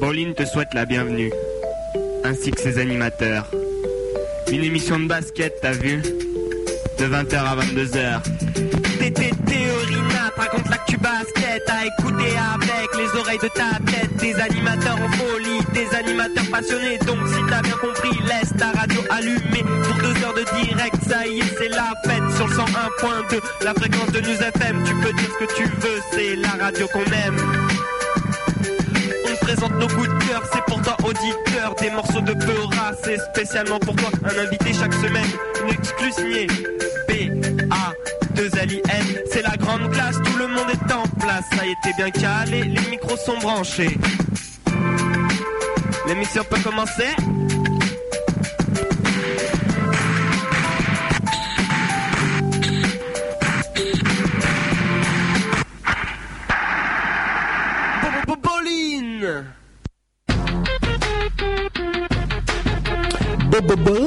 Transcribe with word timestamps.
Bolin 0.00 0.32
te 0.34 0.44
souhaite 0.44 0.74
la 0.74 0.84
bienvenue, 0.84 1.30
ainsi 2.24 2.50
que 2.50 2.60
ses 2.60 2.78
animateurs. 2.78 3.46
Une 4.50 4.64
émission 4.64 4.98
de 4.98 5.06
basket, 5.06 5.54
t'as 5.60 5.72
vu? 5.72 6.02
De 6.98 7.04
20h 7.04 7.36
à 7.36 7.56
22h. 7.56 8.22
Tété 8.98 9.30
théorina, 9.46 10.32
raconte 10.36 10.68
l'actu 10.68 10.96
basket 10.96 11.62
à 11.68 11.86
écouter 11.86 12.32
avec 12.54 12.88
les 12.96 13.20
oreilles 13.20 13.38
de 13.38 13.48
ta 13.48 13.78
tête. 13.90 14.16
Des 14.16 14.34
animateurs 14.34 14.96
en 14.96 15.08
folie, 15.12 15.60
des 15.72 15.96
animateurs 15.96 16.50
passionnés. 16.50 16.98
Donc 16.98 17.18
si 17.28 17.40
t'as 17.48 17.62
bien 17.62 17.76
compris, 17.76 18.18
laisse 18.26 18.52
ta 18.58 18.70
radio 18.78 19.00
allumée 19.10 19.62
pour 19.62 19.94
deux 20.02 20.24
heures 20.24 20.34
de 20.34 20.64
direct. 20.64 20.96
Ça 21.08 21.26
y 21.26 21.38
est, 21.38 21.58
c'est 21.58 21.68
la 21.68 21.92
fête 22.04 22.36
sur 22.36 22.46
le 22.48 22.54
101.2, 22.54 23.40
la 23.62 23.74
fréquence 23.74 24.10
de 24.12 24.20
News 24.20 24.42
FM. 24.42 24.84
Tu 24.84 24.94
peux 24.96 25.12
dire 25.12 25.30
ce 25.38 25.44
que 25.44 25.54
tu 25.56 25.64
veux, 25.64 26.00
c'est 26.12 26.36
la 26.36 26.64
radio 26.64 26.86
qu'on 26.88 27.04
aime. 27.04 27.63
Présente 29.44 29.72
nos 29.72 29.88
coups 29.88 30.08
de 30.08 30.26
cœur, 30.26 30.42
c'est 30.52 30.64
pour 30.64 30.80
toi 30.80 30.96
auditeur. 31.04 31.74
Des 31.78 31.90
morceaux 31.90 32.22
de 32.22 32.32
Peura, 32.32 32.92
c'est 33.02 33.18
spécialement 33.18 33.78
pour 33.78 33.94
toi. 33.94 34.08
Un 34.24 34.38
invité 34.38 34.72
chaque 34.72 34.94
semaine, 34.94 35.26
une 35.62 35.74
exclus 35.74 36.12
signée 36.12 36.46
B-A 37.06 37.92
2 38.36 38.50
L 38.62 38.72
I 38.72 38.82
N. 38.88 39.18
C'est 39.30 39.42
la 39.42 39.54
grande 39.58 39.90
classe, 39.92 40.16
tout 40.24 40.38
le 40.38 40.48
monde 40.48 40.70
est 40.72 40.92
en 40.92 41.02
place. 41.20 41.44
Ça 41.54 41.66
y 41.66 41.68
est, 41.68 41.74
t'es 41.82 41.92
bien 41.96 42.10
calé, 42.10 42.62
les 42.62 42.90
micros 42.90 43.18
sont 43.18 43.38
branchés. 43.38 43.98
L'émission 46.08 46.42
peut 46.48 46.60
commencer 46.62 47.14
BBB 63.54 64.03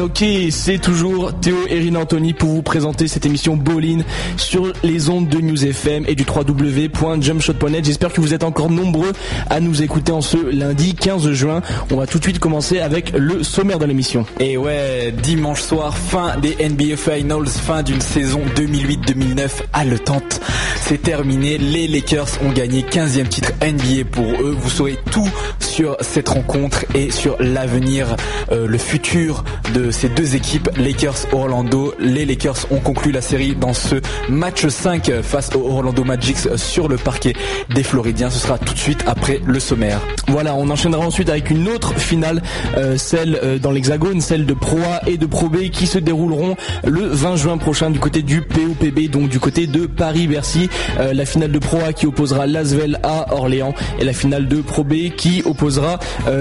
Ok, 0.00 0.24
c'est 0.50 0.78
toujours 0.78 1.32
Théo 1.40 1.56
et 1.68 1.78
Rina 1.80 2.00
Anthony 2.00 2.32
pour 2.32 2.50
vous 2.50 2.62
présenter 2.62 3.08
cette 3.08 3.26
émission 3.26 3.56
Bolin 3.56 4.02
sur 4.36 4.72
les 4.84 5.08
ondes 5.08 5.28
de 5.28 5.38
News 5.38 5.64
FM 5.64 6.04
et 6.06 6.14
du 6.14 6.24
www.jumpshot.net. 6.24 7.84
J'espère 7.84 8.12
que 8.12 8.20
vous 8.20 8.32
êtes 8.32 8.44
encore 8.44 8.70
nombreux 8.70 9.12
à 9.50 9.58
nous 9.60 9.82
écouter 9.82 10.12
en 10.12 10.20
ce 10.20 10.36
lundi 10.36 10.94
15 10.94 11.32
juin. 11.32 11.62
On 11.90 11.96
va 11.96 12.06
tout 12.06 12.18
de 12.18 12.22
suite 12.22 12.38
commencer 12.38 12.78
avec 12.78 13.12
le 13.16 13.42
sommaire 13.42 13.78
de 13.78 13.86
l'émission. 13.86 14.24
Et 14.38 14.56
ouais, 14.56 15.12
dimanche 15.22 15.62
soir, 15.62 15.96
fin 15.96 16.36
des 16.36 16.56
NBA 16.68 16.96
Finals, 16.96 17.48
fin 17.48 17.82
d'une 17.82 18.00
saison 18.00 18.42
2008-2009 18.56 19.50
haletante. 19.72 20.40
C'est 20.76 21.02
terminé, 21.02 21.58
les 21.58 21.88
Lakers 21.88 22.28
ont 22.44 22.52
gagné 22.52 22.82
15e 22.82 23.28
titre 23.28 23.52
NBA 23.62 24.04
pour 24.10 24.24
eux. 24.24 24.56
Vous 24.58 24.70
saurez 24.70 24.96
tout 25.10 25.28
sur 25.58 25.96
cette 26.00 26.28
rencontre 26.28 26.84
et 26.94 27.10
sur 27.10 27.36
l'avenir, 27.40 28.16
euh, 28.52 28.66
le 28.66 28.78
futur 28.78 29.44
de 29.74 29.87
ces 29.90 30.08
deux 30.08 30.34
équipes, 30.34 30.68
Lakers-Orlando. 30.76 31.94
Les 31.98 32.24
Lakers 32.24 32.66
ont 32.70 32.80
conclu 32.80 33.12
la 33.12 33.20
série 33.20 33.54
dans 33.54 33.72
ce 33.72 33.96
match 34.28 34.66
5 34.66 35.10
face 35.22 35.50
aux 35.54 35.66
Orlando 35.66 36.04
Magic 36.04 36.36
sur 36.56 36.88
le 36.88 36.96
parquet 36.96 37.32
des 37.74 37.82
Floridiens. 37.82 38.30
Ce 38.30 38.38
sera 38.38 38.58
tout 38.58 38.74
de 38.74 38.78
suite 38.78 39.04
après 39.06 39.40
le 39.44 39.60
sommaire. 39.60 40.00
Voilà, 40.28 40.54
on 40.54 40.68
enchaînera 40.70 41.06
ensuite 41.06 41.30
avec 41.30 41.50
une 41.50 41.68
autre 41.68 41.98
finale, 41.98 42.42
euh, 42.76 42.96
celle 42.96 43.38
euh, 43.42 43.58
dans 43.58 43.70
l'Hexagone, 43.70 44.20
celle 44.20 44.46
de 44.46 44.54
Pro 44.54 44.78
A 44.78 45.08
et 45.08 45.16
de 45.16 45.26
Pro 45.26 45.48
B 45.48 45.70
qui 45.70 45.86
se 45.86 45.98
dérouleront 45.98 46.56
le 46.84 47.06
20 47.06 47.36
juin 47.36 47.58
prochain 47.58 47.90
du 47.90 47.98
côté 47.98 48.22
du 48.22 48.42
POPB, 48.42 49.10
donc 49.10 49.28
du 49.28 49.40
côté 49.40 49.66
de 49.66 49.86
Paris-Bercy. 49.86 50.68
Euh, 50.98 51.14
la 51.14 51.24
finale 51.24 51.52
de 51.52 51.58
Pro 51.58 51.78
A 51.86 51.92
qui 51.92 52.06
opposera 52.06 52.46
Lasvel 52.46 52.98
à 53.02 53.34
Orléans 53.34 53.74
et 54.00 54.04
la 54.04 54.12
finale 54.12 54.48
de 54.48 54.60
Pro 54.60 54.84
B 54.84 55.10
qui 55.16 55.42
opposera, 55.44 55.98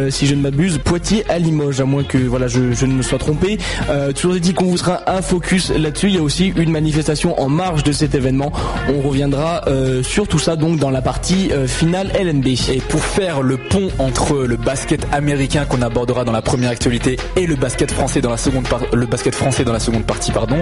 si 0.10 0.28
je 0.28 0.36
ne 0.36 0.42
m'abuse, 0.42 0.80
Poitiers 0.80 1.24
à 1.30 1.40
Limoges, 1.40 1.80
à 1.80 1.86
moins 1.86 2.04
que 2.04 2.18
voilà 2.18 2.48
je 2.48 2.60
ne 2.60 2.94
me 2.94 3.02
sois 3.02 3.18
trompé. 3.18 3.37
Euh, 3.90 4.12
toujours 4.12 4.40
dit 4.40 4.54
qu'on 4.54 4.66
vous 4.66 4.78
sera 4.78 5.10
un 5.10 5.22
focus 5.22 5.70
là-dessus. 5.72 6.08
Il 6.08 6.16
y 6.16 6.18
a 6.18 6.22
aussi 6.22 6.54
une 6.56 6.72
manifestation 6.72 7.40
en 7.40 7.50
marge 7.50 7.84
de 7.84 7.92
cet 7.92 8.16
événement. 8.16 8.52
On 8.90 9.08
reviendra 9.08 9.62
euh, 9.68 10.04
sur 10.04 10.28
tout 10.28 10.40
ça 10.40 10.56
donc 10.56 10.80
dans 10.80 10.90
la 10.90 11.02
partie 11.02 11.52
euh, 11.52 11.68
finale 11.68 12.12
LNB. 12.20 12.48
Et 12.48 12.82
pour 12.88 13.04
faire 13.04 13.42
le 13.42 13.58
pont 13.58 13.90
entre 14.00 14.38
le 14.38 14.58
basket 14.58 15.08
américain 15.12 15.66
qu'on 15.66 15.82
abordera 15.82 16.24
dans 16.24 16.32
la 16.32 16.42
première 16.42 16.72
actualité 16.72 17.18
et 17.36 17.46
le 17.46 17.56
basket 17.56 17.92
français 17.92 18.22
dans 18.22 18.30
la 18.30 18.38
seconde 18.38 18.68
le 18.94 19.06
basket 19.06 19.36
français 19.36 19.64
dans 19.64 19.74
la 19.74 19.80
seconde 19.80 20.06
partie 20.06 20.32
pardon, 20.32 20.58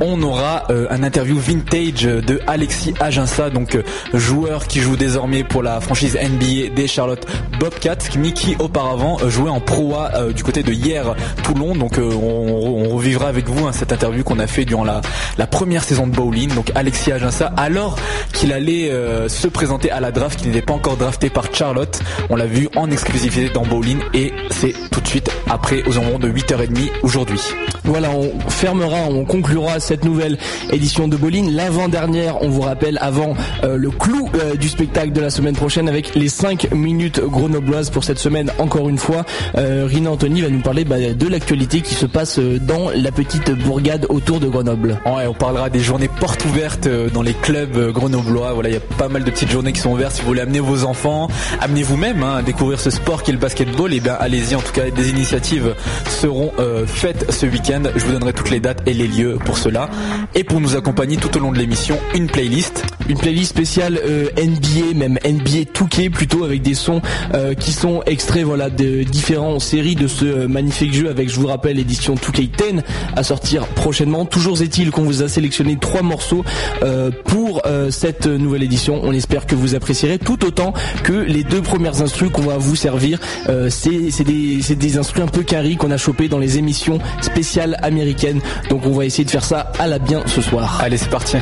on 0.00 0.20
aura 0.22 0.64
euh, 0.70 0.86
un 0.90 1.02
interview 1.02 1.38
vintage 1.38 2.02
de 2.02 2.40
Alexis 2.46 2.94
Aginsa 3.00 3.50
donc 3.50 3.78
joueur 4.14 4.66
qui 4.66 4.80
joue 4.80 4.96
désormais 4.96 5.44
pour 5.44 5.62
la 5.62 5.80
franchise 5.80 6.16
NBA 6.16 6.74
des 6.74 6.86
Charlotte 6.86 7.26
Bobcats 7.58 7.96
qui, 7.96 8.32
qui 8.32 8.56
auparavant 8.58 9.18
jouait 9.28 9.50
en 9.50 9.60
Pro 9.60 9.94
A 9.94 10.10
euh, 10.14 10.32
du 10.32 10.42
côté 10.42 10.62
de 10.62 10.72
hier 10.72 11.14
Toulon 11.42 11.74
on, 12.00 12.96
revivra 12.96 13.28
avec 13.28 13.48
vous 13.48 13.66
hein, 13.66 13.72
cette 13.72 13.92
interview 13.92 14.24
qu'on 14.24 14.38
a 14.38 14.46
fait 14.46 14.64
durant 14.64 14.84
la, 14.84 15.00
première 15.46 15.84
saison 15.84 16.06
de 16.06 16.12
bowling 16.12 16.54
donc 16.54 16.70
Alexis 16.74 17.12
Aginsa 17.12 17.52
alors 17.56 17.96
qu'il 18.32 18.52
allait 18.52 18.90
euh, 18.90 19.28
se 19.28 19.48
présenter 19.48 19.90
à 19.90 20.00
la 20.00 20.10
draft 20.12 20.38
qu'il 20.38 20.48
n'était 20.48 20.62
pas 20.62 20.74
encore 20.74 20.96
drafté 20.96 21.30
par 21.30 21.52
Charlotte 21.52 22.00
on 22.30 22.36
l'a 22.36 22.46
vu 22.46 22.68
en 22.76 22.90
exclusivité 22.90 23.50
dans 23.50 23.64
bowling 23.64 23.98
et 24.14 24.32
c'est 24.50 24.74
tout 24.90 25.00
de 25.00 25.08
suite 25.08 25.30
après 25.48 25.82
aux 25.86 25.98
environs 25.98 26.18
de 26.18 26.28
8h30 26.28 26.90
aujourd'hui 27.02 27.40
Voilà, 27.84 28.10
on 28.10 28.38
fermera, 28.50 29.08
on 29.08 29.24
conclura 29.24 29.80
cette 29.80 30.04
nouvelle 30.04 30.36
édition 30.72 31.08
de 31.08 31.16
Bolin. 31.16 31.50
L'avant-dernière, 31.50 32.42
on 32.42 32.48
vous 32.48 32.60
rappelle, 32.60 32.98
avant 33.00 33.34
euh, 33.64 33.76
le 33.76 33.90
clou 33.90 34.28
euh, 34.34 34.56
du 34.56 34.68
spectacle 34.68 35.12
de 35.12 35.20
la 35.20 35.30
semaine 35.30 35.56
prochaine 35.56 35.88
avec 35.88 36.14
les 36.14 36.28
5 36.28 36.72
minutes 36.74 37.20
grenobloises 37.20 37.88
pour 37.88 38.04
cette 38.04 38.18
semaine. 38.18 38.52
Encore 38.58 38.88
une 38.88 38.98
fois, 38.98 39.24
Rina 39.54 40.10
Anthony 40.10 40.42
va 40.42 40.48
nous 40.48 40.60
parler 40.60 40.84
bah, 40.84 40.98
de 40.98 41.28
l'actualité 41.28 41.80
qui 41.88 41.94
se 41.94 42.06
passe 42.06 42.38
euh, 42.38 42.58
dans 42.60 42.90
la 42.90 43.10
petite 43.10 43.50
bourgade 43.50 44.06
autour 44.10 44.40
de 44.40 44.46
Grenoble. 44.46 45.00
Ouais, 45.06 45.26
on 45.26 45.32
parlera 45.32 45.70
des 45.70 45.80
journées 45.80 46.10
portes 46.20 46.44
ouvertes 46.44 46.86
euh, 46.86 47.08
dans 47.08 47.22
les 47.22 47.32
clubs 47.32 47.76
euh, 47.76 47.92
grenoblois. 47.92 48.52
Voilà, 48.52 48.68
il 48.68 48.74
y 48.74 48.76
a 48.76 48.80
pas 48.80 49.08
mal 49.08 49.24
de 49.24 49.30
petites 49.30 49.50
journées 49.50 49.72
qui 49.72 49.80
sont 49.80 49.92
ouvertes. 49.92 50.16
Si 50.16 50.20
vous 50.20 50.28
voulez 50.28 50.42
amener 50.42 50.60
vos 50.60 50.84
enfants, 50.84 51.28
amenez 51.60 51.82
vous-même 51.82 52.22
hein, 52.22 52.36
à 52.36 52.42
découvrir 52.42 52.78
ce 52.78 52.90
sport 52.90 53.22
qui 53.22 53.30
est 53.30 53.34
le 53.34 53.40
basketball. 53.40 53.92
Et 53.94 54.00
bien, 54.00 54.16
allez-y. 54.20 54.54
En 54.54 54.60
tout 54.60 54.72
cas, 54.72 54.90
des 54.90 55.08
initiatives 55.08 55.74
seront 56.08 56.52
euh, 56.58 56.86
faites 56.86 57.32
ce 57.32 57.46
week-end. 57.46 57.82
Je 57.96 58.04
vous 58.04 58.12
donnerai 58.12 58.34
toutes 58.34 58.50
les 58.50 58.60
dates 58.60 58.82
et 58.86 58.92
les 58.92 59.08
lieux 59.08 59.38
pour 59.44 59.56
cela. 59.56 59.88
Et 60.34 60.44
pour 60.44 60.60
nous 60.60 60.76
accompagner 60.76 61.16
tout 61.16 61.34
au 61.36 61.40
long 61.40 61.52
de 61.52 61.58
l'émission, 61.58 61.98
une 62.14 62.26
playlist. 62.26 62.84
Une 63.08 63.16
playlist 63.16 63.50
spéciale 63.50 63.98
euh, 64.04 64.28
NBA, 64.36 64.94
même 64.94 65.18
NBA 65.24 65.70
2K 65.72 66.10
plutôt 66.10 66.44
avec 66.44 66.60
des 66.60 66.74
sons 66.74 67.00
euh, 67.32 67.54
qui 67.54 67.72
sont 67.72 68.02
extraits 68.04 68.44
voilà 68.44 68.68
de 68.68 69.02
différentes 69.02 69.62
séries 69.62 69.94
de 69.94 70.06
ce 70.06 70.46
magnifique 70.46 70.92
jeu 70.92 71.08
avec 71.08 71.30
je 71.30 71.40
vous 71.40 71.46
rappelle 71.46 71.77
l'édition 71.78 72.14
2K10 72.14 72.82
à 73.16 73.22
sortir 73.22 73.66
prochainement. 73.68 74.24
Toujours 74.24 74.60
est-il 74.60 74.90
qu'on 74.90 75.04
vous 75.04 75.22
a 75.22 75.28
sélectionné 75.28 75.78
trois 75.80 76.02
morceaux 76.02 76.44
euh, 76.82 77.10
pour 77.24 77.62
euh, 77.66 77.90
cette 77.90 78.26
nouvelle 78.26 78.62
édition. 78.62 79.00
On 79.02 79.12
espère 79.12 79.46
que 79.46 79.54
vous 79.54 79.74
apprécierez 79.74 80.18
tout 80.18 80.44
autant 80.44 80.74
que 81.02 81.12
les 81.12 81.44
deux 81.44 81.62
premières 81.62 82.02
instrus 82.02 82.30
qu'on 82.30 82.42
va 82.42 82.58
vous 82.58 82.76
servir. 82.76 83.18
Euh, 83.48 83.70
c'est 83.70 84.24
des 84.24 84.98
instrus 84.98 85.22
un 85.22 85.28
peu 85.28 85.42
carrés 85.42 85.76
qu'on 85.76 85.90
a 85.90 85.96
chopé 85.96 86.28
dans 86.28 86.38
les 86.38 86.58
émissions 86.58 86.98
spéciales 87.20 87.78
américaines. 87.82 88.40
Donc 88.68 88.84
on 88.84 88.90
va 88.90 89.04
essayer 89.04 89.24
de 89.24 89.30
faire 89.30 89.44
ça 89.44 89.72
à 89.78 89.86
la 89.86 89.98
bien 89.98 90.22
ce 90.26 90.42
soir. 90.42 90.80
Allez, 90.82 90.96
c'est 90.96 91.10
parti. 91.10 91.36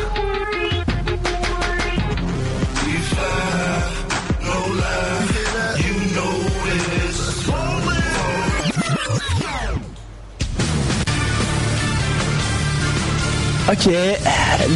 Ok, 13.69 13.91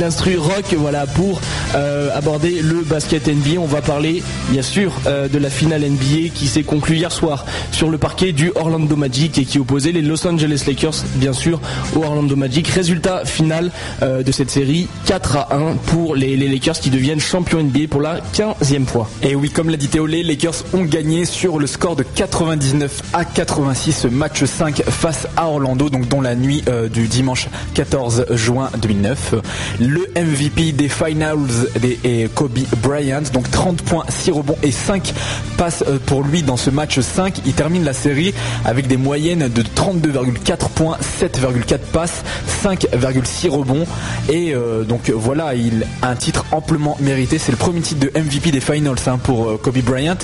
l'instru 0.01 0.37
rock, 0.37 0.75
voilà, 0.77 1.07
pour 1.07 1.41
euh, 1.77 2.11
aborder 2.13 2.61
le 2.61 2.83
basket 2.83 3.29
NBA. 3.29 3.61
On 3.61 3.67
va 3.67 3.83
parler, 3.83 4.21
bien 4.49 4.63
sûr, 4.63 4.93
euh, 5.07 5.29
de 5.29 5.39
la 5.39 5.49
finale 5.49 5.83
NBA 5.83 6.31
qui 6.35 6.49
s'est 6.49 6.65
conclue 6.65 6.97
hier 6.97 7.13
soir 7.13 7.47
sur 7.71 7.89
le 7.89 7.99
parquet 7.99 8.33
du 8.33 8.51
Orlando 8.57 8.97
Magic 8.97 9.39
et 9.39 9.45
qui 9.45 9.61
opposait 9.61 9.93
les 9.93 10.03
Los 10.03 10.27
Angeles 10.27 10.65
Lakers, 10.67 11.05
bien 11.15 11.33
sûr, 11.33 11.61
au 11.95 12.03
Orlando 12.03 12.35
Magic. 12.35 12.67
Résultat 12.67 13.25
final 13.25 13.71
euh, 14.03 14.25
de 14.25 14.33
cette 14.33 14.51
série, 14.51 14.89
4 15.07 15.37
à 15.37 15.55
1 15.55 15.77
pour 15.87 16.17
les, 16.17 16.37
Lakers 16.37 16.81
qui 16.81 16.91
deviennent 16.91 17.21
champions 17.21 17.63
NBA 17.63 17.87
pour 17.89 18.01
la 18.01 18.19
15e 18.35 18.87
fois. 18.87 19.09
Et 19.23 19.37
oui, 19.37 19.51
comme 19.51 19.71
l'a 19.71 19.77
dit 19.77 19.87
Théo, 19.87 20.07
les 20.07 20.25
Lakers 20.25 20.65
ont 20.75 20.83
gagné 20.83 21.27
sur 21.27 21.61
le 21.61 21.69
score 21.69 21.95
de 21.95 22.03
99 22.03 23.03
à 23.13 23.25
86 23.25 23.93
ce 23.93 24.09
match 24.09 24.43
5 24.45 24.83
face 24.83 25.29
à 25.37 25.47
Orlando, 25.47 25.91
donc 25.91 26.09
dans 26.09 26.21
la 26.21 26.35
nuit 26.35 26.65
du 26.93 27.07
dimanche 27.07 27.47
14 27.75 28.27
juin 28.31 28.69
2009. 28.81 29.35
Le 29.79 30.07
MVP 30.17 30.73
des 30.73 30.89
finals 30.89 31.69
est 32.05 32.33
Kobe 32.35 32.59
Bryant, 32.83 33.23
donc 33.33 33.51
30 33.51 33.83
points, 33.83 34.05
6 34.09 34.31
rebonds 34.33 34.57
et 34.63 34.73
5 34.73 35.13
passes 35.57 35.85
euh, 35.87 35.99
pour 36.05 36.23
lui 36.23 36.43
dans 36.43 36.57
ce 36.57 36.71
match 36.71 36.99
5. 37.01 37.43
Il 37.47 37.53
termine 37.53 37.85
la 37.85 37.93
série 37.93 38.35
avec 38.65 38.87
des 38.87 38.97
moyennes 38.97 39.49
de 39.49 39.63
32,4 39.63 40.69
points, 40.71 40.97
7,4 41.21 41.79
passes, 41.93 42.23
5,6 42.65 43.49
rebonds 43.49 43.87
et 44.29 44.55
euh, 44.55 44.85
donc 44.85 45.11
voilà, 45.11 45.55
il 45.55 45.87
a 46.03 46.09
un 46.09 46.17
titre 46.17 46.45
amplement 46.53 46.97
mérité. 47.01 47.39
C'est 47.39 47.53
le 47.53 47.59
premier 47.59 47.81
titre 47.81 48.01
de 48.01 48.19
MVP 48.19 48.51
des 48.51 48.61
finals 48.61 48.97
hein, 49.07 49.19
pour 49.23 49.49
euh, 49.49 49.61
Kobe 49.63 49.79
Bryant. 49.79 50.17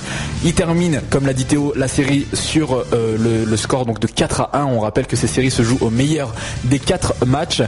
Il 0.44 0.54
termine, 0.54 1.00
comme 1.10 1.26
l'a 1.26 1.32
dit 1.32 1.44
Théo, 1.44 1.72
la 1.76 1.88
série 1.88 2.26
sur 2.32 2.84
le, 2.92 3.56
score 3.56 3.86
donc 3.86 4.00
de 4.00 4.06
4 4.06 4.40
à 4.40 4.58
1. 4.60 4.64
On 4.66 4.80
rappelle 4.80 5.06
que 5.06 5.16
ces 5.16 5.26
séries 5.26 5.50
se 5.50 5.62
jouent 5.62 5.78
au 5.80 5.90
meilleur 5.90 6.34
des 6.64 6.78
4 6.78 7.26
matchs. 7.26 7.62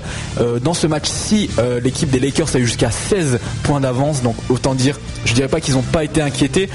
dans 0.63 0.75
ce 0.79 0.87
match-ci, 0.87 1.51
l'équipe 1.83 2.09
des 2.09 2.21
Lakers 2.21 2.55
a 2.55 2.59
eu 2.59 2.67
jusqu'à 2.67 2.93
16 2.93 3.41
points 3.65 3.81
d'avance, 3.81 4.23
donc 4.23 4.37
autant 4.49 4.75
dire, 4.75 4.99
je 5.25 5.35
dirais 5.35 5.49
pas 5.49 5.61
qu'ils 5.61 5.75
n'ont 5.75 5.83
pas 5.83 6.05
été 6.05 6.23
inquiétés, 6.23 6.69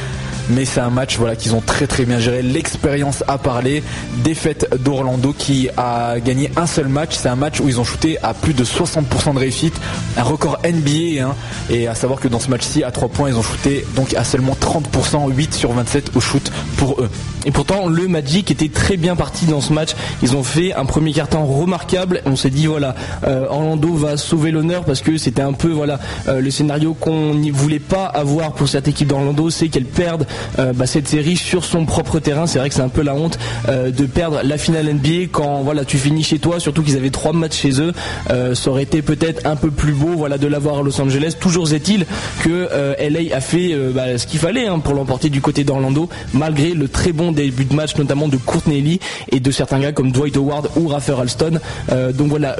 mais 0.50 0.66
c'est 0.66 0.80
un 0.80 0.90
match 0.90 1.18
voilà 1.18 1.36
qu'ils 1.36 1.56
ont 1.56 1.62
très 1.62 1.88
très 1.88 2.06
bien 2.06 2.19
géré. 2.19 2.42
L'expérience 2.42 3.24
a 3.28 3.38
parlé. 3.38 3.84
Défaite 4.24 4.68
d'Orlando 4.84 5.34
qui 5.38 5.69
a 5.78 6.19
gagné 6.19 6.51
un 6.56 6.68
seul 6.68 6.88
match. 6.88 7.16
C'est 7.16 7.30
un 7.30 7.36
match 7.36 7.60
où 7.60 7.68
ils 7.68 7.80
ont 7.80 7.84
shooté 7.84 8.18
à 8.24 8.34
plus 8.34 8.54
de 8.54 8.63
60% 8.63 9.34
de 9.34 9.40
réussite, 9.40 9.75
un 10.18 10.24
record 10.24 10.60
NBA. 10.63 11.24
Hein. 11.24 11.36
Et 11.69 11.88
à 11.88 11.95
savoir 11.95 12.19
que 12.19 12.28
dans 12.28 12.40
ce 12.40 12.50
match-ci, 12.50 12.84
à 12.84 12.92
3 12.92 13.10
points, 13.10 13.30
ils 13.30 13.36
ont 13.36 13.44
shooté 13.44 13.86
donc 13.95 14.13
à 14.13 14.24
seulement 14.24 14.56
30%, 14.60 15.31
8 15.31 15.54
sur 15.54 15.72
27 15.72 16.12
au 16.16 16.19
shoot 16.19 16.51
pour 16.78 17.01
eux. 17.01 17.10
Et 17.46 17.51
pourtant, 17.51 17.88
le 17.88 18.07
Magic 18.07 18.51
était 18.51 18.69
très 18.69 18.98
bien 18.98 19.16
parti 19.16 19.46
dans 19.46 19.60
ce 19.62 19.74
match. 19.74 19.92
Ils 20.22 20.36
ont 20.36 20.44
fait 20.44 20.74
un 20.74 20.86
premier 20.86 21.12
carton 21.12 21.46
remarquable. 21.46 22.22
On 22.25 22.36
s'est 22.36 22.50
dit 22.50 22.68
voilà, 22.68 22.96
euh, 23.25 23.46
Orlando 23.50 23.94
va 23.94 24.18
sauver 24.18 24.51
l'honneur 24.51 24.86
parce 24.86 25.01
que 25.01 25.18
c'était 25.18 25.42
un 25.42 25.54
peu 25.54 25.69
voilà 25.69 26.00
euh, 26.28 26.39
le 26.39 26.51
scénario 26.51 26.94
qu'on 26.94 27.34
ne 27.34 27.51
voulait 27.51 27.80
pas 27.80 28.06
avoir 28.06 28.54
pour 28.54 28.68
cette 28.68 28.88
équipe 28.88 29.10
d'Orlando, 29.10 29.50
c'est 29.50 29.68
qu'elle 29.68 29.86
perde 29.86 30.25
euh, 30.60 30.74
bah, 30.74 30.86
cette 30.86 31.08
série 31.08 31.36
sur 31.36 31.66
son 31.66 31.86
propre 31.86 32.20
terrain. 32.20 32.48
C'est 32.48 32.60
vrai 32.60 32.70
que 32.70 32.76
c'est 32.76 32.82
un 32.82 32.90
peu 32.90 33.02
la 33.02 33.16
honte 33.16 33.38
euh, 33.68 33.92
de 33.92 34.06
perdre 34.06 34.42
la 34.44 34.58
finale 34.58 34.94
NBA 34.94 35.28
quand 35.32 35.62
voilà 35.62 35.86
tu 35.86 35.98
finis 35.98 36.24
chez 36.24 36.40
toi. 36.40 36.60
Surtout 36.60 36.84
qu'ils 36.84 36.98
avaient 36.98 37.10
trois 37.10 37.34
matchs 37.34 37.62
chez 37.62 37.82
eux. 37.82 37.94
Euh, 38.30 38.56
ça 38.56 38.70
aurait 38.70 38.84
été 38.84 39.02
peut-être 39.02 39.46
un 39.46 39.56
peu 39.56 39.72
plus 39.72 39.94
beau 39.94 40.14
voilà 40.16 40.38
de 40.38 40.48
l'avoir 40.48 40.80
à 40.80 40.82
Los 40.84 41.00
Angeles. 41.00 41.36
Toujours 41.40 41.72
est-il 41.74 42.06
que 42.44 42.70
LA 43.00 43.36
a 43.36 43.42
fait 43.42 43.76
bah, 43.94 44.18
ce 44.18 44.28
qu'il 44.28 44.40
fallait 44.40 44.68
hein, 44.68 44.80
pour 44.80 44.94
l'emporter 44.94 45.30
du 45.30 45.42
côté 45.42 45.64
d'Orlando, 45.64 46.10
malgré 46.34 46.74
le 46.74 46.88
très 46.88 47.12
bon 47.12 47.32
début 47.32 47.66
de 47.66 47.74
match 47.74 47.96
notamment 47.98 48.28
de 48.28 48.38
Courtney 48.38 48.82
Lee 48.82 49.00
et 49.32 49.40
de 49.40 49.52
certains 49.52 49.80
gars 49.80 49.92
comme 49.92 50.12
Dwight 50.12 50.38
Howard 50.38 50.70
ou 50.76 50.88
Rafer 50.88 51.20
Alston. 51.20 51.60
donc 52.14 52.30
voilà, 52.30 52.58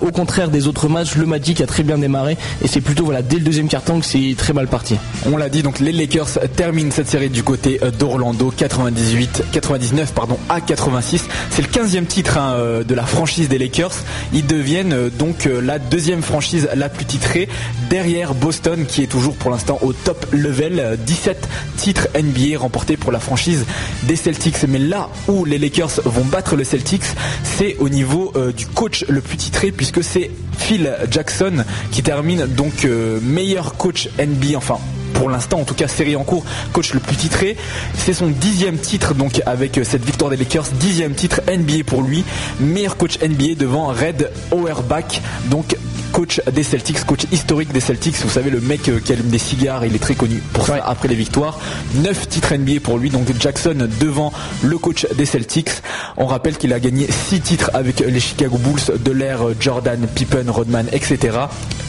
au 0.00 0.10
contraire 0.10 0.48
des 0.48 0.66
autres 0.66 0.88
matchs, 0.88 1.16
le 1.16 1.26
Magic 1.26 1.60
a 1.60 1.66
très 1.66 1.82
bien 1.82 1.98
démarré 1.98 2.36
et 2.62 2.68
c'est 2.68 2.80
plutôt 2.80 3.04
voilà 3.04 3.22
dès 3.22 3.36
le 3.36 3.42
deuxième 3.42 3.68
quart-temps 3.68 4.00
que 4.00 4.06
c'est 4.06 4.34
très 4.36 4.52
mal 4.52 4.66
parti. 4.68 4.96
On 5.26 5.36
l'a 5.36 5.48
dit 5.48 5.62
donc 5.62 5.80
les 5.80 5.92
Lakers 5.92 6.38
terminent 6.56 6.90
cette 6.90 7.07
série 7.08 7.30
du 7.30 7.42
côté 7.42 7.80
euh, 7.82 7.90
d'Orlando, 7.90 8.52
98, 8.54 9.44
99 9.50 10.12
pardon 10.12 10.38
à 10.50 10.60
86. 10.60 11.26
C'est 11.50 11.62
le 11.62 11.68
15e 11.68 12.04
titre 12.04 12.36
hein, 12.36 12.52
euh, 12.52 12.84
de 12.84 12.94
la 12.94 13.04
franchise 13.06 13.48
des 13.48 13.56
Lakers. 13.56 13.94
Ils 14.34 14.46
deviennent 14.46 14.92
euh, 14.92 15.08
donc 15.08 15.48
la 15.62 15.78
deuxième 15.78 16.20
franchise 16.20 16.68
la 16.74 16.90
plus 16.90 17.06
titrée 17.06 17.48
derrière 17.88 18.34
Boston 18.34 18.84
qui 18.86 19.02
est 19.02 19.06
toujours 19.06 19.34
pour 19.36 19.50
l'instant 19.50 19.78
au 19.80 19.94
top 19.94 20.26
level. 20.32 20.98
17 21.06 21.48
titres 21.78 22.08
NBA 22.14 22.58
remportés 22.58 22.98
pour 22.98 23.10
la 23.10 23.20
franchise 23.20 23.64
des 24.02 24.16
Celtics. 24.16 24.62
Mais 24.68 24.78
là 24.78 25.08
où 25.28 25.46
les 25.46 25.58
Lakers 25.58 26.02
vont 26.04 26.24
battre 26.26 26.56
le 26.56 26.64
Celtics, 26.64 27.04
c'est 27.42 27.76
au 27.78 27.88
niveau 27.88 28.32
du 28.54 28.66
coach 28.66 29.04
le 29.08 29.20
plus 29.20 29.36
titré 29.36 29.72
puisque 29.72 30.04
c'est 30.04 30.30
Phil 30.58 30.94
Jackson 31.10 31.64
qui 31.90 32.02
termine 32.02 32.46
donc 32.46 32.86
meilleur 33.22 33.74
coach 33.76 34.08
NBA, 34.18 34.56
enfin 34.56 34.78
pour 35.14 35.30
l'instant, 35.30 35.60
en 35.60 35.64
tout 35.64 35.74
cas 35.74 35.88
série 35.88 36.16
en 36.16 36.24
cours, 36.24 36.44
coach 36.72 36.94
le 36.94 37.00
plus 37.00 37.16
titré. 37.16 37.56
C'est 37.94 38.12
son 38.12 38.28
dixième 38.28 38.78
titre 38.78 39.14
donc 39.14 39.42
avec 39.46 39.80
cette 39.84 40.04
victoire 40.04 40.30
des 40.30 40.36
Lakers, 40.36 40.66
dixième 40.78 41.14
titre 41.14 41.40
NBA 41.48 41.84
pour 41.86 42.02
lui, 42.02 42.24
meilleur 42.60 42.96
coach 42.96 43.18
NBA 43.20 43.54
devant 43.58 43.88
Red 43.88 44.30
Auerbach, 44.50 45.20
donc 45.46 45.76
coach 46.12 46.40
des 46.52 46.62
Celtics, 46.62 47.04
coach 47.04 47.26
historique 47.32 47.72
des 47.72 47.80
Celtics. 47.80 48.16
Vous 48.16 48.30
savez, 48.30 48.50
le 48.50 48.60
mec 48.60 48.88
euh, 48.88 49.00
qui 49.00 49.12
allume 49.12 49.28
des 49.28 49.38
cigares, 49.38 49.84
il 49.84 49.94
est 49.94 49.98
très 49.98 50.14
connu 50.14 50.42
pour 50.52 50.66
ça 50.66 50.82
après 50.84 51.08
les 51.08 51.14
victoires. 51.14 51.58
Neuf 51.96 52.28
titres 52.28 52.54
NBA 52.54 52.80
pour 52.82 52.98
lui, 52.98 53.10
donc 53.10 53.26
Jackson 53.38 53.88
devant 54.00 54.32
le 54.62 54.78
coach 54.78 55.06
des 55.16 55.26
Celtics. 55.26 55.70
On 56.16 56.26
rappelle 56.26 56.56
qu'il 56.56 56.72
a 56.72 56.80
gagné 56.80 57.08
six 57.10 57.40
titres 57.40 57.70
avec 57.74 58.00
les 58.00 58.20
Chicago 58.20 58.58
Bulls 58.58 58.98
de 58.98 59.12
l'ère 59.12 59.40
Jordan, 59.60 60.06
Pippen, 60.14 60.50
Rodman, 60.50 60.86
etc. 60.92 61.38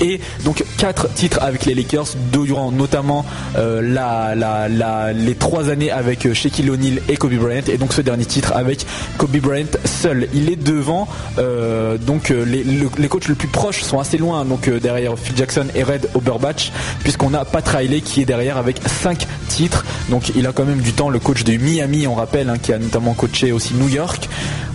Et 0.01 0.19
donc 0.45 0.63
quatre 0.77 1.12
titres 1.13 1.39
avec 1.42 1.66
les 1.66 1.75
Lakers, 1.75 2.07
durant 2.31 2.71
notamment 2.71 3.25
euh, 3.57 3.81
la, 3.81 5.13
les 5.13 5.36
trois 5.36 5.69
années 5.69 5.92
avec 5.92 6.25
euh, 6.25 6.33
Shaquille 6.33 6.69
O'Neal 6.69 7.01
et 7.10 7.18
Kobe 7.18 7.33
Bryant, 7.33 7.63
et 7.68 7.77
donc 7.77 7.94
ce 7.94 8.01
dernier 8.01 8.25
titre 8.25 8.54
avec 8.56 8.86
Kobe 9.18 9.38
Bryant 9.38 9.66
seul. 9.86 10.27
Il 10.33 10.50
est 10.50 10.56
devant, 10.56 11.07
donc 12.06 12.30
les, 12.30 12.63
les 12.63 13.07
coachs 13.07 13.27
les 13.27 13.36
plus 13.36 13.48
proches 13.48 13.81
sont 13.81 14.00
assez 14.09 14.17
loin 14.17 14.44
donc 14.44 14.67
euh, 14.67 14.79
derrière 14.79 15.13
Phil 15.19 15.38
Jackson 15.38 15.67
et 15.75 15.83
Red 15.83 16.09
Oberbach 16.15 16.71
puisqu'on 17.01 17.35
a 17.35 17.45
Pat 17.45 17.67
Riley 17.67 18.01
qui 18.01 18.23
est 18.23 18.25
derrière 18.25 18.57
avec 18.57 18.81
5 18.83 19.27
titres 19.50 19.85
donc 20.09 20.31
il 20.35 20.47
a 20.47 20.51
quand 20.51 20.65
même 20.65 20.81
du 20.81 20.94
temps 20.94 21.09
le 21.09 21.19
coach 21.19 21.44
de 21.44 21.56
Miami 21.56 22.07
on 22.07 22.15
rappelle 22.15 22.50
hein, 22.50 22.57
qui 22.57 22.73
a 22.73 22.79
notamment 22.79 23.13
coaché 23.13 23.51
aussi 23.51 23.75
New 23.75 23.88
York 23.88 24.27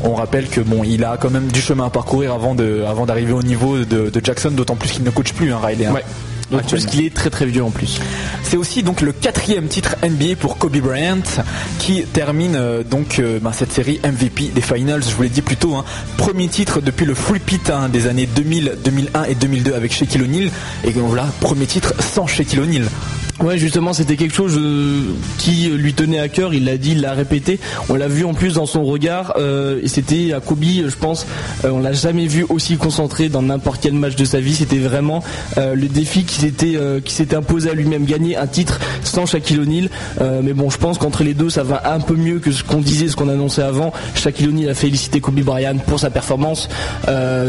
on 0.04 0.14
rappelle 0.14 0.46
que 0.48 0.60
bon 0.60 0.84
il 0.84 1.02
a 1.02 1.16
quand 1.16 1.30
même 1.30 1.48
du 1.48 1.60
chemin 1.60 1.86
à 1.86 1.90
parcourir 1.90 2.32
avant 2.32 2.54
de 2.54 2.84
avant 2.86 3.06
d'arriver 3.06 3.32
au 3.32 3.42
niveau 3.42 3.78
de, 3.78 4.12
Jackson 4.22 4.52
d'autant 4.52 4.76
plus 4.76 4.92
qu'il 4.92 5.02
ne 5.02 5.10
coach 5.10 5.32
plus 5.32 5.52
hein, 5.52 5.58
Riley 5.60 5.86
hein. 5.86 5.94
Plus 6.68 6.86
qu'il 6.86 7.04
est 7.04 7.14
très 7.14 7.30
très 7.30 7.46
vieux 7.46 7.62
en 7.62 7.70
plus. 7.70 8.00
C'est 8.42 8.56
aussi 8.56 8.82
donc 8.82 9.00
le 9.00 9.12
quatrième 9.12 9.66
titre 9.66 9.96
NBA 10.02 10.36
pour 10.38 10.58
Kobe 10.58 10.76
Bryant 10.76 11.22
qui 11.78 12.02
termine 12.04 12.54
euh, 12.56 12.82
donc 12.82 13.18
euh, 13.18 13.38
ben, 13.40 13.52
cette 13.52 13.72
série 13.72 14.00
MVP 14.04 14.50
des 14.54 14.60
Finals. 14.60 15.02
Je 15.02 15.14
vous 15.14 15.22
l'ai 15.22 15.28
dit 15.28 15.42
plus 15.42 15.56
tôt, 15.56 15.74
hein. 15.74 15.84
premier 16.16 16.48
titre 16.48 16.80
depuis 16.80 17.06
le 17.06 17.14
free 17.14 17.38
pit 17.38 17.70
hein, 17.70 17.88
des 17.88 18.06
années 18.06 18.26
2000, 18.26 18.78
2001 18.84 19.23
et 19.28 19.34
2002 19.34 19.74
avec 19.74 19.92
Shaquille 19.92 20.22
O'Neal 20.22 20.50
et 20.84 20.90
voilà 20.90 21.26
premier 21.40 21.66
titre 21.66 21.94
sans 22.00 22.26
Shaquille 22.26 22.60
O'Neal. 22.60 22.84
Ouais, 23.40 23.58
justement, 23.58 23.92
c'était 23.92 24.14
quelque 24.14 24.34
chose 24.34 24.56
euh, 24.56 25.02
qui 25.38 25.68
lui 25.68 25.92
tenait 25.92 26.20
à 26.20 26.28
cœur. 26.28 26.54
Il 26.54 26.64
l'a 26.66 26.76
dit, 26.76 26.92
il 26.92 27.00
l'a 27.00 27.14
répété. 27.14 27.58
On 27.88 27.94
l'a 27.94 28.06
vu 28.06 28.24
en 28.24 28.32
plus 28.32 28.54
dans 28.54 28.66
son 28.66 28.84
regard. 28.84 29.34
Euh, 29.38 29.80
et 29.82 29.88
c'était 29.88 30.32
à 30.32 30.38
Kobe, 30.38 30.62
je 30.62 30.96
pense, 30.96 31.26
euh, 31.64 31.70
on 31.70 31.80
l'a 31.80 31.92
jamais 31.92 32.26
vu 32.26 32.46
aussi 32.48 32.76
concentré 32.76 33.28
dans 33.28 33.42
n'importe 33.42 33.80
quel 33.82 33.94
match 33.94 34.14
de 34.14 34.24
sa 34.24 34.38
vie. 34.38 34.54
C'était 34.54 34.78
vraiment 34.78 35.22
le 35.56 35.88
défi 35.88 36.24
qui 36.24 36.36
s'était 36.36 36.78
s'était 37.06 37.36
imposé 37.36 37.70
à 37.70 37.74
lui-même, 37.74 38.04
gagner 38.04 38.36
un 38.36 38.46
titre 38.46 38.78
sans 39.02 39.26
Shaquille 39.26 39.58
O'Neal. 39.58 39.88
mais 40.42 40.52
bon, 40.52 40.70
je 40.70 40.78
pense 40.78 40.98
qu'entre 40.98 41.24
les 41.24 41.34
deux, 41.34 41.50
ça 41.50 41.62
va 41.62 41.92
un 41.92 42.00
peu 42.00 42.14
mieux 42.14 42.38
que 42.38 42.52
ce 42.52 42.62
qu'on 42.62 42.80
disait, 42.80 43.08
ce 43.08 43.16
qu'on 43.16 43.28
annonçait 43.28 43.62
avant. 43.62 43.92
Shaquille 44.14 44.48
O'Neal 44.48 44.70
a 44.70 44.74
félicité 44.74 45.20
Kobe 45.20 45.40
Bryant 45.40 45.78
pour 45.86 45.98
sa 45.98 46.10
performance 46.10 46.68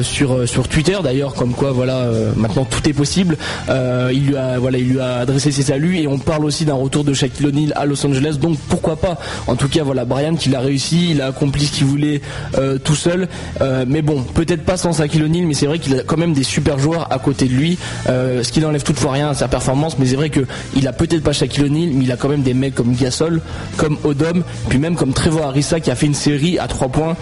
sur 0.02 0.48
sur 0.48 0.68
Twitter, 0.68 0.98
d'ailleurs, 1.04 1.34
comme 1.34 1.54
quoi, 1.54 1.72
voilà, 1.72 2.08
maintenant 2.36 2.66
tout 2.66 2.88
est 2.90 2.94
possible. 2.94 3.38
il 3.70 4.28
lui 4.28 4.36
a 4.36 4.60
voilà, 4.60 4.78
il 4.78 4.90
lui 4.90 5.00
a 5.00 5.18
adressé 5.18 5.52
ses 5.52 5.75
lui 5.78 6.02
et 6.02 6.08
on 6.08 6.18
parle 6.18 6.46
aussi 6.46 6.66
d'un 6.66 6.74
retour 6.74 7.04
de 7.04 7.14
Shaquille 7.14 7.48
O'Neal 7.48 7.74
à 7.76 7.86
Los 7.86 8.06
Angeles. 8.06 8.38
Donc 8.40 8.58
pourquoi 8.70 8.96
pas? 8.96 9.18
En 9.48 9.56
tout 9.56 9.68
cas 9.68 9.84
voilà 9.84 10.06
Brian 10.06 10.36
qui 10.36 10.50
l'a 10.50 10.60
réussi 10.60 11.12
il 11.12 11.22
a 11.22 11.28
accompli 11.28 11.66
ce 11.66 11.72
qu'il 11.72 11.86
voulait 11.86 12.22
euh, 12.58 12.78
tout 12.78 12.96
seul. 12.96 13.28
Euh, 13.62 13.86
mais 13.88 14.02
bon 14.02 14.22
peut-être 14.22 14.64
pas 14.64 14.78
sans 14.78 14.94
Shaquille 14.94 15.24
O'Neal 15.24 15.46
mais 15.46 15.54
c'est 15.54 15.66
vrai 15.66 15.80
qu'il 15.80 15.98
a 16.00 16.04
quand 16.04 16.18
même 16.18 16.34
des 16.34 16.44
super 16.44 16.80
joueurs 16.80 17.12
à 17.12 17.20
côté 17.20 17.46
de 17.46 17.54
lui. 17.54 17.78
Euh, 18.10 18.44
ce 18.44 18.52
qui 18.52 18.60
n'enlève 18.60 18.84
toutefois 18.84 19.14
rien 19.14 19.30
à 19.30 19.34
sa 19.34 19.48
performance 19.48 19.98
mais 20.00 20.06
c'est 20.08 20.16
vrai 20.16 20.30
que 20.30 20.42
il 20.76 20.88
a 20.88 20.94
peut-être 20.94 21.24
pas 21.24 21.34
Shaquille 21.34 21.66
O'Neal 21.66 21.90
mais 21.94 22.06
il 22.06 22.12
a 22.12 22.18
quand 22.18 22.30
même 22.30 22.44
des 22.44 22.54
mecs 22.54 22.76
comme 22.76 22.94
Gasol 22.96 23.42
comme 23.78 23.98
Odom 24.04 24.44
puis 24.70 24.80
même 24.80 24.96
comme 24.96 25.14
Trevor 25.14 25.48
Harissa 25.48 25.80
qui 25.80 25.92
a 25.92 25.96
fait 25.96 26.06
une 26.06 26.14
série 26.14 26.60
à 26.60 26.68
3 26.68 26.90
points 26.90 27.16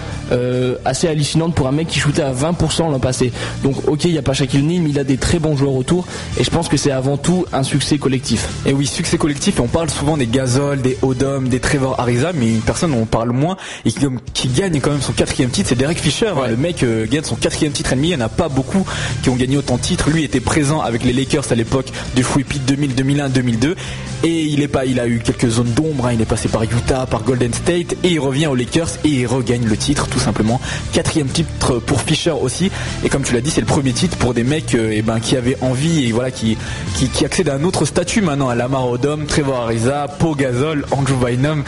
assez 0.86 1.08
hallucinante 1.08 1.56
pour 1.56 1.68
un 1.68 1.72
mec 1.72 1.88
qui 1.88 2.00
shootait 2.00 2.22
à 2.22 2.34
20% 2.34 2.92
l'an 2.92 3.00
passé. 3.00 3.32
Donc 3.64 3.88
ok 3.88 4.06
il 4.06 4.12
n'y 4.12 4.18
a 4.18 4.22
pas 4.22 4.34
Shaquille 4.34 4.62
O'Neal 4.62 4.82
mais 4.82 4.90
il 4.90 5.00
a 5.00 5.04
des 5.04 5.18
très 5.18 5.40
bons 5.40 5.56
joueurs 5.56 5.76
autour 5.76 6.06
et 6.40 6.44
je 6.44 6.50
pense 6.50 6.68
que 6.68 6.78
c'est 6.78 6.92
avant 6.92 7.18
tout 7.18 7.46
un 7.54 7.64
succès 7.64 7.98
collectif 7.98 8.43
et 8.66 8.74
oui, 8.74 8.88
succès 8.88 9.18
collectif, 9.18 9.60
on 9.60 9.68
parle 9.68 9.90
souvent 9.90 10.18
des 10.18 10.28
Gasol, 10.28 10.82
des 10.82 10.98
Odom, 11.02 11.48
des 11.50 11.60
Trevor 11.60 12.00
Ariza, 12.00 12.32
mais 12.34 12.48
une 12.48 12.62
personne 12.62 12.92
dont 12.92 13.02
on 13.02 13.06
parle 13.06 13.32
moins 13.32 13.58
et 13.86 13.92
qui, 14.34 14.48
gagne 14.48 14.80
quand 14.80 14.92
même 14.92 15.02
son 15.02 15.14
quatrième 15.14 15.50
titre, 15.50 15.70
c'est 15.70 15.76
Derek 15.76 16.00
Fisher. 16.00 16.32
Le 16.48 16.56
mec 16.56 16.84
euh, 16.84 17.08
gagne 17.10 17.24
son 17.24 17.36
quatrième 17.36 17.72
titre 17.72 17.94
ennemi. 17.94 18.10
Il 18.10 18.18
n'y 18.18 18.22
en 18.22 18.26
a 18.26 18.30
pas 18.30 18.50
beaucoup 18.50 18.86
qui 19.22 19.30
ont 19.30 19.36
gagné 19.36 19.58
autant 19.58 19.78
de 19.78 19.82
titres. 19.82 20.10
Lui 20.10 20.24
était 20.24 20.40
présent 20.40 20.82
avec 20.82 21.04
les 21.04 21.14
Lakers 21.14 21.52
à 21.52 21.56
l'époque 21.56 21.88
du 22.16 22.24
Free 22.24 22.44
Pit 22.44 22.64
2000, 22.66 22.96
2001, 22.96 23.30
2002. 23.30 23.76
Et 24.24 24.44
il 24.44 24.62
est 24.62 24.68
pas, 24.68 24.86
il 24.86 25.00
a 25.00 25.08
eu 25.08 25.20
quelques 25.20 25.50
zones 25.50 25.74
d'ombre. 25.74 26.08
Hein. 26.08 26.14
Il 26.14 26.22
est 26.22 26.26
passé 26.26 26.48
par 26.48 26.64
Utah, 26.64 27.06
par 27.06 27.24
Golden 27.24 27.54
State, 27.54 27.96
et 28.04 28.10
il 28.10 28.20
revient 28.20 28.48
aux 28.48 28.56
Lakers 28.56 28.90
et 29.04 29.10
il 29.10 29.28
regagne 29.28 29.66
le 29.66 29.76
titre 29.76 30.08
tout 30.08 30.20
simplement. 30.20 30.62
Quatrième 30.94 31.28
titre 31.28 31.80
pour 31.80 32.02
Fisher 32.02 32.32
aussi. 32.32 32.72
Et 33.04 33.10
comme 33.10 33.24
tu 33.24 33.34
l'as 33.34 33.42
dit, 33.42 33.50
c'est 33.50 33.62
le 33.62 33.68
premier 33.68 33.92
titre 33.92 34.18
pour 34.18 34.34
des 34.34 34.44
mecs 34.44 34.76
euh, 34.76 34.92
eh 34.94 35.02
ben, 35.02 35.20
qui 35.20 35.36
avaient 35.36 35.58
envie 35.62 36.06
et 36.06 36.12
voilà 36.12 36.32
qui, 36.32 36.58
qui, 36.96 37.10
qui 37.10 37.26
accèdent 37.26 37.50
à 37.50 37.56
un 37.56 37.64
autre 37.64 37.86
statut 37.86 38.22
maintenant 38.34 38.50
à 38.50 38.56
Lamar 38.56 38.90
Odom, 38.90 39.28
Trevor 39.28 39.62
Ariza, 39.62 40.08
Pau 40.08 40.34
Gasol, 40.34 40.86
Andrew 40.90 41.24
Bynum 41.24 41.64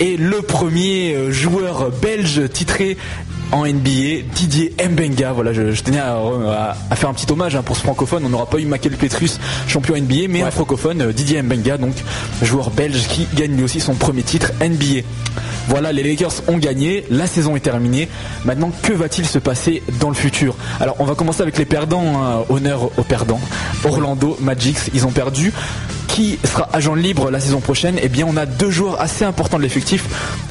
et 0.00 0.16
le 0.16 0.42
premier 0.42 1.14
euh, 1.14 1.30
joueur 1.30 1.92
belge 2.02 2.50
titré 2.52 2.96
en 3.52 3.64
NBA, 3.64 4.24
Didier 4.34 4.74
Mbenga. 4.84 5.30
Voilà, 5.30 5.52
je, 5.52 5.80
tenais 5.80 6.00
à, 6.00 6.74
faire 6.96 7.08
un 7.08 7.14
petit 7.14 7.30
hommage 7.30 7.54
hein, 7.54 7.62
pour 7.62 7.76
ce 7.76 7.82
francophone. 7.82 8.24
On 8.26 8.30
n'aura 8.30 8.46
pas 8.46 8.58
eu 8.58 8.64
Michael 8.64 8.96
Petrus, 8.96 9.38
champion 9.68 9.96
NBA, 9.96 10.26
mais 10.28 10.42
un 10.42 10.50
francophone, 10.50 11.02
euh, 11.02 11.12
Didier 11.12 11.40
Mbenga, 11.40 11.78
donc 11.78 11.94
joueur 12.42 12.70
belge 12.70 13.06
qui 13.06 13.28
gagne 13.36 13.54
lui 13.54 13.62
aussi 13.62 13.78
son 13.78 13.94
premier 13.94 14.24
titre 14.24 14.50
NBA. 14.60 15.06
Voilà, 15.68 15.92
les 15.92 16.02
Lakers 16.02 16.42
ont 16.48 16.58
gagné, 16.58 17.04
la 17.10 17.28
saison 17.28 17.54
est 17.54 17.60
terminée. 17.60 18.08
Maintenant, 18.44 18.72
que 18.82 18.92
va-t-il 18.92 19.24
se 19.24 19.38
passer 19.38 19.84
dans 20.00 20.08
le 20.08 20.16
futur? 20.16 20.56
Alors, 20.80 20.96
on 20.98 21.04
va 21.04 21.14
commencer 21.14 21.42
avec 21.42 21.58
les 21.58 21.64
perdants. 21.64 22.24
Hein. 22.24 22.44
Honneur 22.48 22.90
aux 22.98 23.04
perdants. 23.04 23.40
Orlando 23.84 24.36
Magic, 24.40 24.76
ils 24.94 25.06
ont 25.06 25.12
perdu 25.12 25.52
qui 26.18 26.36
sera 26.42 26.68
agent 26.72 26.96
libre 26.96 27.30
la 27.30 27.38
saison 27.38 27.60
prochaine 27.60 27.96
Eh 28.02 28.08
bien, 28.08 28.26
on 28.28 28.36
a 28.36 28.44
deux 28.44 28.72
joueurs 28.72 29.00
assez 29.00 29.24
importants 29.24 29.56
de 29.56 29.62
l'effectif. 29.62 30.04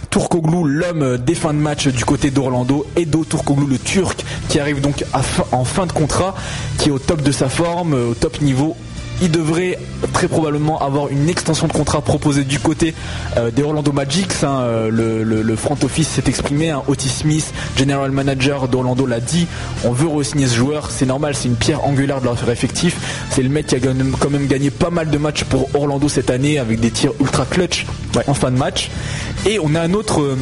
Tourcoglou, 0.09 0.63
l'homme 0.63 1.17
des 1.17 1.35
fins 1.35 1.53
de 1.53 1.59
match 1.59 1.89
du 1.89 2.05
côté 2.05 2.31
d'Orlando, 2.31 2.85
Edo 2.95 3.25
Tourcoglou, 3.25 3.67
le 3.67 3.77
turc, 3.77 4.23
qui 4.47 4.61
arrive 4.61 4.79
donc 4.79 5.03
en 5.51 5.65
fin 5.65 5.85
de 5.85 5.91
contrat, 5.91 6.35
qui 6.77 6.87
est 6.87 6.91
au 6.93 6.99
top 6.99 7.21
de 7.21 7.33
sa 7.33 7.49
forme, 7.49 7.95
au 7.95 8.13
top 8.13 8.39
niveau 8.39 8.77
il 9.21 9.31
devrait 9.31 9.77
très 10.13 10.27
probablement 10.27 10.79
avoir 10.79 11.09
une 11.09 11.29
extension 11.29 11.67
de 11.67 11.73
contrat 11.73 12.01
proposée 12.01 12.43
du 12.43 12.59
côté 12.59 12.93
euh, 13.37 13.51
des 13.51 13.63
Orlando 13.63 13.91
Magic. 13.91 14.31
Hein, 14.43 14.61
euh, 14.61 14.89
le, 14.91 15.55
front 15.55 15.77
office 15.83 16.07
s'est 16.07 16.23
exprimé. 16.27 16.69
Hein. 16.69 16.83
Otis 16.87 17.09
Smith, 17.09 17.53
general 17.75 18.11
manager 18.11 18.67
d'Orlando, 18.67 19.05
l'a 19.05 19.19
dit. 19.19 19.47
On 19.83 19.91
veut 19.91 20.07
re-signer 20.07 20.47
ce 20.47 20.55
joueur. 20.55 20.91
C'est 20.91 21.05
normal, 21.05 21.35
c'est 21.35 21.47
une 21.47 21.55
pierre 21.55 21.85
angulaire 21.85 22.19
de 22.19 22.25
leur 22.25 22.49
effectif. 22.49 23.25
C'est 23.31 23.43
le 23.43 23.49
mec 23.49 23.67
qui 23.67 23.75
a 23.75 23.79
quand 23.79 24.29
même 24.29 24.47
gagné 24.47 24.69
pas 24.69 24.89
mal 24.89 25.09
de 25.09 25.17
matchs 25.17 25.43
pour 25.45 25.69
Orlando 25.75 26.07
cette 26.09 26.29
année 26.29 26.59
avec 26.59 26.79
des 26.79 26.91
tirs 26.91 27.13
ultra 27.19 27.45
clutch 27.45 27.85
en 28.27 28.33
fin 28.33 28.51
de 28.51 28.57
match. 28.57 28.89
Et 29.45 29.59
on 29.59 29.75
a 29.75 29.81
un 29.81 29.93
autre. 29.93 30.21
Euh, 30.21 30.37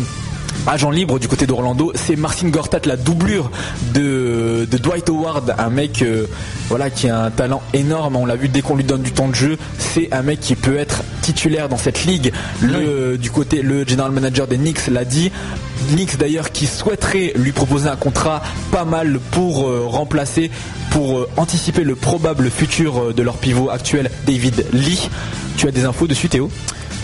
agent 0.68 0.90
libre 0.90 1.20
du 1.20 1.28
côté 1.28 1.46
d'Orlando, 1.46 1.92
c'est 1.96 2.16
Marcin 2.16 2.50
Gortat, 2.50 2.82
la 2.86 2.98
doublure 2.98 3.52
de, 3.94 4.68
Dwight 4.72 5.10
Howard, 5.10 5.56
un 5.58 5.70
mec 5.70 6.02
euh, 6.02 6.26
voilà 6.70 6.90
qui 6.90 7.10
a 7.10 7.24
un 7.24 7.32
talent 7.32 7.62
énorme. 7.74 8.16
On 8.16 8.26
l'a 8.26 8.36
vu 8.36 8.50
dès 8.50 8.62
qu'on 8.62 8.76
lui 8.76 8.84
donne 8.84 9.02
du 9.02 9.12
temps 9.12 9.28
de 9.28 9.36
jeu, 9.36 9.58
c'est 9.78 10.14
un 10.14 10.22
mec 10.22 10.40
qui 10.40 10.56
peut 10.56 10.78
être 10.78 11.04
titulaire 11.22 11.70
dans 11.70 11.78
cette 11.78 12.06
ligue. 12.06 12.34
Le 12.62 13.18
du 13.18 13.32
côté 13.32 13.62
le 13.62 13.86
general 13.86 14.12
manager 14.12 14.48
des 14.48 14.58
Knicks 14.58 14.88
l'a 14.88 15.06
dit. 15.06 15.32
Knicks 15.92 16.18
d'ailleurs 16.18 16.52
qui 16.52 16.66
souhaiterait 16.66 17.34
lui 17.36 17.52
proposer 17.52 17.90
un 17.90 17.96
contrat 17.96 18.42
pas 18.72 18.86
mal 18.86 19.20
pour 19.32 19.68
euh, 19.68 19.86
remplacer, 19.86 20.50
pour 20.92 21.20
euh, 21.20 21.30
anticiper 21.38 21.84
le 21.84 21.96
probable 21.96 22.50
futur 22.50 23.14
de 23.14 23.24
leur 23.24 23.38
pivot 23.38 23.70
actuel, 23.70 24.10
David 24.26 24.66
Lee. 24.74 25.10
Tu 25.58 25.68
as 25.68 25.72
des 25.72 25.86
infos 25.86 26.08
dessus, 26.08 26.30
Théo? 26.30 26.50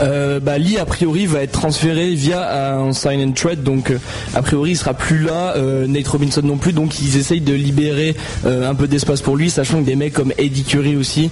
Euh, 0.01 0.39
bah, 0.39 0.57
Lee 0.57 0.77
a 0.77 0.85
priori 0.85 1.25
va 1.25 1.43
être 1.43 1.51
transféré 1.51 2.13
via 2.15 2.75
un 2.77 2.93
sign 2.93 3.21
and 3.21 3.33
trade 3.33 3.63
donc 3.63 3.91
euh, 3.91 3.99
a 4.33 4.41
priori 4.41 4.71
il 4.71 4.77
sera 4.77 4.93
plus 4.93 5.19
là 5.19 5.53
euh, 5.57 5.85
Nate 5.87 6.07
Robinson 6.07 6.41
non 6.43 6.57
plus 6.57 6.73
donc 6.73 6.99
ils 6.99 7.17
essayent 7.17 7.41
de 7.41 7.53
libérer 7.53 8.15
un 8.45 8.75
peu 8.75 8.87
d'espace 8.87 9.21
pour 9.21 9.35
lui 9.35 9.49
sachant 9.49 9.79
que 9.79 9.85
des 9.85 9.95
mecs 9.95 10.13
comme 10.13 10.33
Eddie 10.37 10.63
Curry 10.63 10.95
aussi 10.95 11.29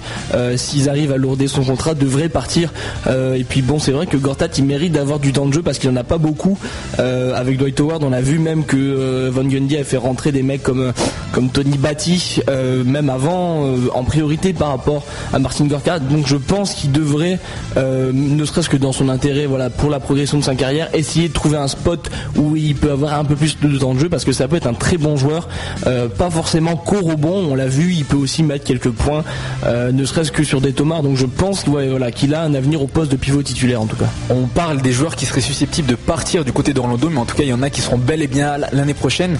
s'ils 0.56 0.88
arrivent 0.88 1.12
à 1.12 1.16
lourder 1.16 1.48
son 1.48 1.62
contrat 1.62 1.94
devraient 1.94 2.28
partir. 2.28 2.72
Et 3.08 3.44
puis 3.44 3.62
bon 3.62 3.78
c'est 3.78 3.92
vrai 3.92 4.06
que 4.06 4.16
Gortat 4.16 4.48
il 4.58 4.64
mérite 4.64 4.92
d'avoir 4.92 5.18
du 5.18 5.32
temps 5.32 5.46
de 5.46 5.52
jeu 5.52 5.62
parce 5.62 5.78
qu'il 5.78 5.90
en 5.90 5.96
a 5.96 6.04
pas 6.04 6.18
beaucoup. 6.18 6.58
Avec 6.98 7.58
Dwight 7.58 7.78
Howard 7.80 8.04
on 8.04 8.12
a 8.12 8.20
vu 8.20 8.38
même 8.38 8.64
que 8.64 9.28
Van 9.28 9.44
Gundy 9.44 9.76
a 9.76 9.84
fait 9.84 9.96
rentrer 9.96 10.32
des 10.32 10.42
mecs 10.42 10.62
comme 10.62 10.92
comme 11.32 11.48
Tony 11.48 11.76
Batty 11.76 12.40
même 12.84 13.10
avant 13.10 13.74
en 13.94 14.04
priorité 14.04 14.52
par 14.52 14.68
rapport 14.68 15.04
à 15.32 15.38
Martin 15.38 15.66
Gortat. 15.66 15.98
Donc 15.98 16.26
je 16.26 16.36
pense 16.36 16.74
qu'il 16.74 16.92
devrait 16.92 17.38
ne 17.76 18.44
serait 18.44 18.59
que 18.68 18.76
dans 18.76 18.92
son 18.92 19.08
intérêt, 19.08 19.46
voilà, 19.46 19.70
pour 19.70 19.90
la 19.90 20.00
progression 20.00 20.38
de 20.38 20.44
sa 20.44 20.54
carrière, 20.54 20.88
essayer 20.94 21.28
de 21.28 21.32
trouver 21.32 21.56
un 21.56 21.68
spot 21.68 22.10
où 22.36 22.56
il 22.56 22.74
peut 22.74 22.90
avoir 22.90 23.14
un 23.14 23.24
peu 23.24 23.36
plus 23.36 23.58
de 23.60 23.78
temps 23.78 23.94
de 23.94 24.00
jeu 24.00 24.08
parce 24.08 24.24
que 24.24 24.32
ça 24.32 24.48
peut 24.48 24.56
être 24.56 24.66
un 24.66 24.74
très 24.74 24.96
bon 24.96 25.16
joueur, 25.16 25.48
euh, 25.86 26.08
pas 26.08 26.30
forcément 26.30 26.76
bon 27.16 27.50
on 27.50 27.54
l'a 27.54 27.66
vu, 27.66 27.92
il 27.92 28.04
peut 28.04 28.16
aussi 28.16 28.42
mettre 28.42 28.64
quelques 28.64 28.90
points, 28.90 29.24
euh, 29.64 29.92
ne 29.92 30.04
serait-ce 30.04 30.32
que 30.32 30.44
sur 30.44 30.60
des 30.60 30.72
tomards. 30.72 31.02
Donc 31.02 31.16
je 31.16 31.26
pense 31.26 31.66
voilà, 31.66 32.10
qu'il 32.10 32.34
a 32.34 32.42
un 32.42 32.54
avenir 32.54 32.82
au 32.82 32.86
poste 32.86 33.10
de 33.10 33.16
pivot 33.16 33.42
titulaire 33.42 33.80
en 33.80 33.86
tout 33.86 33.96
cas. 33.96 34.08
On 34.28 34.46
parle 34.46 34.82
des 34.82 34.92
joueurs 34.92 35.16
qui 35.16 35.26
seraient 35.26 35.40
susceptibles 35.40 35.88
de 35.88 35.94
partir 35.94 36.44
du 36.44 36.52
côté 36.52 36.72
d'Orlando, 36.72 37.08
mais 37.10 37.18
en 37.18 37.24
tout 37.24 37.36
cas 37.36 37.42
il 37.42 37.48
y 37.48 37.52
en 37.52 37.62
a 37.62 37.70
qui 37.70 37.80
seront 37.80 37.98
bel 37.98 38.22
et 38.22 38.26
bien 38.26 38.58
l'année 38.72 38.94
prochaine 38.94 39.36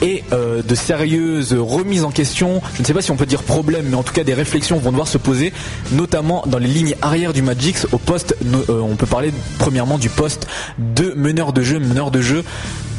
et 0.00 0.24
euh, 0.32 0.62
de 0.62 0.74
sérieuses 0.74 1.54
remises 1.54 2.04
en 2.04 2.10
question. 2.10 2.60
Je 2.74 2.82
ne 2.82 2.86
sais 2.86 2.94
pas 2.94 3.02
si 3.02 3.10
on 3.10 3.16
peut 3.16 3.26
dire 3.26 3.42
problème, 3.42 3.86
mais 3.88 3.96
en 3.96 4.02
tout 4.02 4.12
cas 4.12 4.24
des 4.24 4.34
réflexions 4.34 4.78
vont 4.78 4.90
devoir 4.90 5.08
se 5.08 5.18
poser, 5.18 5.52
notamment 5.92 6.44
dans 6.46 6.58
les 6.58 6.68
lignes 6.68 6.94
arrière 7.02 7.32
du 7.32 7.42
Magix 7.42 7.86
au 7.92 7.98
poste 7.98 8.36
on 8.68 8.96
peut 8.96 9.06
parler 9.06 9.32
premièrement 9.58 9.98
du 9.98 10.08
poste 10.08 10.46
de 10.78 11.12
meneur 11.16 11.52
de 11.52 11.62
jeu, 11.62 11.78
meneur 11.78 12.10
de 12.10 12.20
jeu 12.20 12.44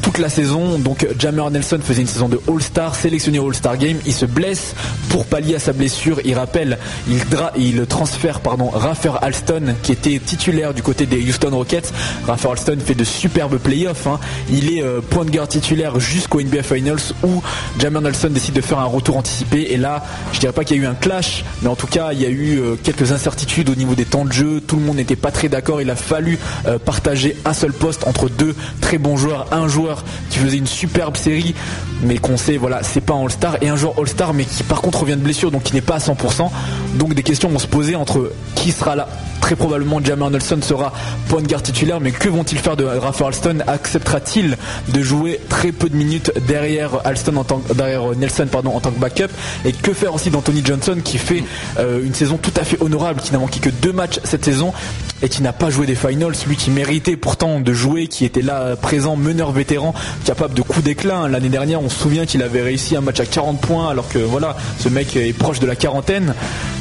toute 0.04 0.18
la 0.18 0.28
saison. 0.28 0.78
Donc 0.78 1.06
Jammer 1.18 1.44
Nelson 1.50 1.80
faisait 1.82 2.02
une 2.02 2.06
saison 2.06 2.28
de 2.28 2.38
All-Star, 2.46 2.94
sélectionné 2.94 3.38
All-Star 3.38 3.78
Game. 3.78 3.96
Il 4.04 4.12
se 4.12 4.26
blesse 4.26 4.74
pour 5.08 5.24
pallier 5.24 5.54
à 5.54 5.58
sa 5.58 5.72
blessure. 5.72 6.20
Il 6.26 6.34
rappelle, 6.34 6.78
il, 7.08 7.22
il 7.56 7.86
transfère 7.86 8.40
pardon, 8.40 8.68
Raffer 8.68 9.12
Alston 9.22 9.74
qui 9.82 9.92
était 9.92 10.18
titulaire 10.18 10.74
du 10.74 10.82
côté 10.82 11.06
des 11.06 11.18
Houston 11.22 11.50
Rockets. 11.52 11.92
Raffer 12.26 12.50
Alston 12.50 12.78
fait 12.84 12.94
de 12.94 13.04
superbes 13.04 13.56
playoffs. 13.56 14.06
Hein. 14.06 14.20
Il 14.50 14.76
est 14.76 14.82
euh, 14.82 15.00
point 15.00 15.24
de 15.24 15.30
guerre 15.30 15.48
titulaire 15.48 15.98
jusqu'au 15.98 16.42
NBA 16.42 16.62
Finals 16.62 17.14
où 17.22 17.42
Jammer 17.78 18.00
Nelson 18.00 18.28
décide 18.30 18.54
de 18.54 18.60
faire 18.60 18.80
un 18.80 18.84
retour 18.84 19.16
anticipé. 19.16 19.68
Et 19.70 19.78
là, 19.78 20.04
je 20.32 20.40
dirais 20.40 20.52
pas 20.52 20.64
qu'il 20.64 20.76
y 20.76 20.80
a 20.80 20.82
eu 20.82 20.86
un 20.86 20.94
clash, 20.94 21.44
mais 21.62 21.68
en 21.68 21.76
tout 21.76 21.86
cas, 21.86 22.12
il 22.12 22.20
y 22.20 22.26
a 22.26 22.30
eu 22.30 22.58
euh, 22.58 22.76
quelques 22.82 23.12
incertitudes 23.12 23.70
au 23.70 23.74
niveau 23.74 23.94
des 23.94 24.04
temps 24.04 24.26
de 24.26 24.32
jeu. 24.32 24.60
Tout 24.60 24.76
le 24.76 24.82
monde 24.82 24.96
n'était 24.96 25.16
pas 25.16 25.30
très 25.30 25.48
d'accord. 25.48 25.80
Il 25.80 25.88
a 25.88 25.96
fallu 25.96 26.38
euh, 26.66 26.78
partager 26.78 27.36
un 27.46 27.54
seul 27.54 27.72
poste 27.72 28.06
entre 28.06 28.28
deux 28.28 28.54
très 28.82 28.98
bons 28.98 29.16
joueurs, 29.16 29.46
un 29.50 29.66
joueur 29.66 29.93
qui 30.30 30.38
faisait 30.38 30.56
une 30.56 30.66
superbe 30.66 31.16
série, 31.16 31.54
mais 32.02 32.18
qu'on 32.18 32.36
sait, 32.36 32.56
voilà, 32.56 32.82
c'est 32.82 33.00
pas 33.00 33.14
un 33.14 33.22
All-Star, 33.22 33.56
et 33.60 33.68
un 33.68 33.76
joueur 33.76 33.98
All-Star, 33.98 34.34
mais 34.34 34.44
qui 34.44 34.62
par 34.62 34.80
contre 34.80 35.00
revient 35.00 35.16
de 35.16 35.22
blessure, 35.22 35.50
donc 35.50 35.62
qui 35.64 35.74
n'est 35.74 35.80
pas 35.80 35.96
à 35.96 35.98
100%. 35.98 36.50
Donc 36.94 37.14
des 37.14 37.22
questions 37.22 37.48
vont 37.48 37.58
se 37.58 37.66
poser 37.66 37.96
entre 37.96 38.32
qui 38.54 38.72
sera 38.72 38.96
là. 38.96 39.08
Très 39.40 39.56
probablement, 39.56 40.02
Jammer 40.02 40.30
Nelson 40.30 40.60
sera 40.62 40.92
point 41.28 41.42
de 41.42 41.46
garde 41.46 41.62
titulaire, 41.62 42.00
mais 42.00 42.12
que 42.12 42.30
vont-ils 42.30 42.58
faire 42.58 42.76
de 42.76 42.84
Rafa 42.84 43.26
Alston? 43.26 43.58
Acceptera-t-il 43.66 44.56
de 44.88 45.02
jouer 45.02 45.38
très 45.50 45.70
peu 45.70 45.90
de 45.90 45.96
minutes 45.96 46.32
derrière 46.46 47.06
Alston 47.06 47.44
derrière 47.74 48.16
Nelson 48.16 48.48
pardon 48.50 48.70
en 48.74 48.80
tant 48.80 48.90
que 48.90 48.98
backup? 48.98 49.28
Et 49.66 49.72
que 49.72 49.92
faire 49.92 50.14
aussi 50.14 50.30
d'Anthony 50.30 50.62
Johnson 50.64 50.96
qui 51.04 51.18
fait 51.18 51.44
euh, 51.78 52.02
une 52.02 52.14
saison 52.14 52.38
tout 52.38 52.52
à 52.58 52.64
fait 52.64 52.80
honorable, 52.80 53.20
qui 53.20 53.32
n'a 53.32 53.38
manqué 53.38 53.60
que 53.60 53.68
deux 53.68 53.92
matchs 53.92 54.18
cette 54.24 54.44
saison 54.44 54.72
et 55.22 55.28
qui 55.28 55.42
n'a 55.42 55.52
pas 55.52 55.70
joué 55.70 55.86
des 55.86 55.94
finals, 55.94 56.32
lui 56.46 56.56
qui 56.56 56.70
méritait 56.70 57.16
pourtant 57.16 57.60
de 57.60 57.72
jouer, 57.72 58.06
qui 58.06 58.24
était 58.24 58.42
là 58.42 58.76
présent, 58.76 59.16
meneur 59.16 59.52
vétéran, 59.52 59.94
capable 60.24 60.54
de 60.54 60.62
coups 60.62 60.84
d'éclat. 60.84 61.28
L'année 61.28 61.48
dernière, 61.48 61.82
on 61.82 61.88
se 61.88 61.98
souvient 61.98 62.26
qu'il 62.26 62.42
avait 62.42 62.62
réussi 62.62 62.96
un 62.96 63.00
match 63.00 63.20
à 63.20 63.26
40 63.26 63.60
points, 63.60 63.88
alors 63.88 64.08
que 64.08 64.18
voilà, 64.18 64.56
ce 64.78 64.88
mec 64.88 65.16
est 65.16 65.32
proche 65.32 65.60
de 65.60 65.66
la 65.66 65.76
quarantaine. 65.76 66.34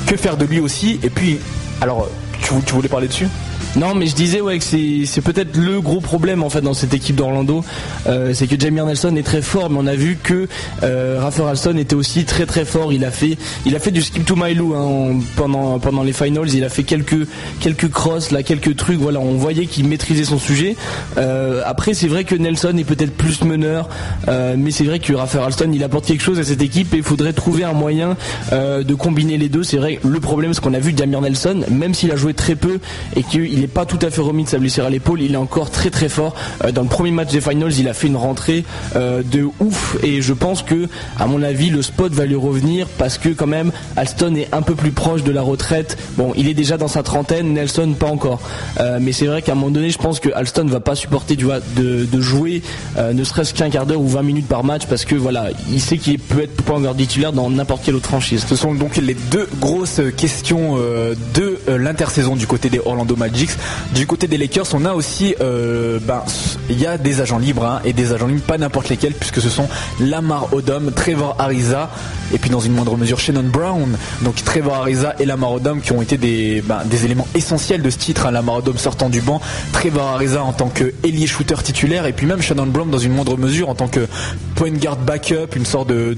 Que 0.07 0.17
faire 0.17 0.38
de 0.38 0.45
lui 0.45 0.60
aussi? 0.60 1.00
Et 1.03 1.10
puis, 1.10 1.39
alors, 1.81 2.10
tu, 2.41 2.74
voulais 2.74 2.89
parler 2.89 3.07
dessus? 3.07 3.27
Non, 3.75 3.96
mais 3.96 4.06
je 4.06 4.13
disais 4.13 4.39
ouais 4.39 4.60
que 4.60 4.63
c'est 4.63 5.22
peut-être 5.22 5.58
le 5.58 5.82
gros 5.82 6.00
problème 6.00 6.44
en 6.44 6.50
fait 6.50 6.62
dans 6.62 6.75
cette 6.75 6.94
équipe 6.94 7.15
d'Orlando, 7.15 7.63
euh, 8.06 8.32
c'est 8.34 8.46
que 8.46 8.60
Jamie 8.60 8.82
Nelson 8.82 9.15
est 9.15 9.24
très 9.24 9.42
fort, 9.42 9.72
mais 9.72 9.80
on 9.82 9.88
a 9.88 9.96
vu 9.96 10.18
que 10.22 10.48
euh, 10.84 11.18
Rafa 11.20 11.50
Alston 11.50 11.77
était 11.77 11.96
aussi 11.96 12.25
très 12.25 12.46
très 12.46 12.65
fort. 12.65 12.94
Il 12.94 13.03
a 13.03 13.10
fait 13.10 13.92
du 13.92 14.01
skip 14.03 14.25
to 14.25 14.36
my 14.36 14.53
loo 14.53 14.75
hein, 14.75 15.20
pendant 15.36 16.03
les 16.03 16.13
finals. 16.13 16.53
Il 16.53 16.63
a 16.63 16.70
fait 16.70 16.84
quelques 16.84 17.27
quelques 17.62 17.89
crosses 17.89 18.30
là, 18.30 18.44
quelques 18.44 18.75
trucs. 18.75 19.00
Voilà, 19.00 19.20
on 19.20 19.34
voyait 19.38 19.65
qu'il 19.65 19.88
maîtrisait 19.88 20.25
son 20.25 20.38
sujet. 20.38 20.75
Euh, 21.18 21.63
après, 21.65 21.96
c'est 21.96 22.08
vrai 22.08 22.25
que 22.25 22.36
Nelson 22.36 22.75
est 22.77 22.84
peut-être 22.84 23.13
plus 23.13 23.44
meneur, 23.44 23.89
euh, 24.27 24.56
mais 24.56 24.70
c'est 24.70 24.84
vrai 24.84 25.00
que 25.00 25.13
Rafa 25.13 25.44
Alston 25.44 25.72
il 25.74 25.84
apporte 25.84 26.06
quelque 26.06 26.24
chose 26.24 26.38
à 26.38 26.44
cette 26.44 26.62
équipe 26.62 26.94
et 26.94 26.98
il 26.98 27.03
faudrait 27.03 27.34
trouver 27.34 27.63
un 27.63 27.74
moyen 27.74 28.18
de 28.51 28.94
combiner 28.94 29.38
les 29.38 29.50
deux. 29.50 29.63
C'est 29.63 29.77
vrai 29.77 30.00
le 30.03 30.20
problème, 30.20 30.53
c'est 30.53 30.62
qu'on 30.62 30.75
a 30.75 30.80
vu 30.80 30.94
Jamir 30.96 31.22
Nelson, 31.22 31.63
même 31.72 31.96
s'il 31.96 32.12
a 32.12 32.15
joué 32.15 32.36
très 32.36 32.56
peu 32.56 32.80
et 33.15 33.24
qu'il 33.24 33.62
n'est 33.63 33.67
pas 33.67 33.86
tout 33.86 34.00
à 34.01 34.10
fait 34.10 34.22
remis 34.22 34.43
de 34.43 34.50
sa 34.50 34.60
blessure 34.60 34.86
à 34.86 34.89
l'épaule. 34.89 35.22
Il 35.22 35.34
est 35.34 35.38
encore 35.38 35.72
très 35.72 35.89
très 35.89 36.10
fort. 36.10 36.36
Euh, 36.63 36.72
dans 36.72 36.82
le 36.82 36.89
premier 36.89 37.12
match 37.12 37.32
des 37.32 37.41
finals, 37.41 37.74
il 37.79 37.88
a 37.88 37.93
fait 37.93 38.08
une 38.08 38.17
rentrée 38.17 38.65
euh, 38.96 39.24
de 39.24 39.48
ouf 39.60 39.98
et 40.03 40.22
je 40.22 40.34
pense 40.34 40.63
que, 40.63 40.88
à 41.17 41.27
mon 41.27 41.41
avis, 41.41 41.70
le 41.70 41.82
spot 41.82 42.12
va 42.13 42.25
lui 42.25 42.36
revenir 42.36 42.88
parce 42.98 43.17
que 43.17 43.29
quand 43.29 43.48
même, 43.48 43.72
Alston 43.96 44.36
est 44.36 44.53
un 44.53 44.62
peu 44.62 44.75
plus 44.75 44.91
proche 44.91 45.24
de 45.24 45.32
la 45.32 45.41
retraite. 45.41 45.98
Bon, 46.17 46.34
il 46.36 46.50
est 46.50 46.53
déjà 46.53 46.77
dans 46.77 46.88
sa 46.88 47.03
trentaine, 47.03 47.53
Nelson 47.53 47.96
pas 47.98 48.08
encore. 48.08 48.41
Euh, 48.79 49.00
mais 49.01 49.13
c'est 49.13 49.27
vrai 49.27 49.41
qu'à 49.41 49.53
un 49.53 49.55
moment 49.55 49.72
donné, 49.72 49.89
je 49.89 49.98
pense 49.98 50.20
que 50.20 50.29
Alston 50.34 50.65
va 50.65 50.82
pas 50.82 50.96
supporter 50.96 51.36
de, 51.36 52.22
jouer 52.22 52.62
ne 52.98 53.24
serait-ce 53.24 53.53
qu'un 53.53 53.70
quart 53.70 53.86
d'heure 53.86 54.00
ou 54.00 54.08
20 54.08 54.22
minutes 54.24 54.48
par 54.48 54.63
match 54.63 54.84
parce 54.88 55.05
que 55.05 55.15
voilà, 55.15 55.48
il 55.72 55.82
sait 55.82 55.98
qu'il 55.98 56.20
peut 56.20 56.43
être 56.43 56.62
pas 56.63 56.74
encore 56.74 56.96
titulaire 56.96 57.34
dans 57.34 57.50
n'importe 57.50 57.84
quelle 57.84 57.96
autre 57.96 58.08
franchise. 58.08 58.46
Ce 58.48 58.55
sont 58.55 58.74
donc 58.74 58.98
les 58.98 59.13
deux 59.13 59.48
grosses 59.60 60.01
questions 60.15 60.77
de 60.77 61.58
l'intersaison 61.67 62.36
du 62.36 62.48
côté 62.48 62.70
des 62.70 62.79
Orlando 62.79 63.15
Magic 63.15 63.52
Du 63.93 64.07
côté 64.07 64.27
des 64.27 64.38
Lakers, 64.38 64.67
on 64.74 64.86
a 64.86 64.93
aussi, 64.93 65.36
euh, 65.41 66.00
ben, 66.01 66.24
il 66.69 66.79
y 66.79 66.86
a 66.86 66.98
des 66.98 67.22
agents 67.22 67.38
libres 67.38 67.65
hein, 67.65 67.81
et 67.86 67.93
des 67.93 68.13
agents 68.13 68.27
libres, 68.27 68.43
pas 68.43 68.57
n'importe 68.57 68.89
lesquels, 68.89 69.13
puisque 69.13 69.41
ce 69.41 69.50
sont 69.50 69.67
Lamar 70.00 70.53
Odom, 70.53 70.91
Trevor 70.95 71.36
Ariza, 71.39 71.89
et 72.33 72.38
puis 72.38 72.50
dans 72.50 72.60
une 72.60 72.74
moindre 72.74 72.98
mesure 72.98 73.19
Shannon 73.19 73.43
Brown. 73.43 73.98
Donc 74.22 74.43
Trevor 74.43 74.75
Ariza 74.75 75.15
et 75.19 75.25
Lamar 75.25 75.53
Odom 75.53 75.79
qui 75.79 75.91
ont 75.91 76.01
été 76.01 76.17
des, 76.17 76.63
ben, 76.65 76.81
éléments 77.03 77.27
essentiels 77.36 77.81
de 77.81 77.89
ce 77.89 77.98
titre. 77.98 78.25
Hein. 78.25 78.31
Lamar 78.31 78.57
Odom 78.57 78.77
sortant 78.77 79.10
du 79.10 79.22
banc, 79.22 79.41
Trevor 79.72 80.07
Ariza 80.07 80.43
en 80.43 80.53
tant 80.53 80.69
que 80.69 80.93
ailier 81.03 81.27
shooter 81.27 81.55
titulaire, 81.63 82.05
et 82.05 82.13
puis 82.13 82.25
même 82.25 82.41
Shannon 82.41 82.67
Brown 82.67 82.89
dans 82.89 82.98
une 82.98 83.13
moindre 83.13 83.38
mesure 83.38 83.69
en 83.69 83.75
tant 83.75 83.88
que 83.88 84.07
point 84.55 84.72
guard 84.72 84.98
backup, 84.98 85.55
une 85.55 85.65
sorte 85.65 85.89
de 85.89 86.15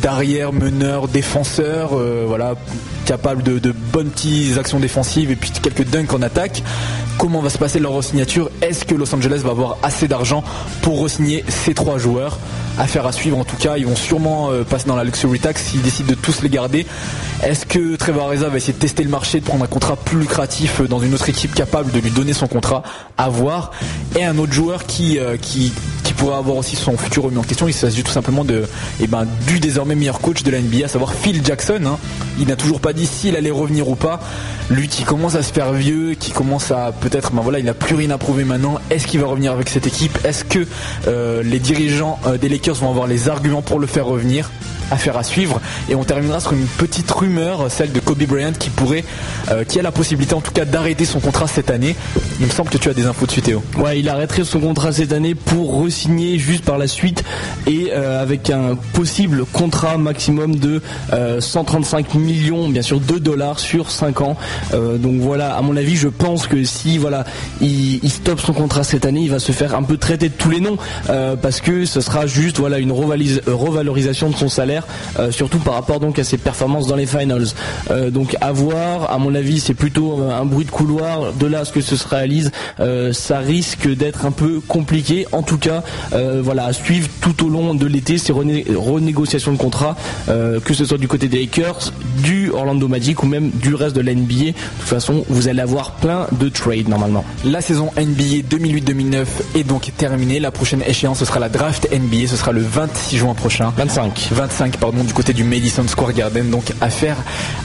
d'arrière 0.00 0.52
meneur 0.52 1.08
défenseur, 1.08 1.90
euh, 1.92 2.24
voilà 2.26 2.54
capable 3.04 3.42
de, 3.42 3.58
de 3.58 3.72
bonnes 3.72 4.10
petites 4.10 4.58
actions 4.58 4.78
défensives 4.78 5.30
et 5.30 5.36
puis 5.36 5.50
quelques 5.50 5.84
dunks 5.84 6.12
en 6.12 6.22
attaque. 6.22 6.51
Comment 7.18 7.40
va 7.40 7.50
se 7.50 7.58
passer 7.58 7.78
leur 7.78 8.02
signature 8.02 8.50
Est-ce 8.62 8.84
que 8.84 8.94
Los 8.94 9.14
Angeles 9.14 9.42
va 9.44 9.50
avoir 9.50 9.78
assez 9.82 10.08
d'argent 10.08 10.42
pour 10.82 11.02
re-signer 11.02 11.44
ces 11.48 11.74
trois 11.74 11.98
joueurs? 11.98 12.38
Affaire 12.78 13.06
à 13.06 13.12
suivre 13.12 13.38
en 13.38 13.44
tout 13.44 13.56
cas, 13.56 13.76
ils 13.76 13.86
vont 13.86 13.96
sûrement 13.96 14.50
euh, 14.50 14.64
passer 14.64 14.88
dans 14.88 14.96
la 14.96 15.04
luxury 15.04 15.38
tax 15.38 15.62
s'ils 15.62 15.82
décident 15.82 16.08
de 16.08 16.14
tous 16.14 16.40
les 16.42 16.48
garder. 16.48 16.86
Est-ce 17.42 17.66
que 17.66 17.96
Trevor 17.96 18.28
Ariza 18.28 18.48
va 18.48 18.56
essayer 18.56 18.72
de 18.72 18.78
tester 18.78 19.02
le 19.02 19.10
marché, 19.10 19.40
de 19.40 19.44
prendre 19.44 19.62
un 19.62 19.68
contrat 19.68 19.96
plus 19.96 20.20
lucratif 20.20 20.80
euh, 20.80 20.88
dans 20.88 20.98
une 20.98 21.12
autre 21.12 21.28
équipe 21.28 21.54
capable 21.54 21.92
de 21.92 22.00
lui 22.00 22.10
donner 22.10 22.32
son 22.32 22.46
contrat 22.46 22.82
à 23.18 23.28
voir? 23.28 23.72
Et 24.16 24.24
un 24.24 24.38
autre 24.38 24.52
joueur 24.52 24.86
qui, 24.86 25.18
euh, 25.18 25.36
qui, 25.36 25.72
qui 26.02 26.14
pourrait 26.14 26.36
avoir 26.36 26.56
aussi 26.56 26.76
son 26.76 26.96
futur 26.96 27.24
remis 27.24 27.36
en 27.36 27.42
question, 27.42 27.68
il 27.68 27.74
s'agit 27.74 28.02
tout 28.02 28.10
simplement 28.10 28.44
de, 28.44 28.64
eh 29.00 29.06
ben, 29.06 29.26
du 29.46 29.60
désormais 29.60 29.94
meilleur 29.94 30.20
coach 30.20 30.42
de 30.42 30.50
la 30.50 30.60
NBA, 30.60 30.86
à 30.86 30.88
savoir 30.88 31.12
Phil 31.12 31.44
Jackson. 31.44 31.80
Hein. 31.84 31.98
Il 32.38 32.48
n'a 32.48 32.56
toujours 32.56 32.80
pas 32.80 32.94
dit 32.94 33.06
s'il 33.06 33.36
allait 33.36 33.50
revenir 33.50 33.88
ou 33.88 33.96
pas. 33.96 34.18
Lui 34.70 34.88
qui 34.88 35.02
commence 35.02 35.34
à 35.34 35.42
se 35.42 35.52
faire 35.52 35.72
vieux, 35.72 36.14
qui 36.14 36.30
commence 36.30 36.70
à 36.70 36.92
peut-être, 36.92 37.32
ben 37.32 37.42
voilà, 37.42 37.58
il 37.58 37.66
n'a 37.66 37.74
plus 37.74 37.96
rien 37.96 38.10
à 38.10 38.18
prouver 38.18 38.44
maintenant. 38.44 38.78
Est-ce 38.88 39.06
qu'il 39.06 39.20
va 39.20 39.26
revenir 39.26 39.52
avec 39.52 39.68
cette 39.68 39.86
équipe? 39.86 40.18
Est-ce 40.24 40.44
que 40.44 40.66
les 41.42 41.58
dirigeants 41.58 42.18
euh, 42.26 42.38
des 42.38 42.48
Lakers 42.62 42.76
vont 42.76 42.90
avoir 42.90 43.08
les 43.08 43.28
arguments 43.28 43.60
pour 43.60 43.80
le 43.80 43.88
faire 43.88 44.06
revenir 44.06 44.48
affaire 44.92 45.16
à 45.16 45.22
suivre. 45.22 45.60
Et 45.88 45.94
on 45.94 46.04
terminera 46.04 46.40
sur 46.40 46.52
une 46.52 46.66
petite 46.66 47.10
rumeur, 47.10 47.70
celle 47.70 47.92
de 47.92 48.00
Kobe 48.00 48.22
Bryant 48.24 48.52
qui 48.52 48.70
pourrait, 48.70 49.04
euh, 49.50 49.64
qui 49.64 49.78
a 49.78 49.82
la 49.82 49.92
possibilité 49.92 50.34
en 50.34 50.40
tout 50.40 50.52
cas 50.52 50.64
d'arrêter 50.64 51.04
son 51.04 51.20
contrat 51.20 51.46
cette 51.46 51.70
année. 51.70 51.96
Il 52.40 52.46
me 52.46 52.50
semble 52.50 52.70
que 52.70 52.78
tu 52.78 52.88
as 52.88 52.94
des 52.94 53.06
infos 53.06 53.26
dessus 53.26 53.42
Théo. 53.42 53.62
Ouais, 53.78 53.98
il 53.98 54.08
arrêterait 54.08 54.44
son 54.44 54.60
contrat 54.60 54.92
cette 54.92 55.12
année 55.12 55.34
pour 55.34 55.82
re-signer 55.82 56.38
juste 56.38 56.64
par 56.64 56.78
la 56.78 56.86
suite 56.86 57.24
et 57.66 57.90
euh, 57.92 58.22
avec 58.22 58.50
un 58.50 58.76
possible 58.92 59.44
contrat 59.52 59.96
maximum 59.96 60.56
de 60.56 60.82
135 61.40 62.06
euh, 62.14 62.18
millions, 62.18 62.68
bien 62.68 62.82
sûr, 62.82 63.00
de 63.00 63.18
dollars 63.18 63.58
sur 63.58 63.90
5 63.90 64.20
ans. 64.20 64.36
donc 64.72 65.20
voilà, 65.20 65.56
à 65.56 65.62
mon 65.62 65.76
avis, 65.76 65.96
je 65.96 66.08
pense 66.08 66.46
que 66.46 66.64
si 66.64 66.98
voilà, 66.98 67.24
il, 67.60 68.02
il, 68.02 68.10
stoppe 68.10 68.40
son 68.40 68.52
contrat 68.52 68.84
cette 68.84 69.06
année, 69.06 69.22
il 69.22 69.30
va 69.30 69.38
se 69.38 69.52
faire 69.52 69.74
un 69.74 69.82
peu 69.82 69.96
traiter 69.96 70.28
de 70.28 70.34
tous 70.34 70.50
les 70.50 70.60
noms 70.60 70.76
parce 71.40 71.60
que 71.60 71.86
ce 71.86 72.00
sera 72.00 72.26
juste 72.26 72.51
voilà 72.58 72.78
une 72.78 72.92
revalorisation 72.92 74.30
de 74.30 74.36
son 74.36 74.48
salaire 74.48 74.86
euh, 75.18 75.30
surtout 75.30 75.58
par 75.58 75.74
rapport 75.74 76.00
donc 76.00 76.18
à 76.18 76.24
ses 76.24 76.38
performances 76.38 76.86
dans 76.86 76.96
les 76.96 77.06
finals. 77.06 77.46
Euh, 77.90 78.10
donc 78.10 78.36
à 78.40 78.52
voir, 78.52 79.10
à 79.10 79.18
mon 79.18 79.34
avis, 79.34 79.60
c'est 79.60 79.74
plutôt 79.74 80.20
un 80.22 80.44
bruit 80.44 80.64
de 80.64 80.70
couloir. 80.70 81.32
De 81.32 81.46
là 81.46 81.60
à 81.60 81.64
ce 81.64 81.72
que 81.72 81.80
ce 81.80 81.96
se 81.96 82.06
réalise, 82.08 82.50
euh, 82.80 83.12
ça 83.12 83.38
risque 83.38 83.88
d'être 83.88 84.26
un 84.26 84.30
peu 84.30 84.60
compliqué. 84.60 85.26
En 85.32 85.42
tout 85.42 85.58
cas, 85.58 85.82
voilà, 86.12 86.66
à 86.66 86.72
suivre 86.72 87.08
tout 87.20 87.46
au 87.46 87.48
long 87.48 87.74
de 87.74 87.86
l'été 87.86 88.18
ces 88.18 88.32
renégociations 88.32 89.52
de 89.52 89.56
contrats, 89.56 89.96
que 90.26 90.74
ce 90.74 90.84
soit 90.84 90.98
du 90.98 91.08
côté 91.08 91.28
des 91.28 91.40
Lakers, 91.40 91.92
du 92.22 92.50
Orlando 92.50 92.88
Magic 92.88 93.22
ou 93.22 93.26
même 93.26 93.50
du 93.50 93.74
reste 93.74 93.96
de 93.96 94.00
la. 94.00 94.12
De 94.12 94.52
toute 94.52 94.56
façon, 94.84 95.24
vous 95.28 95.48
allez 95.48 95.60
avoir 95.60 95.92
plein 95.92 96.26
de 96.32 96.48
trades 96.48 96.88
normalement. 96.88 97.24
La 97.44 97.60
saison 97.60 97.90
NBA 97.96 98.46
2008-2009 98.48 99.24
est 99.56 99.64
donc 99.64 99.90
terminée. 99.96 100.38
La 100.38 100.50
prochaine 100.50 100.82
échéance, 100.86 101.18
ce 101.18 101.24
sera 101.24 101.40
la 101.40 101.48
draft 101.48 101.88
NBA. 101.92 102.28
Le 102.50 102.62
26 102.62 103.18
juin 103.18 103.34
prochain. 103.34 103.72
25. 103.76 104.30
25 104.32 104.76
pardon, 104.78 105.04
du 105.04 105.12
côté 105.12 105.32
du 105.32 105.44
Madison 105.44 105.86
Square 105.86 106.12
Garden. 106.12 106.50
Donc 106.50 106.72
affaire 106.80 107.16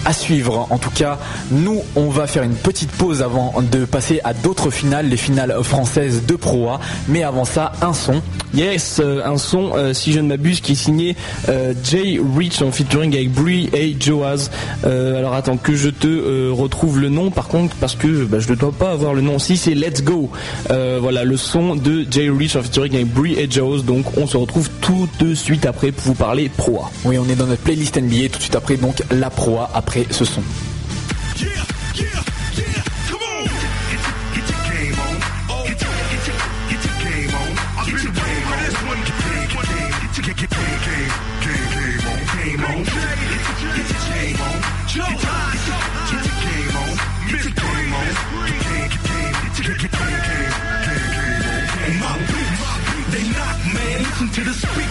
à 0.06 0.14
suivre. 0.14 0.68
En 0.70 0.78
tout 0.78 0.92
cas, 0.92 1.18
nous, 1.50 1.82
on 1.96 2.10
va 2.10 2.28
faire 2.28 2.44
une 2.44 2.56
petite 2.56 2.92
pause 2.92 3.24
avant 3.24 3.56
de 3.62 3.86
passer 3.86 4.22
à 4.24 4.34
d'autres 4.34 4.70
finales, 4.70 5.10
les 5.10 5.18
finales 5.18 5.56
françaises 5.64 6.26
de 6.28 6.36
Pro 6.36 6.70
A. 6.70 6.80
Mais 7.08 7.24
avant 7.24 7.46
ça, 7.46 7.72
un 7.82 7.94
son. 7.94 8.22
Yes, 8.54 9.00
euh, 9.04 9.22
un 9.26 9.38
son, 9.38 9.72
euh, 9.76 9.94
si 9.94 10.14
je 10.14 10.20
ne 10.20 10.28
m'abuse, 10.28 10.62
qui 10.62 10.72
est 10.72 10.76
signé 10.76 11.16
euh, 11.50 11.74
Jay 11.84 12.20
Rich 12.38 12.62
en 12.62 12.72
featuring 12.72 13.14
avec 13.14 13.32
Brie 13.32 13.70
et 13.74 13.96
Joaz. 14.00 14.50
alors 14.84 15.34
attends 15.34 15.58
que 15.58 15.76
je 15.76 15.90
te 15.90 16.50
retrouve 16.50 17.00
le 17.00 17.10
nom 17.10 17.30
par 17.30 17.48
contre 17.48 17.76
parce 17.76 17.96
que 17.96 18.26
bah, 18.26 18.40
je 18.40 18.50
ne 18.50 18.56
dois 18.56 18.72
pas 18.72 18.92
avoir 18.92 19.14
le 19.14 19.22
nom. 19.22 19.40
Si 19.40 19.58
c'est 19.58 19.76
Let's 19.76 20.04
Go. 20.04 20.30
voilà 20.70 21.24
le 21.24 21.38
son 21.38 21.76
de 21.76 22.06
Jay 22.10 22.30
Rich 22.30 22.56
en 22.56 22.64
featuring 22.64 22.94
avec 22.96 23.08
Brie 23.08 23.34
et 23.34 23.50
Joaz. 23.50 23.84
Donc 23.84 24.18
on 24.18 24.28
se 24.28 24.38
retrouve 24.38 24.67
tout 24.82 25.08
de 25.20 25.34
suite 25.34 25.66
après 25.66 25.92
pour 25.92 26.06
vous 26.06 26.14
parler 26.14 26.50
Pro 26.50 26.82
A. 26.82 26.92
Oui, 27.06 27.18
on 27.18 27.28
est 27.30 27.36
dans 27.36 27.48
notre 27.48 27.62
playlist 27.62 27.98
NBA 27.98 28.30
tout 28.30 28.38
de 28.38 28.44
suite 28.44 28.56
après, 28.56 28.78
donc 28.78 29.02
la 29.12 29.30
proie 29.30 29.70
après 29.74 30.06
ce 30.12 30.26
son. 30.26 30.42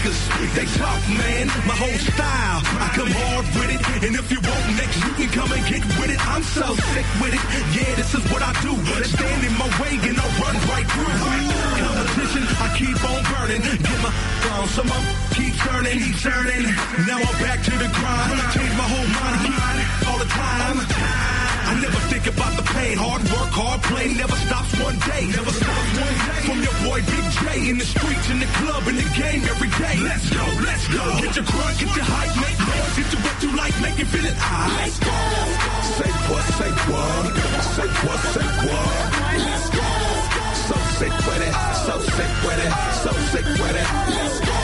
The. 0.07 0.15
They 0.55 0.67
talk, 0.79 1.03
man, 1.11 1.47
my 1.67 1.75
whole 1.75 1.99
style. 1.99 2.61
I 2.79 2.89
come 2.95 3.11
hard 3.11 3.47
with 3.59 3.71
it, 3.75 3.81
and 4.07 4.15
if 4.15 4.31
you 4.31 4.39
want 4.39 4.65
next, 4.79 4.97
you 5.03 5.13
can 5.19 5.31
come 5.35 5.51
and 5.51 5.63
get 5.67 5.83
with 5.99 6.11
it. 6.15 6.21
I'm 6.31 6.43
so 6.43 6.67
sick 6.95 7.07
with 7.21 7.35
it. 7.35 7.43
Yeah, 7.75 7.91
this 7.99 8.15
is 8.15 8.23
what 8.31 8.43
I 8.43 8.55
do. 8.63 8.73
Stand 9.05 9.43
in 9.43 9.55
my 9.59 9.69
way 9.83 9.99
and 9.99 10.17
I 10.17 10.27
run 10.39 10.57
right 10.71 10.87
through. 10.87 11.11
Competition, 11.83 12.45
I 12.63 12.69
keep 12.79 12.99
on 13.03 13.21
burning. 13.35 13.63
Get 13.63 14.01
my 14.03 14.13
on 14.57 14.69
some 14.69 14.89
up, 14.89 15.05
keep 15.35 15.55
turning, 15.59 15.99
keep 15.99 16.17
turning. 16.23 16.65
Now 17.05 17.19
I'm 17.21 17.37
back 17.43 17.61
to 17.67 17.75
the 17.77 17.91
grind. 17.93 18.39
I 18.41 18.47
Change 18.55 18.75
my 18.79 18.89
whole 18.89 19.11
mind 19.11 19.55
all 20.09 20.19
the 20.19 20.31
time. 20.31 20.79
I 21.67 21.75
never 21.83 22.01
think 22.09 22.27
about 22.31 22.57
the 22.57 22.63
pain. 22.63 22.97
Hard 22.97 23.23
work, 23.27 23.51
hard 23.51 23.83
play, 23.91 24.15
never 24.15 24.37
stops 24.47 24.73
one 24.81 24.97
day. 25.03 25.27
Never 25.29 25.51
stops 25.51 25.91
one 25.99 26.17
day. 26.31 26.41
From 26.47 26.59
your 26.63 26.77
boy 26.87 26.99
Big 27.05 27.27
J 27.43 27.71
in 27.71 27.77
the 27.79 27.85
streets, 27.85 28.31
in 28.31 28.39
the 28.39 28.51
club, 28.63 28.87
in 28.89 28.97
the 28.97 29.09
game 29.19 29.43
every 29.45 29.71
day. 29.83 29.96
Let's 30.03 30.29
go, 30.31 30.45
let's 30.65 30.87
go. 30.89 31.05
Get 31.21 31.37
your 31.37 31.45
crunk, 31.45 31.79
get 31.81 31.97
your 31.97 32.05
hype, 32.05 32.35
make 32.37 32.59
noise. 32.61 32.97
Get 32.97 33.09
to 33.13 33.19
what 33.25 33.37
you 33.43 33.51
like, 33.57 33.77
make 33.81 33.99
it 33.99 34.09
feel 34.09 34.27
it. 34.27 34.37
I 34.37 34.69
let's 34.77 34.99
go. 35.01 35.15
Say 35.97 36.13
what, 36.29 36.45
say 36.59 36.73
what, 36.91 37.25
say 37.75 37.89
what, 38.05 38.21
say 38.35 38.47
what. 38.67 38.97
Let's 39.41 39.69
go. 39.73 39.89
So 40.69 40.77
sick 40.99 41.15
with 41.27 41.43
it, 41.49 41.55
so 41.87 41.95
sick 42.17 42.33
with 42.45 42.61
it, 42.67 42.73
so 43.05 43.11
sick 43.33 43.47
with 43.47 43.77
it. 43.77 43.89
Let's 44.13 44.39
go. 44.45 44.57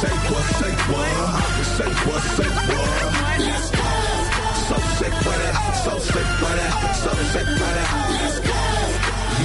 Say 0.00 0.14
what, 0.30 0.46
say 0.60 0.74
what, 0.92 1.44
say 1.76 1.90
what, 2.06 2.22
say 2.36 2.50
what. 2.68 3.40
Let's 3.40 3.70
go 3.70 3.86
so 4.68 4.76
sick 4.98 5.12
with 5.12 5.48
it, 5.48 5.54
so 5.84 5.98
sick 6.00 6.28
with 6.42 6.58
it, 6.58 6.72
so 6.96 7.12
sick 7.32 7.46
with 7.46 7.60
it. 7.60 7.88
Let's 8.10 8.40
go. 8.40 8.45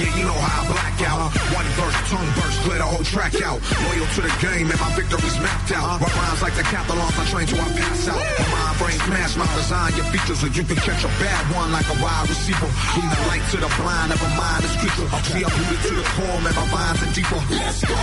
Yeah, 0.00 0.08
you 0.16 0.24
know 0.24 0.32
how 0.32 0.64
I 0.64 0.72
black 0.72 0.96
out. 1.04 1.28
One 1.52 1.68
verse, 1.76 1.98
tongue 2.08 2.32
burst, 2.40 2.56
clear 2.64 2.78
the 2.80 2.88
whole 2.88 3.04
track 3.04 3.34
out. 3.44 3.60
Loyal 3.60 4.08
to 4.16 4.20
the 4.24 4.32
game, 4.40 4.72
and 4.72 4.80
my 4.80 4.90
victory's 4.96 5.36
mapped 5.44 5.72
out. 5.76 6.00
Write 6.00 6.16
rhymes 6.16 6.40
like 6.40 6.56
the 6.56 6.64
decathlons, 6.64 7.12
I 7.12 7.24
train 7.28 7.46
till 7.46 7.60
I 7.60 7.68
pass 7.76 8.08
out. 8.08 8.16
My 8.16 8.46
mind 8.48 8.76
brain 8.80 8.98
smash, 9.04 9.36
my 9.36 9.48
design 9.52 9.92
your 9.96 10.08
features, 10.08 10.40
so 10.40 10.48
you 10.48 10.64
can 10.64 10.80
catch 10.80 11.04
a 11.04 11.12
bad 11.20 11.42
one 11.52 11.70
like 11.76 11.84
a 11.92 11.96
wide 12.00 12.24
receiver. 12.28 12.68
Bring 12.96 13.08
the 13.12 13.20
light 13.28 13.44
to 13.52 13.56
the 13.60 13.70
blind, 13.76 14.08
never 14.16 14.30
mind 14.32 14.60
this 14.64 14.74
creature. 14.80 15.08
See, 15.28 15.44
I'm 15.44 15.52
rooted 15.52 15.80
to 15.84 15.92
the 16.00 16.06
core, 16.16 16.40
man, 16.40 16.54
my 16.56 16.66
mind's 16.72 17.00
are 17.04 17.12
deeper. 17.12 17.40
Let's 17.52 17.84
go. 17.84 17.96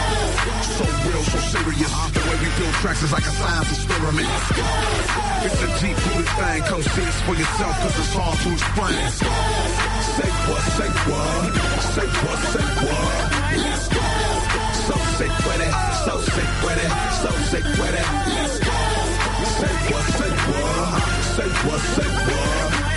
So 0.78 0.86
real, 1.10 1.23
so 1.25 1.39
serious. 1.58 1.89
Uh-huh. 1.89 2.13
The 2.13 2.21
way 2.30 2.38
we 2.38 2.49
build 2.54 2.75
tracks 2.86 3.02
is 3.02 3.10
like 3.10 3.25
a 3.25 3.34
science 3.34 3.69
experiment. 3.73 4.30
Let's 4.30 4.52
go. 4.54 4.65
It's 5.41 5.58
a 5.65 5.69
deep 5.82 5.97
rooted 6.06 6.30
thing, 6.38 6.60
come 6.69 6.84
see 6.86 7.02
it 7.02 7.17
for 7.25 7.34
yourself, 7.34 7.73
cause 7.82 7.97
it's 7.97 8.13
hard 8.13 8.38
to 8.45 8.49
explain. 8.54 8.93
Let's 8.93 9.19
go. 9.25 9.34
Say 10.19 10.30
what, 10.45 10.62
say 10.78 10.89
what. 11.10 11.79
Let's 13.56 13.88
go. 13.88 14.04
So 14.88 14.96
sick 15.18 15.34
with 15.48 15.62
it, 15.63 15.74
so 16.04 16.13
sick 16.36 16.52
with 16.63 16.80
it, 16.84 16.92
so 17.22 17.32
sick 17.52 17.63
with 17.63 17.96
it. 17.96 18.08
Let's 18.36 18.60
go. 18.60 18.76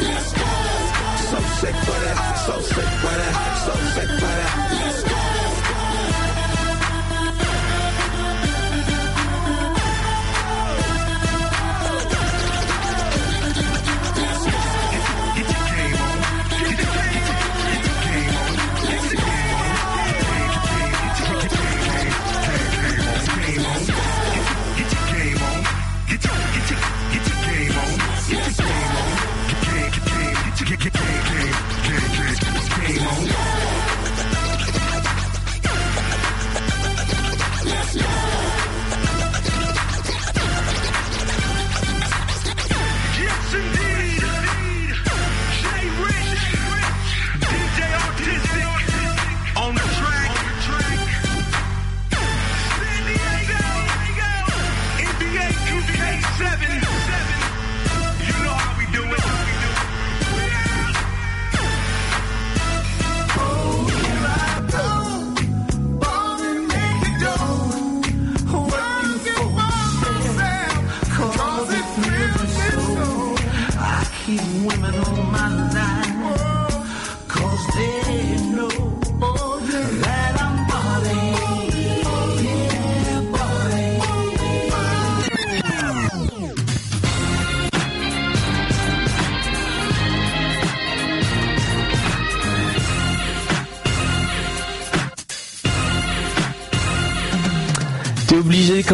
Let's 0.00 0.32
go. 0.32 0.46
So 1.30 1.38
sick 1.60 1.76
so 2.44 2.60
sick 2.60 2.90
so 3.64 3.74
sick. 3.94 4.91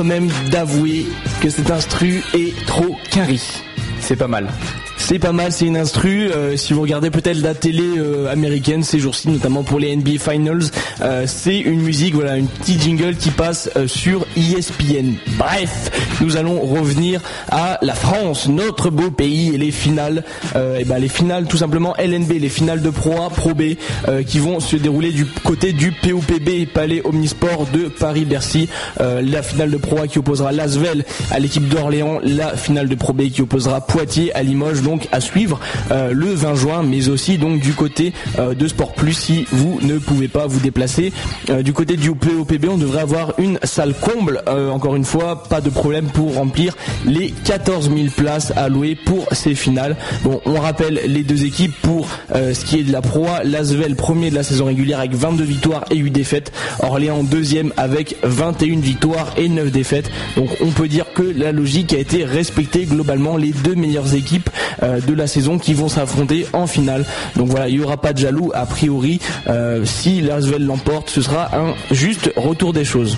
Même 0.04 0.28
d'avouer 0.50 1.06
que 1.40 1.50
cet 1.50 1.70
instru 1.70 2.22
est 2.34 2.54
trop 2.66 2.96
carré. 3.10 3.38
C'est 4.00 4.16
pas 4.16 4.28
mal. 4.28 4.48
C'est 5.08 5.18
pas 5.18 5.32
mal, 5.32 5.52
c'est 5.52 5.64
une 5.64 5.78
instru. 5.78 6.30
Euh, 6.30 6.58
si 6.58 6.74
vous 6.74 6.82
regardez 6.82 7.08
peut-être 7.08 7.40
la 7.40 7.54
télé 7.54 7.96
euh, 7.96 8.30
américaine 8.30 8.82
ces 8.82 8.98
jours-ci, 8.98 9.30
notamment 9.30 9.62
pour 9.62 9.78
les 9.78 9.96
NBA 9.96 10.18
Finals, 10.18 10.64
euh, 11.00 11.24
c'est 11.26 11.58
une 11.58 11.80
musique, 11.80 12.14
voilà, 12.14 12.36
une 12.36 12.46
petite 12.46 12.82
jingle 12.82 13.16
qui 13.16 13.30
passe 13.30 13.70
sur 13.86 14.26
ESPN. 14.36 15.14
Bref, 15.38 16.18
nous 16.20 16.36
allons 16.36 16.60
revenir 16.60 17.22
à 17.50 17.78
la 17.80 17.94
France, 17.94 18.48
notre 18.48 18.90
beau 18.90 19.10
pays 19.10 19.54
et 19.54 19.56
les 19.56 19.70
finales. 19.70 20.24
et 20.54 20.84
ben 20.84 20.98
les 20.98 21.08
finales, 21.08 21.46
tout 21.46 21.56
simplement 21.56 21.94
LNB, 21.96 22.32
les 22.32 22.50
finales 22.50 22.82
de 22.82 22.90
Pro 22.90 23.22
A, 23.22 23.30
Pro 23.30 23.54
B, 23.54 23.76
qui 24.26 24.38
vont 24.40 24.60
se 24.60 24.76
dérouler 24.76 25.12
du 25.12 25.24
côté 25.24 25.72
du 25.72 25.90
POPB 25.90 26.66
Palais 26.74 27.00
Omnisport 27.04 27.66
de 27.72 27.88
Paris-Bercy. 27.88 28.68
la 28.98 29.42
finale 29.42 29.70
de 29.70 29.78
Pro 29.78 30.00
A 30.00 30.06
qui 30.06 30.18
opposera 30.18 30.52
Lasvel 30.52 31.06
à 31.30 31.38
l'équipe 31.38 31.66
d'Orléans, 31.66 32.18
la 32.22 32.56
finale 32.56 32.88
de 32.88 32.94
Pro 32.94 33.14
B 33.14 33.30
qui 33.30 33.40
opposera 33.40 33.80
Poitiers 33.80 34.34
à 34.34 34.42
Limoges 34.42 34.82
à 35.12 35.20
suivre 35.20 35.60
euh, 35.90 36.12
le 36.12 36.32
20 36.34 36.54
juin, 36.54 36.82
mais 36.82 37.08
aussi 37.08 37.38
donc 37.38 37.60
du 37.60 37.74
côté 37.74 38.12
euh, 38.38 38.54
de 38.54 38.66
Sport 38.66 38.94
Plus 38.94 39.12
si 39.12 39.46
vous 39.52 39.78
ne 39.82 39.98
pouvez 39.98 40.28
pas 40.28 40.46
vous 40.46 40.60
déplacer. 40.60 41.12
Euh, 41.50 41.62
du 41.62 41.72
côté 41.72 41.96
du 41.96 42.12
POPB, 42.12 42.66
on 42.70 42.78
devrait 42.78 43.02
avoir 43.02 43.34
une 43.38 43.58
salle 43.62 43.94
comble. 43.94 44.42
encore 44.46 44.96
une 44.96 45.04
fois, 45.04 45.44
pas 45.44 45.60
de 45.60 45.70
problème 45.70 46.06
pour 46.06 46.34
remplir 46.34 46.76
les 47.04 47.30
14 47.44 47.90
000 47.94 48.08
places 48.16 48.52
allouées 48.56 48.96
pour 48.96 49.26
ces 49.32 49.54
finales. 49.54 49.96
Bon, 50.22 50.40
on 50.46 50.54
rappelle 50.60 51.00
les 51.06 51.22
deux 51.22 51.44
équipes 51.44 51.74
pour 51.82 52.08
ce 52.34 52.64
qui 52.64 52.80
est 52.80 52.84
de 52.84 52.92
la 52.92 53.02
proie. 53.02 53.42
Lasvel 53.44 53.96
premier 53.96 54.30
de 54.30 54.34
la 54.34 54.42
saison 54.42 54.66
régulière 54.66 54.98
avec 54.98 55.14
22 55.14 55.44
victoires 55.44 55.84
et 55.90 55.96
8 55.96 56.10
défaites. 56.10 56.52
Orléans 56.80 57.22
deuxième 57.22 57.72
avec 57.76 58.16
21 58.22 58.80
victoires 58.80 59.32
et 59.36 59.48
9 59.48 59.70
défaites. 59.70 60.10
Donc 60.36 60.48
on 60.60 60.70
peut 60.70 60.88
dire 60.88 61.06
que 61.14 61.22
la 61.22 61.52
logique 61.52 61.92
a 61.92 61.98
été 61.98 62.24
respectée 62.24 62.84
globalement. 62.84 63.36
Les 63.36 63.52
deux 63.52 63.74
meilleures 63.74 64.14
équipes 64.14 64.50
de 65.00 65.14
la 65.14 65.26
saison 65.26 65.58
qui 65.58 65.74
vont 65.74 65.88
s'affronter 65.88 66.46
en 66.52 66.66
finale. 66.66 67.04
Donc 67.36 67.48
voilà, 67.48 67.68
il 67.68 67.78
n'y 67.78 67.84
aura 67.84 67.96
pas 67.96 68.12
de 68.12 68.18
jaloux 68.18 68.50
a 68.54 68.66
priori. 68.66 69.20
Euh, 69.48 69.84
si 69.84 70.20
l'Asvel 70.20 70.64
l'emporte, 70.64 71.10
ce 71.10 71.22
sera 71.22 71.56
un 71.56 71.74
juste 71.90 72.30
retour 72.36 72.72
des 72.72 72.84
choses. 72.84 73.16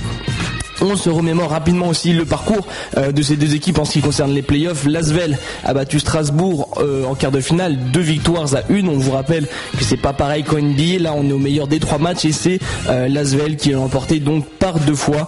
On 0.82 0.96
se 0.96 1.10
remémore 1.10 1.50
rapidement 1.50 1.88
aussi 1.88 2.14
le 2.14 2.24
parcours 2.24 2.66
euh, 2.96 3.12
de 3.12 3.20
ces 3.20 3.36
deux 3.36 3.54
équipes 3.54 3.78
en 3.78 3.84
ce 3.84 3.92
qui 3.92 4.00
concerne 4.00 4.32
les 4.32 4.40
playoffs. 4.40 4.86
Lasvel 4.86 5.38
a 5.62 5.74
battu 5.74 6.00
Strasbourg 6.00 6.78
euh, 6.80 7.04
en 7.04 7.14
quart 7.14 7.30
de 7.30 7.40
finale, 7.40 7.76
deux 7.92 8.00
victoires 8.00 8.54
à 8.54 8.62
une. 8.70 8.88
On 8.88 8.96
vous 8.96 9.10
rappelle 9.10 9.46
que 9.76 9.84
c'est 9.84 9.98
pas 9.98 10.12
pareil 10.12 10.42
qu'en. 10.42 10.60
Là, 11.00 11.14
on 11.16 11.28
est 11.28 11.32
au 11.32 11.38
meilleur 11.38 11.66
des 11.66 11.80
trois 11.80 11.98
matchs 11.98 12.24
et 12.24 12.32
c'est 12.32 12.58
euh, 12.88 13.08
Lasvel 13.08 13.56
qui 13.56 13.70
l'a 13.70 13.80
emporté 13.80 14.20
donc 14.20 14.46
par 14.46 14.78
deux 14.78 14.94
fois 14.94 15.26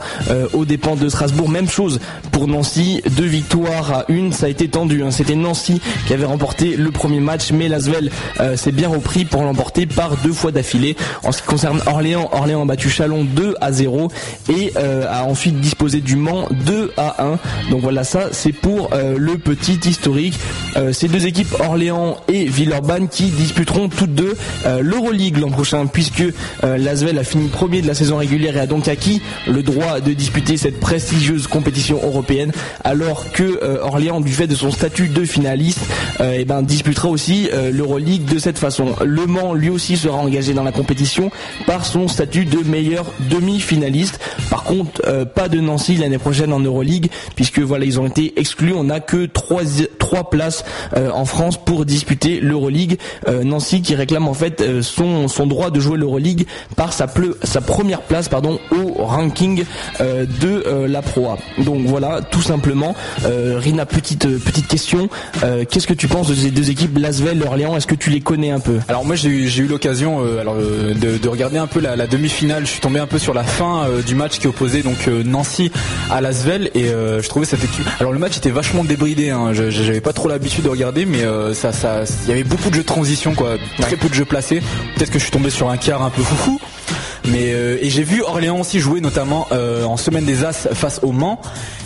aux 0.53 0.65
dépens 0.65 0.95
de 0.95 1.09
Strasbourg. 1.09 1.49
Même 1.49 1.69
chose 1.69 2.01
pour 2.31 2.47
Nancy, 2.47 3.03
deux 3.17 3.27
victoires 3.27 3.93
à 3.93 4.05
une. 4.09 4.33
Ça 4.33 4.47
a 4.47 4.49
été 4.49 4.69
tendu. 4.69 5.03
Hein. 5.03 5.11
C'était 5.11 5.35
Nancy 5.35 5.81
qui 6.07 6.15
avait 6.15 6.25
remporté 6.25 6.77
le 6.77 6.91
premier 6.91 7.21
match, 7.21 7.51
mais 7.53 7.69
Lasvel 7.69 8.11
s'est 8.57 8.73
bien 8.73 8.89
repris 8.89 9.25
pour 9.25 9.43
l'emporter 9.43 9.87
par 9.87 10.17
deux 10.19 10.33
fois 10.33 10.53
d'affilée. 10.53 10.97
En 11.25 11.33
ce 11.33 11.43
qui 11.43 11.49
concerne 11.49 11.81
Orléans, 11.87 12.31
Orléans 12.33 12.63
a 12.63 12.67
battu 12.67 12.89
Chalon 12.89 13.25
2 13.25 13.57
à 13.61 13.73
0 13.73 14.09
et 14.49 14.73
a 14.77 15.25
ensuite 15.25 15.42
disposer 15.51 16.01
du 16.01 16.17
Mans 16.17 16.47
2 16.51 16.93
à 16.97 17.25
1. 17.25 17.39
Donc 17.71 17.81
voilà, 17.81 18.05
ça 18.05 18.29
c'est 18.33 18.53
pour 18.53 18.91
euh, 18.93 19.17
le 19.19 19.39
petit 19.39 19.79
historique. 19.89 20.39
Euh, 20.77 20.93
ces 20.93 21.09
deux 21.09 21.27
équipes, 21.27 21.55
Orléans 21.61 22.17
et 22.29 22.45
Villeurbanne, 22.45 23.09
qui 23.09 23.25
disputeront 23.25 23.89
toutes 23.89 24.15
deux 24.15 24.37
euh, 24.67 24.81
l'Euroleague 24.83 25.39
l'an 25.39 25.51
prochain, 25.51 25.87
puisque 25.87 26.25
Lasvel 26.63 27.19
a 27.19 27.25
fini 27.25 27.49
premier 27.49 27.83
de 27.83 27.87
la 27.87 27.95
saison 27.95 28.17
régulière 28.17 28.57
et 28.57 28.61
a 28.61 28.67
donc 28.67 28.89
acquis 28.89 29.21
le 29.47 29.63
droit 29.63 30.01
de 30.01 30.13
disputer 30.13 30.57
cette 30.57 30.81
prestigieuse 30.81 31.47
compétition 31.47 32.01
européenne, 32.03 32.53
alors 32.85 33.33
que 33.33 33.81
Orléans, 33.83 34.21
du 34.21 34.33
fait 34.33 34.47
de 34.47 34.55
son 34.55 34.71
statut 34.71 35.09
de 35.09 35.25
finaliste, 35.25 35.81
eh 36.23 36.45
ben, 36.45 36.63
disputera 36.63 37.09
aussi 37.09 37.49
l'Euroleague 37.73 38.25
de 38.25 38.39
cette 38.39 38.59
façon. 38.59 38.95
Le 39.05 39.27
Mans, 39.27 39.55
lui 39.55 39.71
aussi, 39.71 39.97
sera 39.97 40.19
engagé 40.19 40.55
dans 40.55 40.63
la 40.63 40.73
compétition 40.73 41.31
par 41.67 41.85
son 41.85 42.09
statut 42.09 42.45
de 42.45 42.59
meilleur 42.69 43.07
demi-finaliste. 43.31 44.21
Par 44.51 44.63
contre, 44.65 45.03
pas 45.35 45.49
de 45.49 45.61
Nancy 45.61 45.97
l'année 45.97 46.19
prochaine 46.19 46.53
en 46.53 46.61
Euroleague 46.61 47.11
puisque 47.35 47.61
voilà 47.61 47.85
ils 47.85 48.01
ont 48.01 48.07
été 48.07 48.39
exclus. 48.39 48.73
On 48.73 48.85
n'a 48.85 49.01
que 49.01 49.27
trois 49.27 49.63
trois 49.99 50.31
places 50.31 50.65
euh, 50.97 51.11
en 51.11 51.25
France 51.25 51.63
pour 51.63 51.85
disputer 51.85 52.41
l'Euroleague. 52.41 52.99
Euh, 53.29 53.45
Nancy 53.45 53.83
qui 53.83 53.95
réclame 53.95 54.29
en 54.29 54.35
fait 54.35 54.61
euh, 54.61 54.83
son 54.83 55.29
son 55.29 55.47
droit 55.47 55.71
de 55.71 55.81
jouer 55.81 55.97
l'Euroleague 55.97 56.47
par 56.77 56.93
sa 56.93 57.07
sa 57.43 57.61
première 57.61 58.03
place 58.03 58.29
pardon 58.29 58.59
au 58.71 59.05
ranking 59.05 59.65
de 60.01 60.87
la 60.87 61.03
Pro 61.03 61.29
A. 61.29 61.39
Donc 61.59 61.81
voilà 61.87 62.21
tout 62.23 62.43
simplement. 62.43 62.95
Rina 63.25 63.87
petite 63.87 64.27
petite 64.39 64.67
question. 64.67 65.09
Qu'est-ce 65.71 65.87
que 65.87 65.95
tu 65.95 66.09
penses 66.09 66.29
de 66.29 66.35
ces 66.35 66.51
deux 66.51 66.71
équipes 66.71 66.97
Lasvel, 66.99 67.43
Orléans? 67.43 67.77
Est-ce 67.77 67.87
que 67.87 67.95
tu 67.95 68.11
les 68.11 68.21
connais 68.21 68.51
un 68.51 68.61
peu? 68.61 68.79
Alors 68.89 69.05
moi 69.05 69.17
j'ai 69.17 69.29
eu, 69.29 69.67
l'occasion 69.67 70.21
alors 70.41 70.57
de, 70.57 71.29
regarder 71.29 71.59
un 71.59 71.67
peu 71.67 71.81
la, 71.81 71.97
la 71.97 72.07
demi-finale. 72.07 72.67
Je 72.67 72.71
suis 72.73 72.81
tombé 72.81 73.01
un 73.01 73.07
peu 73.07 73.19
sur 73.19 73.35
la 73.35 73.45
fin 73.45 73.87
du 74.07 74.15
match 74.15 74.39
qui 74.39 74.47
opposait 74.47 74.83
donc 74.83 75.09
Nancy 75.13 75.71
à 76.11 76.21
Lasvel 76.21 76.71
et 76.75 76.89
euh, 76.89 77.21
je 77.21 77.29
trouvais 77.29 77.47
cette 77.47 77.65
équipe. 77.65 77.87
Alors 78.01 78.13
le 78.13 78.19
match 78.19 78.37
était 78.37 78.51
vachement 78.51 78.85
débridé. 78.85 79.31
Hein. 79.31 79.53
J'avais 79.53 80.01
pas 80.01 80.13
trop 80.13 80.29
l'habitude 80.29 80.65
de 80.65 80.69
regarder, 80.69 81.05
mais 81.05 81.23
euh, 81.23 81.55
ça, 81.55 81.73
ça, 81.73 82.05
il 82.25 82.29
y 82.29 82.33
avait 82.33 82.45
beaucoup 82.45 82.71
de 82.71 82.75
jeux 82.75 82.83
de 82.83 82.87
transition, 82.87 83.35
quoi. 83.35 83.57
Très 83.81 83.97
peu 83.97 84.09
de 84.09 84.15
jeux 84.15 84.25
placés. 84.25 84.63
Peut-être 84.97 85.11
que 85.11 85.19
je 85.19 85.25
suis 85.25 85.33
tombé 85.33 85.51
sur 85.51 85.71
un 85.71 85.77
quart 85.77 86.03
un 86.03 86.11
peu 86.11 86.23
foufou. 86.23 86.61
Mais 87.29 87.53
euh, 87.53 87.79
et 87.81 87.89
j'ai 87.89 88.03
vu 88.03 88.23
Orléans 88.23 88.59
aussi 88.59 88.81
jouer 88.81 89.01
notamment 89.01 89.47
euh, 89.53 89.85
en 89.85 89.97
semaine 89.97 90.25
des 90.25 90.45
As 90.45 90.69
face 90.73 91.01
au 91.03 91.13
Mans. 91.13 91.41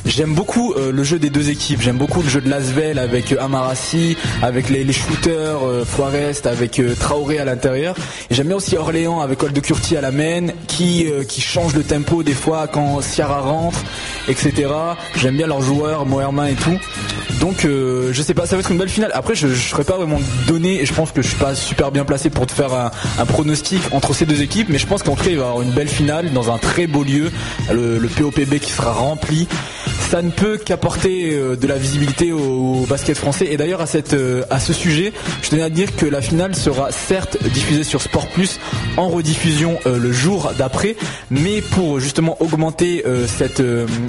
J'aime 0.07 0.35
beaucoup 0.35 0.73
euh, 0.73 0.93
le 0.93 1.03
jeu 1.03 1.19
des 1.19 1.31
deux 1.31 1.51
équipes. 1.51 1.83
J'aime 1.83 1.99
beaucoup 1.99 2.23
le 2.23 2.29
jeu 2.29 2.41
de 2.41 2.49
Lasvel 2.49 2.99
avec 2.99 3.33
Amarassi, 3.33 4.17
avec 4.41 4.71
les, 4.71 4.85
les 4.85 4.93
shooters 4.93 5.59
Forest, 5.85 6.47
avec 6.47 6.81
Traoré 6.99 7.39
à 7.39 7.45
l'intérieur. 7.45 7.97
J'aime 8.31 8.47
bien 8.49 8.57
aussi 8.57 8.77
Orléans 8.77 9.21
avec 9.21 9.43
Olde 9.43 9.61
Curti 9.61 9.97
à 9.97 10.01
la 10.01 10.11
main, 10.11 10.47
qui 10.69 11.07
qui 11.29 11.41
change 11.41 11.75
le 11.75 11.83
tempo 11.83 12.23
des 12.23 12.35
fois 12.35 12.67
quand 12.67 13.01
Ciara 13.17 13.41
rentre, 13.41 13.79
etc. 14.29 14.69
J'aime 15.17 15.37
bien 15.37 15.47
leurs 15.47 15.63
joueurs, 15.63 16.07
Moerman 16.07 16.49
et 16.49 16.55
tout. 16.55 16.79
Donc 17.41 17.63
je 17.63 18.23
sais 18.23 18.35
pas, 18.35 18.47
ça 18.47 18.57
va 18.57 18.61
être 18.61 18.71
une 18.71 18.79
belle 18.79 18.89
finale. 18.89 19.11
Après 19.15 19.35
je, 19.35 19.49
je 19.49 19.69
serais 19.69 19.85
pas 19.85 19.97
vraiment 19.97 20.21
donné, 20.47 20.85
je 20.87 20.93
pense 20.93 21.13
que 21.13 21.23
je 21.23 21.29
suis 21.29 21.37
pas 21.37 21.55
super 21.55 21.93
bien 21.93 22.05
placé 22.05 22.31
pour 22.31 22.47
te 22.47 22.53
faire 22.53 22.73
un, 22.73 23.27
pronostic 23.27 23.83
entre 23.93 24.15
ces 24.15 24.27
deux 24.27 24.43
équipes, 24.43 24.69
mais 24.69 24.79
je 24.79 24.87
pense 24.87 25.03
qu'en 25.03 25.17
il 25.31 25.37
va 25.39 25.45
y 25.45 25.49
avoir 25.49 25.63
une 25.63 25.73
belle 25.73 25.89
finale 25.89 26.33
dans 26.33 26.53
un 26.53 26.59
très 26.59 26.87
beau 26.87 27.03
lieu, 27.03 27.31
le, 27.73 28.07
POPB 28.09 28.59
qui 28.61 28.71
sera 28.71 28.93
rempli. 28.93 29.49
Ça 30.09 30.23
ne 30.23 30.31
peut 30.31 30.57
qu'apporter 30.57 31.33
euh, 31.33 31.57
de 31.57 31.67
la 31.67 31.77
visibilité 31.77 32.31
au, 32.31 32.87
basket 32.89 33.19
français. 33.19 33.49
Et 33.51 33.57
d'ailleurs 33.57 33.81
à 33.81 33.87
euh, 34.13 34.45
à 34.51 34.61
ce 34.61 34.73
sujet, 34.73 35.13
je 35.43 35.51
tenais 35.51 35.63
à 35.63 35.71
dire 35.71 35.97
que 35.97 36.07
la 36.07 36.21
finale 36.21 36.55
sera 36.55 36.93
certes 36.93 37.43
diffusée 37.53 37.83
sur 37.83 38.01
Sport 38.01 38.29
Plus 38.29 38.61
en 38.97 39.09
rediffusion 39.09 39.79
euh, 39.87 39.99
le 39.99 40.13
jour 40.13 40.53
d'après, 40.57 40.95
mais 41.31 41.61
pour 41.61 41.99
justement 41.99 42.41
augmenter 42.41 43.03
cette 43.27 43.63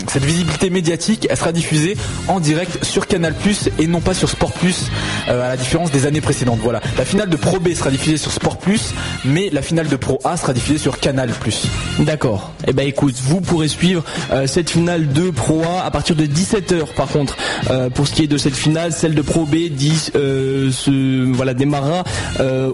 cette 0.07 0.23
visibilité 0.23 0.69
médiatique, 0.69 1.27
elle 1.29 1.37
sera 1.37 1.51
diffusée 1.51 1.95
en 2.27 2.39
direct 2.39 2.83
sur 2.83 3.07
Canal 3.07 3.33
Plus 3.33 3.69
et 3.79 3.87
non 3.87 4.01
pas 4.01 4.13
sur 4.13 4.29
Sport 4.29 4.53
Plus, 4.53 4.89
à 5.27 5.33
la 5.33 5.57
différence 5.57 5.91
des 5.91 6.05
années 6.05 6.21
précédentes. 6.21 6.59
Voilà, 6.61 6.81
la 6.97 7.05
finale 7.05 7.29
de 7.29 7.35
Pro 7.35 7.59
B 7.59 7.73
sera 7.73 7.91
diffusée 7.91 8.17
sur 8.17 8.31
Sport 8.31 8.57
Plus, 8.57 8.93
mais 9.25 9.49
la 9.51 9.61
finale 9.61 9.87
de 9.87 9.95
Pro 9.95 10.19
A 10.23 10.37
sera 10.37 10.53
diffusée 10.53 10.77
sur 10.77 10.99
Canal 10.99 11.29
Plus. 11.29 11.67
D'accord. 11.99 12.51
Eh 12.67 12.73
ben 12.73 12.87
écoute, 12.87 13.15
vous 13.21 13.41
pourrez 13.41 13.67
suivre 13.67 14.03
euh, 14.31 14.47
cette 14.47 14.69
finale 14.69 15.07
de 15.07 15.29
Pro 15.29 15.63
A 15.63 15.85
à 15.85 15.91
partir 15.91 16.15
de 16.15 16.25
17h 16.25 16.93
par 16.95 17.07
contre. 17.07 17.37
Euh, 17.69 17.89
pour 17.89 18.07
ce 18.07 18.13
qui 18.13 18.23
est 18.23 18.27
de 18.27 18.37
cette 18.37 18.55
finale, 18.55 18.93
celle 18.93 19.15
de 19.15 19.21
Pro 19.21 19.45
B 19.45 19.55
10 19.69 20.11
euh, 20.15 20.71
se 20.71 21.31
voilà 21.33 21.53
démarrera 21.53 22.03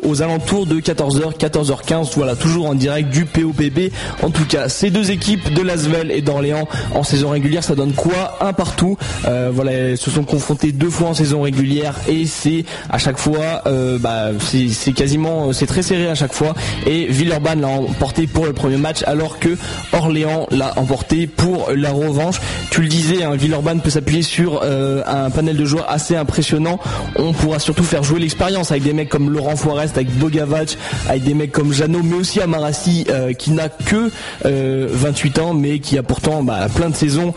aux 0.04 0.22
alentours 0.22 0.66
de 0.66 0.80
14h, 0.80 1.38
14h15, 1.38 2.12
voilà, 2.16 2.36
toujours 2.36 2.68
en 2.68 2.76
direct 2.76 3.10
du 3.10 3.26
POPB. 3.26 3.92
En 4.22 4.30
tout 4.30 4.46
cas, 4.46 4.70
ces 4.70 4.90
deux 4.90 5.12
équipes 5.12 5.54
de 5.54 5.62
Lasvel 5.62 6.12
et 6.14 6.22
d'Orléans 6.22 6.68
en 6.94 7.04
saison 7.04 7.30
régulière, 7.30 7.64
ça 7.64 7.76
donne 7.76 7.94
quoi 7.94 8.38
Un 8.42 8.54
partout. 8.54 8.98
voilà, 9.24 9.72
elles 9.72 9.98
se 9.98 10.12
sont 10.12 10.24
confrontées 10.24 10.72
deux 10.72 10.90
fois 10.90 11.10
en 11.10 11.14
saison 11.14 11.42
régulière 11.42 11.96
et 12.08 12.26
c'est 12.26 12.66
à 12.90 12.98
chaque 12.98 13.18
fois 13.18 13.64
bah, 14.00 14.30
c'est 14.40 14.94
quasiment 14.94 15.54
c'est 15.54 15.66
très 15.66 15.82
serré 15.82 16.08
à 16.10 16.16
chaque 16.16 16.34
fois 16.34 16.54
et 16.86 17.06
Villeurbanne 17.08 17.62
l'a 17.62 17.68
emporté 17.68 18.28
pour 18.28 18.46
le 18.46 18.54
premier 18.54 18.78
match 18.78 19.04
alors 19.06 19.40
que 19.40 19.58
Orléans 19.92 20.48
l'a 20.52 20.78
emporté 20.78 21.28
pour 21.28 21.70
la 21.76 21.92
revanche. 21.92 22.40
Tu 22.72 22.82
le 22.82 22.88
disais, 22.88 23.24
hein, 23.24 23.36
Villeurbanne 23.36 23.82
peut 23.82 23.90
s'appuyer 23.90 24.22
sur 24.22 24.64
un 24.64 25.30
panel 25.30 25.58
de 25.58 25.66
joueurs 25.66 25.90
assez 25.90 26.16
impressionnant. 26.16 26.80
On 27.16 27.34
pourra 27.34 27.60
surtout 27.60 27.84
faire 27.84 28.04
jouer 28.04 28.20
l'expérience 28.20 28.72
avec 28.72 28.84
des 28.84 28.94
mecs 28.94 29.10
comme 29.10 29.30
Laurent 29.30 29.56
Forest, 29.56 29.98
avec 29.98 30.10
Bogavac, 30.18 30.78
avec 31.10 31.24
des 31.24 31.34
mecs 31.34 31.52
comme 31.52 31.74
Jeannot, 31.74 32.02
mais 32.04 32.16
aussi 32.16 32.42
Amarassi 32.42 33.06
qui 33.38 33.52
n'a 33.52 33.70
que 33.70 34.12
28 34.44 35.40
ans, 35.40 35.54
mais 35.54 35.80
qui 35.80 35.98
a 35.98 36.03
pourtant 36.04 36.44
bah, 36.44 36.68
plein 36.74 36.90
de 36.90 36.96
saisons 36.96 37.34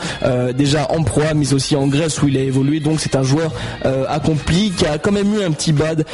déjà 0.54 0.90
en 0.90 1.02
proie, 1.02 1.34
mais 1.34 1.52
aussi 1.52 1.76
en 1.76 1.86
Grèce 1.86 2.20
où 2.22 2.28
il 2.28 2.36
a 2.36 2.40
évolué. 2.40 2.80
Donc 2.80 3.00
c'est 3.00 3.16
un 3.16 3.22
joueur 3.22 3.52
accompli 4.08 4.70
qui 4.70 4.86
a 4.86 4.98
quand 4.98 5.12
même 5.12 5.34
eu 5.34 5.42
un 5.42 5.50
petit 5.50 5.72
bad 5.72 6.04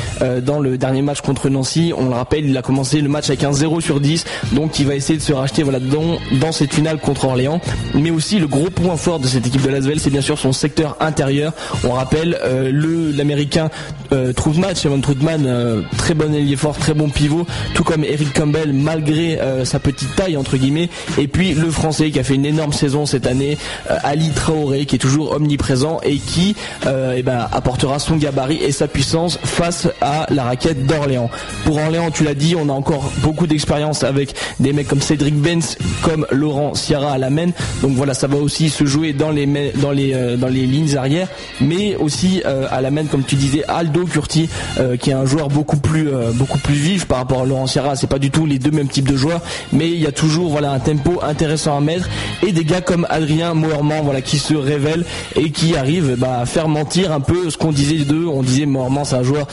dans 0.45 0.61
le 0.61 0.79
dernier 0.79 1.03
match 1.03 1.21
contre 1.21 1.49
Nancy. 1.49 1.93
On 1.97 2.09
le 2.09 2.15
rappelle, 2.15 2.47
il 2.47 2.57
a 2.57 2.63
commencé 2.63 3.01
le 3.01 3.09
match 3.09 3.29
avec 3.29 3.45
un 3.45 3.53
0 3.53 3.81
sur 3.81 4.01
10, 4.01 4.25
donc 4.53 4.79
il 4.79 4.87
va 4.87 4.95
essayer 4.95 5.19
de 5.19 5.23
se 5.23 5.33
racheter 5.33 5.63
dans, 5.65 6.19
dans 6.41 6.53
cette 6.53 6.75
finale 6.75 6.99
contre 6.99 7.27
Orléans. 7.27 7.61
Mais 7.95 8.11
aussi 8.11 8.39
le 8.39 8.47
gros 8.47 8.71
point 8.71 8.97
fort 8.97 9.19
de 9.19 9.27
cette 9.27 9.47
équipe 9.47 9.63
de 9.63 9.71
Lasvel, 9.71 10.01
c'est 10.01 10.11
bien 10.11 10.21
sûr 10.21 10.39
son 10.39 10.53
secteur 10.53 10.97
intérieur. 11.01 11.53
On 11.85 11.93
rappelle 11.93 12.39
euh, 12.43 12.71
le 12.71 13.13
l'américain 13.13 13.71
euh, 14.13 14.33
Troutman, 14.33 14.75
Troutman, 15.03 15.45
euh, 15.47 15.83
très 15.97 16.15
bon 16.15 16.35
ailier 16.35 16.57
fort, 16.57 16.77
très 16.77 16.95
bon 16.95 17.09
pivot, 17.09 17.47
tout 17.75 17.85
comme 17.85 18.05
Eric 18.05 18.33
Campbell 18.35 18.73
malgré 18.73 19.41
euh, 19.41 19.65
sa 19.65 19.79
petite 19.79 20.15
taille 20.15 20.37
entre 20.37 20.57
guillemets. 20.57 20.89
Et 21.19 21.29
puis 21.29 21.55
le 21.55 21.71
français 21.71 22.11
qui 22.11 22.19
a 22.19 22.25
fait 22.25 22.35
une 22.35 22.47
énorme 22.47 22.73
saison 22.73 23.07
cette 23.07 23.27
année, 23.27 23.59
Ali 23.89 24.31
Traoré 24.31 24.87
qui 24.87 24.97
est 24.97 24.99
toujours 24.99 25.33
omniprésent 25.33 26.01
et 26.03 26.19
qui 26.19 26.55
eh 26.87 27.23
ben, 27.23 27.49
apportera 27.53 27.99
son 27.99 28.17
gabarit 28.17 28.63
et 28.63 28.73
sa 28.73 28.89
puissance 28.89 29.39
face 29.43 29.89
à 30.01 30.27
la 30.31 30.45
raquette 30.45 30.87
d'Orléans. 30.87 31.31
Pour 31.65 31.77
Orléans, 31.77 32.11
tu 32.11 32.25
l'as 32.25 32.35
dit, 32.35 32.55
on 32.57 32.69
a 32.69 32.73
encore 32.73 33.11
beaucoup 33.19 33.47
d'expérience 33.47 34.05
avec 34.05 34.35
des 34.61 34.73
mecs 34.73 34.89
comme 34.89 35.01
Cédric 35.01 35.35
Benz, 35.35 35.77
comme 36.03 36.27
Laurent 36.31 36.75
Sierra 36.75 37.13
à 37.13 37.19
la 37.19 37.31
main. 37.31 37.49
Donc 37.83 37.93
voilà, 37.93 38.15
ça 38.15 38.27
va 38.27 38.37
aussi 38.37 38.71
se 38.71 38.85
jouer 38.85 39.13
dans 39.13 39.31
les 39.31 39.47
dans 39.77 39.91
les 39.93 40.13
euh, 40.15 40.37
lignes 40.49 40.97
arrière, 40.97 41.29
mais 41.61 41.97
aussi 41.97 42.43
euh, 42.45 42.67
à 42.71 42.81
la 42.81 42.91
main, 42.91 43.05
comme 43.05 43.25
tu 43.25 43.37
disais, 43.37 43.65
Aldo 43.69 44.02
Curti, 44.07 44.49
euh, 44.79 44.97
qui 44.97 45.11
est 45.11 45.15
un 45.15 45.27
joueur 45.27 45.49
beaucoup 45.49 45.77
plus 45.77 46.11
beaucoup 46.35 46.59
plus 46.59 46.75
vif 46.75 47.07
par 47.07 47.19
rapport 47.19 47.43
à 47.43 47.47
Laurent 47.47 47.67
Sierra. 47.67 47.97
C'est 47.97 48.07
pas 48.07 48.19
du 48.19 48.31
tout 48.31 48.47
les 48.47 48.59
deux 48.59 48.71
mêmes 48.71 48.89
types 48.89 49.09
de 49.09 49.17
joueurs, 49.17 49.41
mais 49.73 49.89
il 49.89 50.01
y 50.01 50.07
a 50.07 50.13
toujours 50.13 50.51
voilà 50.51 50.73
un 50.73 50.79
tempo 50.79 51.21
intéressant 51.23 51.77
à 51.77 51.81
mettre 51.81 52.09
et 52.47 52.53
des 52.53 52.65
gars 52.65 52.81
comme 52.81 53.07
Adrien 53.11 53.55
Moerman, 53.55 54.03
voilà 54.03 54.21
qui 54.21 54.39
se 54.39 54.55
révèle 54.55 55.05
et 55.37 55.51
qui 55.51 55.77
arrive 55.77 56.17
bah, 56.19 56.41
à 56.41 56.47
faire 56.47 56.69
mentir 56.69 57.13
un 57.13 57.21
peu 57.21 57.51
ce 57.51 57.57
qu'on 57.57 57.73
disait 57.73 58.05
d'eux. 58.05 58.27
On 58.27 58.43
disait 58.43 58.67
Moerman 58.67 59.05
c'est 59.05 59.17
un 59.17 59.23
joueur 59.23 59.47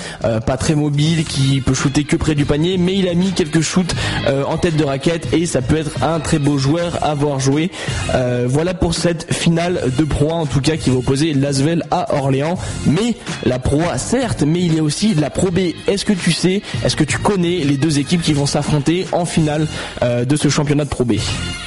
pas 0.45 0.57
très 0.57 0.75
mobile 0.75 1.25
qui 1.25 1.61
peut 1.61 1.73
shooter 1.73 2.03
que 2.03 2.15
près 2.15 2.35
du 2.35 2.45
panier, 2.45 2.77
mais 2.77 2.95
il 2.95 3.07
a 3.07 3.13
mis 3.13 3.31
quelques 3.31 3.61
shoots 3.61 3.95
euh, 4.27 4.43
en 4.43 4.57
tête 4.57 4.75
de 4.75 4.83
raquette 4.83 5.33
et 5.33 5.45
ça 5.45 5.61
peut 5.61 5.77
être 5.77 6.03
un 6.03 6.19
très 6.19 6.39
beau 6.39 6.57
joueur 6.57 6.97
à 7.01 7.13
voir 7.13 7.39
jouer. 7.39 7.71
Euh, 8.15 8.45
voilà 8.47 8.73
pour 8.73 8.93
cette 8.93 9.33
finale 9.33 9.81
de 9.97 10.03
proie 10.03 10.33
en 10.33 10.45
tout 10.45 10.61
cas 10.61 10.77
qui 10.77 10.89
va 10.89 10.97
opposer 10.97 11.33
Lasvel 11.33 11.83
à 11.91 12.15
Orléans. 12.15 12.57
Mais 12.85 13.15
la 13.45 13.59
proie 13.59 13.97
certes, 13.97 14.38
mais 14.43 14.61
il 14.61 14.75
y 14.75 14.79
a 14.79 14.83
aussi 14.83 15.13
la 15.15 15.29
Pro 15.29 15.51
B. 15.51 15.59
Est-ce 15.87 16.05
que 16.05 16.13
tu 16.13 16.31
sais, 16.31 16.61
est-ce 16.83 16.95
que 16.95 17.03
tu 17.03 17.17
connais 17.17 17.63
les 17.63 17.77
deux 17.77 17.99
équipes 17.99 18.21
qui 18.21 18.33
vont 18.33 18.45
s'affronter 18.45 19.05
en 19.11 19.25
finale 19.25 19.67
euh, 20.03 20.25
de 20.25 20.35
ce 20.35 20.49
championnat 20.49 20.85
de 20.85 20.89
Pro 20.89 21.05
B? 21.05 21.13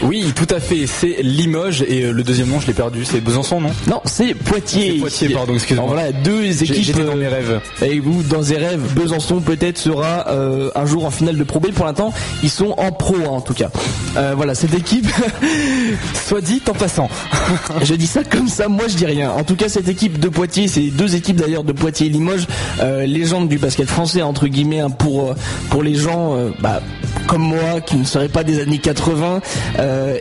Oui, 0.03 0.33
tout 0.35 0.53
à 0.55 0.61
fait. 0.61 0.87
C'est 0.87 1.23
Limoges 1.23 1.83
et 1.83 2.13
le 2.13 2.23
deuxième 2.23 2.49
nom 2.49 2.61
je 2.61 2.67
l'ai 2.67 2.75
perdu. 2.75 3.05
C'est 3.05 3.21
Besançon, 3.21 3.61
non? 3.61 3.71
Non, 3.89 4.01
c'est 4.05 4.35
Poitiers. 4.35 4.99
Poitiers, 4.99 5.29
pardon, 5.31 5.55
excusez-moi. 5.55 5.87
Voilà, 5.89 6.13
deux 6.13 6.63
équipes. 6.63 6.83
J'étais 6.83 7.05
dans 7.05 7.17
mes 7.17 7.29
rêves. 7.29 7.61
Et 7.83 8.01
vous, 8.01 8.23
dans 8.23 8.43
des 8.43 8.57
rêves, 8.57 8.83
Besançon 8.95 9.41
peut-être 9.41 9.79
sera 9.79 10.31
un 10.31 10.87
jour 10.87 11.05
en 11.05 11.11
finale 11.11 11.37
de 11.37 11.45
Pro 11.45 11.61
B. 11.61 11.71
Pour 11.73 11.87
l'instant, 11.87 12.13
ils 12.43 12.51
sont 12.51 12.75
en 12.77 12.93
pro 12.93 13.17
hein, 13.17 13.29
en 13.29 13.41
tout 13.41 13.55
cas. 13.55 13.71
Euh, 14.17 14.35
voilà, 14.37 14.55
cette 14.55 14.75
équipe, 14.75 15.07
soit 16.27 16.41
dit 16.41 16.61
en 16.69 16.73
passant. 16.73 17.09
je 17.83 17.95
dis 17.95 18.07
ça 18.07 18.25
comme 18.25 18.49
ça, 18.49 18.69
moi 18.69 18.89
je 18.89 18.97
dis 18.97 19.07
rien. 19.07 19.31
En 19.31 19.45
tout 19.45 19.57
cas, 19.57 19.69
cette 19.69 19.89
équipe 19.89 20.19
de 20.19 20.29
Poitiers, 20.29 20.69
c'est 20.69 20.89
deux 20.89 21.15
équipes 21.17 21.37
d'ailleurs 21.37 21.65
de 21.65 21.73
Poitiers 21.73 22.09
et 22.09 22.11
Limoges, 22.11 22.47
euh, 22.81 23.07
légendes 23.07 23.48
du 23.48 23.59
basket 23.59 23.88
français 23.88 24.22
entre 24.22 24.46
guillemets 24.46 24.81
hein, 24.81 24.90
pour 24.90 25.31
euh, 25.31 25.35
pour 25.70 25.83
les 25.83 25.94
gens 25.94 26.37
bah, 26.61 26.81
comme 27.27 27.43
moi 27.43 27.81
qui 27.81 27.97
ne 27.97 28.05
seraient 28.05 28.29
pas 28.29 28.45
des 28.45 28.61
années 28.61 28.79
80 28.79 29.41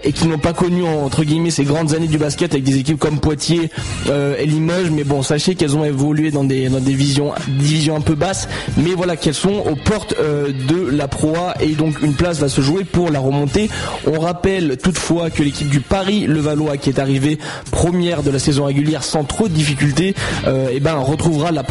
et 0.04 0.12
qui 0.12 0.28
n'ont 0.28 0.38
pas 0.38 0.54
connu 0.54 0.84
entre 0.84 1.24
guillemets 1.24 1.52
ces 1.52 1.64
grandes 1.64 1.94
années 1.94 2.08
du 2.08 2.18
basket 2.18 2.54
avec 2.54 2.64
des 2.64 2.78
équipes 2.78 3.00
comme 3.00 3.20
Poitiers 3.20 3.70
et 4.08 4.46
Limoges. 4.46 4.92
Mais 4.92 5.04
bon, 5.04 5.22
sachez 5.24 5.56
qu'elles 5.56 5.76
ont 5.76 5.86
évolué 5.86 6.32
dans 6.32 6.44
des 6.44 6.70
dans 6.70 6.80
des 6.80 6.94
visions 6.94 7.34
divisions 7.48 7.96
un 7.96 8.02
peu 8.02 8.16
basses, 8.16 8.48
mais 8.78 8.92
voilà 8.96 9.16
qu'elles 9.16 9.34
sont 9.34 9.64
aux 9.70 9.76
portes 9.76 10.16
de 10.18 10.90
la 10.90 11.08
proie 11.08 11.54
et 11.60 11.74
donc 11.74 12.02
une 12.02 12.14
place 12.14 12.40
va 12.40 12.50
se 12.50 12.62
jouer 12.62 12.84
pour 12.84 13.10
la 13.10 13.20
remontée. 13.20 13.70
On 14.08 14.20
rappelle 14.20 14.78
toutefois 14.78 15.30
que 15.30 15.44
l'équipe 15.44 15.70
du 15.70 15.82
Paris 15.82 16.26
Levallois 16.28 16.78
qui 16.78 16.90
est 16.90 17.00
arrivée 17.00 17.38
première 17.72 18.24
de 18.24 18.32
la 18.32 18.40
saison 18.40 18.66
régulière 18.66 19.04
sans 19.04 19.24
trop 19.24 19.48
de 19.48 19.54
difficultés, 19.54 20.16
euh, 20.48 20.70
eh 20.72 20.80
ben 20.80 20.96
retrouvera 20.96 21.52
la 21.52 21.64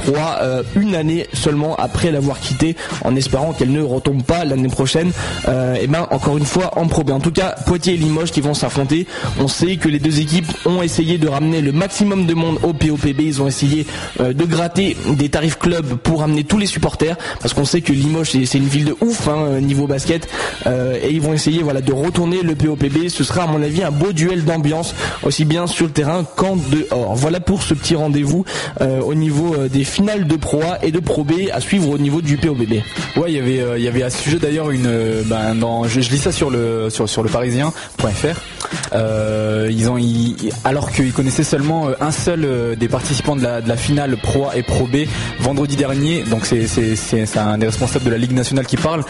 euh, 0.43 0.63
une 0.77 0.95
année 0.95 1.27
seulement 1.33 1.77
après 1.77 2.11
l'avoir 2.11 2.41
quittée, 2.41 2.77
en 3.05 3.17
espérant 3.17 3.53
qu'elle 3.53 3.73
ne 3.73 3.83
retombe 3.83 4.23
pas 4.23 4.45
l'année 4.45 4.69
prochaine. 4.69 5.13
Euh, 5.49 5.77
eh 5.81 5.87
ben 5.87 6.07
encore 6.11 6.37
une 6.37 6.45
fois 6.45 6.79
en 6.79 6.87
Pro 6.87 7.03
En 7.11 7.21
tout 7.21 7.31
cas, 7.31 7.55
Poitiers 7.67 7.95
et 7.95 7.97
Limoges 7.97 8.31
qui 8.31 8.41
vont 8.41 8.55
s'affronter. 8.55 9.07
On 9.39 9.49
sait 9.49 9.77
que 9.77 9.89
les 9.89 9.99
deux 9.99 10.21
équipes 10.21 10.51
ont 10.67 10.83
essayé 10.83 11.19
de 11.19 11.29
ramener 11.29 11.61
le 11.61 11.73
maximum 11.73 12.27
de 12.27 12.35
monde 12.35 12.59
au 12.63 12.73
POPB. 12.73 13.21
Ils 13.21 13.43
ont 13.43 13.49
essayé 13.49 13.87
de 14.19 14.45
gratter 14.45 14.97
des 15.07 15.29
tarifs 15.29 15.59
club 15.59 15.97
pour 15.97 16.21
ramener 16.21 16.45
tous 16.45 16.59
les 16.59 16.67
supporters, 16.67 17.17
parce 17.41 17.55
qu'on 17.55 17.65
sait 17.65 17.81
que 17.81 17.93
Limoges 17.93 18.31
c'est 18.31 18.59
une 18.59 18.69
ville 18.69 18.85
de 18.85 18.97
ouf 19.01 19.29
hein, 19.29 19.61
niveau 19.61 19.87
basket. 19.87 20.29
Euh, 20.67 20.99
et 21.03 21.11
ils 21.11 21.21
vont 21.21 21.33
essayer 21.33 21.63
voilà 21.63 21.81
de 21.81 21.93
retourner 21.93 22.43
le 22.43 22.55
POPB. 22.55 23.09
Ce 23.09 23.25
sera 23.25 23.45
à 23.45 23.47
mon 23.47 23.63
avis 23.63 23.83
un 23.83 23.91
beau 23.91 24.13
duel 24.13 24.45
d'ambiance 24.45 24.95
aussi 25.23 25.45
bien 25.45 25.67
sur 25.67 25.87
le 25.87 25.93
terrain 25.93 26.25
qu'en 26.37 26.57
dehors. 26.57 27.15
Voilà 27.15 27.41
pour 27.41 27.63
ce 27.63 27.75
petit 27.75 27.95
rendez-vous 27.95 28.45
euh, 28.81 29.01
au 29.01 29.15
niveau 29.15 29.55
euh, 29.55 29.69
des 29.69 29.85
finales 29.85 30.27
de 30.27 30.37
Pro 30.37 30.61
A 30.63 30.85
et 30.85 30.91
de 30.91 31.01
Pro 31.01 31.25
B 31.25 31.33
à 31.53 31.61
suivre 31.61 31.91
au 31.91 31.99
niveau 31.99 32.21
du 32.21 32.37
POPB. 32.37 32.83
Ouais, 33.17 33.29
il 33.29 33.35
y 33.35 33.39
avait 33.39 33.61
il 33.77 33.83
y 33.83 33.89
avait 33.89 34.03
à 34.03 34.11
ce 34.11 34.23
sujet 34.23 34.39
d'ailleurs 34.39 34.71
une 34.71 34.87
ben, 35.27 35.57
je, 35.87 36.01
lis 36.01 36.19
ça 36.19 36.33
sur 36.33 36.51
le 36.51 36.89
sur 36.91 37.23
le 37.23 37.29
parisien.fr. 37.29 38.97
ils 39.71 39.91
ont 39.91 39.99
alors 40.65 40.91
qu'ils 40.91 41.13
connaissaient 41.13 41.45
seulement 41.45 41.89
un 42.01 42.13
seul 42.13 42.77
des 42.77 42.89
participants 42.89 43.37
de 43.37 43.43
la, 43.43 43.77
finale 43.77 44.17
Pro 44.17 44.47
A 44.49 44.57
et 44.57 44.63
Pro 44.63 44.87
B 44.87 45.07
vendredi 45.41 45.77
dernier. 45.77 46.23
Donc 46.25 46.47
c'est 46.47 47.39
un 47.39 47.59
des 47.59 47.67
responsables 47.67 48.05
de 48.05 48.11
la 48.11 48.19
Ligue 48.19 48.33
nationale 48.33 48.67
qui 48.67 48.77
parle. 48.77 49.05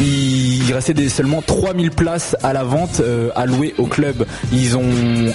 Il 0.00 0.72
restait 0.72 1.08
seulement 1.08 1.42
3000 1.42 1.90
places 1.90 2.36
à 2.42 2.52
la 2.52 2.64
vente 2.64 3.00
euh, 3.00 3.30
allouées 3.34 3.74
au 3.78 3.86
club. 3.86 4.26
Ils 4.52 4.76
ont, 4.76 4.82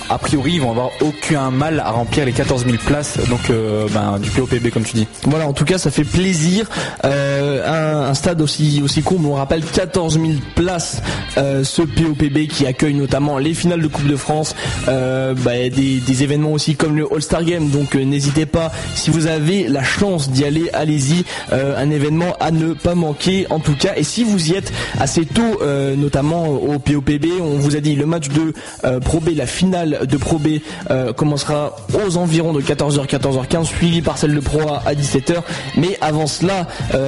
a 0.09 0.17
priori, 0.17 0.53
ils 0.53 0.61
vont 0.61 0.71
avoir 0.71 0.89
aucun 1.01 1.51
mal 1.51 1.79
à 1.79 1.91
remplir 1.91 2.25
les 2.25 2.31
14 2.31 2.65
000 2.65 2.77
places 2.85 3.19
donc 3.29 3.49
euh, 3.49 3.87
ben, 3.93 4.19
du 4.19 4.29
POPB 4.29 4.69
comme 4.71 4.83
tu 4.83 4.95
dis. 4.95 5.07
Voilà, 5.23 5.47
en 5.47 5.53
tout 5.53 5.65
cas, 5.65 5.77
ça 5.77 5.91
fait 5.91 6.03
plaisir. 6.03 6.67
Euh, 7.03 8.09
un, 8.09 8.13
stade 8.13 8.41
aussi 8.41 8.81
aussi 8.83 9.01
court, 9.01 9.19
on 9.25 9.33
rappelle 9.33 9.63
14 9.63 10.04
000 10.13 10.33
places. 10.55 11.01
ce 11.35 11.81
POPB 11.81 12.47
qui 12.47 12.65
accueille 12.65 12.93
notamment 12.93 13.37
les 13.37 13.53
finales 13.53 13.81
de 13.81 13.87
Coupe 13.87 14.07
de 14.07 14.15
France, 14.15 14.55
bah, 14.87 15.69
des, 15.69 16.23
événements 16.23 16.53
aussi 16.53 16.75
comme 16.75 16.95
le 16.95 17.07
All-Star 17.11 17.43
Game. 17.43 17.69
Donc 17.69 17.95
n'hésitez 17.95 18.45
pas, 18.45 18.71
si 18.95 19.09
vous 19.09 19.27
avez 19.27 19.67
la 19.67 19.83
chance 19.83 20.29
d'y 20.29 20.45
aller, 20.45 20.69
allez-y. 20.73 21.25
un 21.51 21.89
événement 21.89 22.35
à 22.39 22.51
ne 22.51 22.73
pas 22.73 22.95
manquer 22.95 23.47
en 23.49 23.59
tout 23.59 23.75
cas. 23.75 23.93
Et 23.95 24.03
si 24.03 24.23
vous 24.23 24.51
y 24.51 24.55
êtes 24.55 24.71
assez 24.99 25.25
tôt, 25.25 25.61
euh, 25.61 25.95
notamment 25.95 26.47
au 26.47 26.79
POPB. 26.79 27.41
On 27.41 27.57
vous 27.57 27.75
a 27.75 27.79
dit 27.79 27.95
le 27.95 28.05
match 28.05 28.29
de 28.29 28.53
euh, 28.83 28.99
Pro 28.99 29.19
B, 29.19 29.29
la 29.35 29.45
finale 29.45 30.01
de 30.07 30.17
Pro 30.17 30.37
B 30.37 30.59
euh, 30.89 31.13
commencera 31.13 31.75
aux 31.93 32.17
environs 32.17 32.53
de 32.53 32.61
14h, 32.61 33.07
14h15, 33.07 33.65
suivi 33.65 34.01
par 34.01 34.17
celle 34.17 34.33
de 34.33 34.39
Pro 34.39 34.61
A 34.61 34.83
à 34.85 34.93
17h. 34.93 35.41
Mais 35.77 35.97
avant 36.01 36.27
cela, 36.27 36.67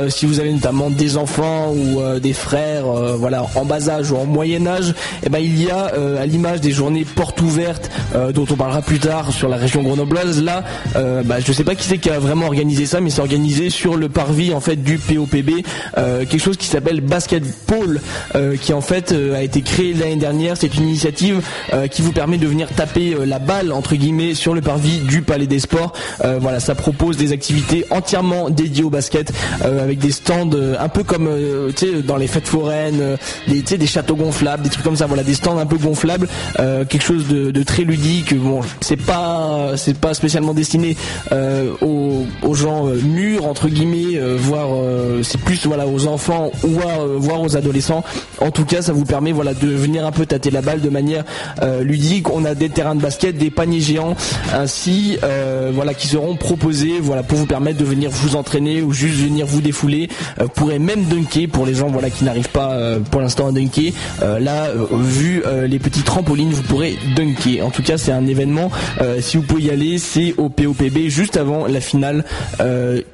si 0.09 0.25
vous 0.25 0.39
avez 0.39 0.51
notamment 0.51 0.89
des 0.89 1.17
enfants 1.17 1.71
ou 1.71 2.01
des 2.19 2.33
frères, 2.33 2.85
voilà, 3.17 3.45
en 3.55 3.65
bas 3.65 3.89
âge 3.89 4.11
ou 4.11 4.17
en 4.17 4.25
moyen 4.25 4.65
âge, 4.67 4.93
eh 5.23 5.29
ben 5.29 5.39
il 5.39 5.61
y 5.61 5.69
a 5.69 5.91
à 6.19 6.25
l'image 6.25 6.61
des 6.61 6.71
journées 6.71 7.05
portes 7.05 7.41
ouvertes 7.41 7.89
dont 8.33 8.45
on 8.49 8.55
parlera 8.55 8.81
plus 8.81 8.99
tard 8.99 9.31
sur 9.31 9.49
la 9.49 9.57
région 9.57 9.83
grenobloise. 9.83 10.41
Là, 10.41 10.63
bah, 10.95 11.39
je 11.39 11.51
sais 11.51 11.63
pas 11.63 11.75
qui 11.75 11.87
c'est 11.87 11.97
qui 11.97 12.09
a 12.09 12.19
vraiment 12.19 12.47
organisé 12.47 12.85
ça, 12.85 13.01
mais 13.01 13.09
c'est 13.09 13.21
organisé 13.21 13.69
sur 13.69 13.95
le 13.95 14.09
parvis 14.09 14.53
en 14.53 14.59
fait 14.59 14.77
du 14.77 14.97
POPB, 14.97 15.63
quelque 15.95 16.39
chose 16.39 16.57
qui 16.57 16.67
s'appelle 16.67 17.01
Basket 17.01 17.43
euh, 18.35 18.55
qui 18.57 18.73
en 18.73 18.81
fait 18.81 19.11
euh, 19.11 19.35
a 19.35 19.41
été 19.41 19.61
créé 19.61 19.93
l'année 19.93 20.15
dernière. 20.15 20.57
C'est 20.57 20.75
une 20.75 20.83
initiative 20.83 21.41
euh, 21.73 21.87
qui 21.87 22.01
vous 22.01 22.11
permet 22.11 22.37
de 22.37 22.47
venir 22.47 22.69
taper 22.69 23.15
la 23.25 23.39
balle 23.39 23.71
entre 23.71 23.95
guillemets 23.95 24.33
sur 24.33 24.53
le 24.53 24.61
parvis 24.61 24.99
du 24.99 25.21
Palais 25.21 25.47
des 25.47 25.59
Sports. 25.59 25.93
voilà, 26.39 26.59
ça 26.59 26.75
propose 26.75 27.17
des 27.17 27.31
activités 27.31 27.85
entièrement 27.89 28.49
dédiées 28.49 28.83
au 28.83 28.89
basket 28.89 29.31
avec 29.61 29.99
des 29.99 30.11
stands 30.11 30.49
un 30.79 30.89
peu 30.89 31.03
comme 31.03 31.29
dans 32.05 32.17
les 32.17 32.27
fêtes 32.27 32.47
foraines, 32.77 33.17
des, 33.47 33.61
des 33.61 33.87
châteaux 33.87 34.15
gonflables, 34.15 34.63
des 34.63 34.69
trucs 34.69 34.83
comme 34.83 34.95
ça. 34.95 35.05
Voilà, 35.05 35.23
des 35.23 35.33
stands 35.33 35.57
un 35.57 35.65
peu 35.65 35.77
gonflables, 35.77 36.27
quelque 36.57 37.03
chose 37.03 37.27
de, 37.27 37.63
très 37.63 37.83
ludique. 37.83 38.37
Bon, 38.37 38.61
c'est 38.81 38.97
pas 38.97 39.73
c'est 39.75 39.97
pas 39.97 40.13
spécialement 40.13 40.53
destiné 40.53 40.95
aux, 41.81 42.25
gens 42.53 42.85
mûrs 42.85 43.45
entre 43.45 43.67
guillemets, 43.67 44.19
voire 44.37 44.69
c'est 45.23 45.39
plus 45.41 45.65
voilà 45.65 45.87
aux 45.87 46.07
enfants 46.07 46.51
ou 46.63 46.79
à 46.81 47.05
voire 47.17 47.41
aux 47.41 47.55
adolescents. 47.55 48.03
En 48.39 48.51
tout 48.51 48.65
cas, 48.65 48.81
ça 48.81 48.93
vous 48.93 49.05
permet 49.05 49.31
voilà 49.31 49.53
de 49.53 49.67
venir 49.67 50.05
un 50.05 50.11
peu 50.11 50.25
tâter 50.25 50.49
la 50.49 50.61
balle 50.61 50.81
de 50.81 50.89
manière 50.89 51.23
ludique. 51.81 52.29
On 52.29 52.45
a 52.45 52.55
des 52.55 52.69
terrains 52.69 52.95
de 52.95 53.01
basket, 53.01 53.37
des 53.37 53.51
paniers 53.51 53.81
géants, 53.81 54.15
ainsi 54.53 55.17
voilà 55.73 55.93
qui 55.93 56.07
seront 56.07 56.35
proposés 56.35 56.99
voilà 57.01 57.23
pour 57.23 57.37
vous 57.37 57.45
permettre 57.45 57.77
de 57.77 57.85
venir 57.85 58.09
vous 58.09 58.35
entraîner 58.35 58.81
ou 58.81 58.91
juste 58.93 59.19
venir 59.19 59.45
vous 59.45 59.61
défouler. 59.61 60.09
vous 60.39 60.47
pourrez 60.49 60.79
même 60.79 61.03
dunker 61.03 61.47
pour 61.47 61.65
les 61.65 61.73
gens 61.73 61.87
voilà 61.87 62.09
qui 62.09 62.23
n'arrivent 62.23 62.49
pas 62.49 62.66
pour 63.11 63.21
l'instant 63.21 63.47
à 63.47 63.51
dunker. 63.51 63.93
là, 64.39 64.67
vu 64.91 65.43
les 65.67 65.79
petits 65.79 66.01
trampolines, 66.01 66.51
vous 66.51 66.63
pourrez 66.63 66.97
dunker. 67.15 67.65
En 67.65 67.69
tout 67.69 67.83
cas, 67.83 67.97
c'est 67.97 68.11
un 68.11 68.25
événement. 68.25 68.71
si 69.19 69.37
vous 69.37 69.43
pouvez 69.43 69.63
y 69.63 69.69
aller, 69.69 69.97
c'est 69.97 70.33
au 70.37 70.49
POPB 70.49 71.07
juste 71.07 71.37
avant 71.37 71.67
la 71.67 71.81
finale 71.81 72.23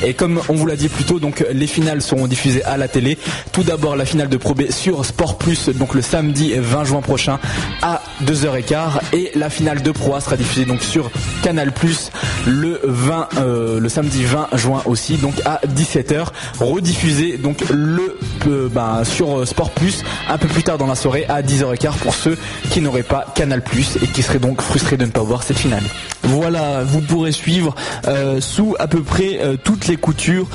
Et 0.06 0.14
comme 0.14 0.42
on 0.50 0.54
vous 0.54 0.66
l'a 0.66 0.76
dit 0.76 0.90
plus 0.90 1.06
tôt, 1.06 1.20
donc 1.20 1.46
les 1.50 1.68
finales 1.68 2.02
seront 2.02 2.28
diffusées 2.28 2.66
à 2.66 2.76
la 2.76 2.90
télé. 2.90 3.18
Tout 3.54 3.64
d'abord 3.64 3.96
la 3.96 4.04
finale 4.06 4.28
de 4.28 4.36
Pro 4.36 4.54
B 4.54 4.70
sur 4.70 5.06
Sport 5.06 5.38
Plus, 5.38 5.70
donc 5.70 5.94
le 5.94 6.02
samedi 6.02 6.54
20 6.58 6.84
juin 6.84 7.02
prochain 7.02 7.40
à 7.82 8.02
2h15 8.24 9.14
et 9.14 9.32
la 9.36 9.50
finale 9.50 9.82
de 9.82 9.92
Pro 9.92 10.16
A 10.16 10.22
sera 10.22 10.38
diffusée 10.38 10.66
donc 10.66 10.82
sur 10.82 11.12
Canal 11.44 11.72
Plus 11.72 12.12
le 12.48 12.80
20 12.84 13.30
euh, 13.38 13.90
samedi 13.90 14.24
20 14.24 14.50
juin 14.54 14.82
aussi 14.86 15.18
donc 15.18 15.36
à 15.46 15.60
17h 15.68 16.28
rediffusée 16.60 17.38
donc 17.38 17.64
le 17.70 18.18
euh, 18.48 18.70
ben, 18.70 19.04
sur 19.04 19.48
Sport 19.48 19.72
Plus 19.72 20.04
un 20.30 20.38
peu 20.38 20.48
plus 20.48 20.64
tard 20.64 20.78
dans 20.78 20.88
la 20.88 20.96
soirée 20.96 21.26
à 21.30 21.42
10h15 21.42 21.98
pour 21.98 22.16
ceux 22.16 22.38
qui 22.72 22.82
n'auraient 22.82 23.04
pas 23.04 23.26
Canal 23.36 23.62
Plus 23.62 23.98
et 24.02 24.08
qui 24.08 24.24
seraient 24.24 24.40
donc 24.40 24.62
frustrés 24.62 24.98
de 24.98 25.06
ne 25.06 25.12
pas 25.12 25.22
voir 25.22 25.44
cette 25.44 25.60
finale. 25.60 25.84
Voilà, 26.24 26.84
vous 26.84 27.02
pourrez 27.02 27.32
suivre 27.32 27.76
euh, 28.08 28.42
sous 28.42 28.76
à 28.80 28.88
peu 28.88 29.02
près 29.02 29.40
toutes 29.64 29.88
les 29.88 29.98
coutures 29.98 30.48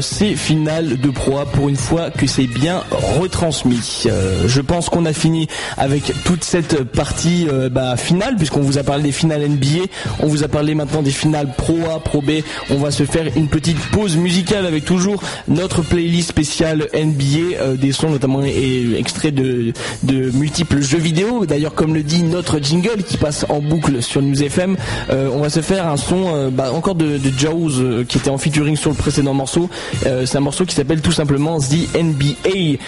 ces 0.00 0.34
finales 0.36 1.00
de 1.00 1.10
proie 1.10 1.46
pour 1.46 1.68
une 1.68 1.76
fois 1.76 2.10
que 2.10 2.26
c'est 2.26 2.46
bien 2.46 2.82
retransmis. 3.18 4.04
je 4.46 4.60
pense 4.60 4.88
qu'on 4.88 5.04
a 5.04 5.12
fini 5.12 5.48
avec 5.76 6.12
toute 6.24 6.44
cette 6.44 6.91
partie 6.92 7.46
bah, 7.70 7.96
finale 7.96 8.36
puisqu'on 8.36 8.60
vous 8.60 8.78
a 8.78 8.82
parlé 8.82 9.02
des 9.04 9.12
finales 9.12 9.48
NBA, 9.48 9.86
on 10.20 10.26
vous 10.26 10.44
a 10.44 10.48
parlé 10.48 10.74
maintenant 10.74 11.02
des 11.02 11.10
finales 11.10 11.48
Pro 11.56 11.78
A, 11.94 12.00
Pro 12.00 12.20
B. 12.20 12.42
On 12.70 12.76
va 12.76 12.90
se 12.90 13.04
faire 13.04 13.26
une 13.36 13.48
petite 13.48 13.78
pause 13.90 14.16
musicale 14.16 14.66
avec 14.66 14.84
toujours 14.84 15.22
notre 15.48 15.82
playlist 15.82 16.28
spéciale 16.28 16.88
NBA, 16.94 17.76
des 17.76 17.92
sons 17.92 18.10
notamment 18.10 18.42
et 18.42 18.94
extraits 18.96 19.34
de, 19.34 19.72
de 20.02 20.30
multiples 20.30 20.80
jeux 20.80 20.98
vidéo. 20.98 21.46
D'ailleurs, 21.46 21.74
comme 21.74 21.94
le 21.94 22.02
dit 22.02 22.22
notre 22.22 22.58
jingle 22.58 23.02
qui 23.02 23.16
passe 23.16 23.46
en 23.48 23.60
boucle 23.60 24.02
sur 24.02 24.22
News 24.22 24.42
FM, 24.42 24.76
on 25.10 25.38
va 25.38 25.50
se 25.50 25.60
faire 25.60 25.88
un 25.88 25.96
son 25.96 26.50
bah, 26.50 26.72
encore 26.72 26.94
de, 26.94 27.18
de 27.18 27.32
Jaws 27.36 28.04
qui 28.08 28.18
était 28.18 28.30
en 28.30 28.38
featuring 28.38 28.76
sur 28.76 28.90
le 28.90 28.96
précédent 28.96 29.34
morceau. 29.34 29.68
c'est 30.02 30.36
un 30.36 30.40
morceau 30.40 30.64
qui 30.64 30.74
s'appelle 30.74 31.00
tout 31.00 31.12
simplement 31.12 31.58
The 31.58 31.96
NBA. 31.96 32.78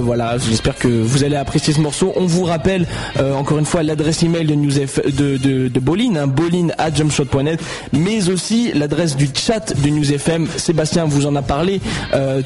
voilà, 0.00 0.38
j'espère 0.38 0.76
que 0.76 0.88
vous 0.88 1.24
allez 1.24 1.36
apprécier 1.36 1.72
ce 1.72 1.80
morceau. 1.80 2.12
On 2.16 2.26
vous 2.26 2.44
rappelle 2.44 2.86
encore 3.34 3.58
une 3.58 3.64
fois 3.64 3.82
l'adresse 3.82 4.22
email 4.22 4.46
de 4.46 4.54
News 4.54 4.72
de, 4.72 5.68
de, 5.68 5.80
Bolin, 5.80 6.16
hein, 6.16 6.26
bolin 6.26 6.68
à 6.78 6.92
jumpshot.net, 6.92 7.60
mais 7.92 8.28
aussi 8.28 8.72
l'adresse 8.72 9.16
du 9.16 9.28
chat 9.34 9.74
de 9.82 9.88
News 9.88 10.12
FM. 10.12 10.46
Sébastien 10.56 11.04
vous 11.04 11.26
en 11.26 11.36
a 11.36 11.42
parlé 11.42 11.80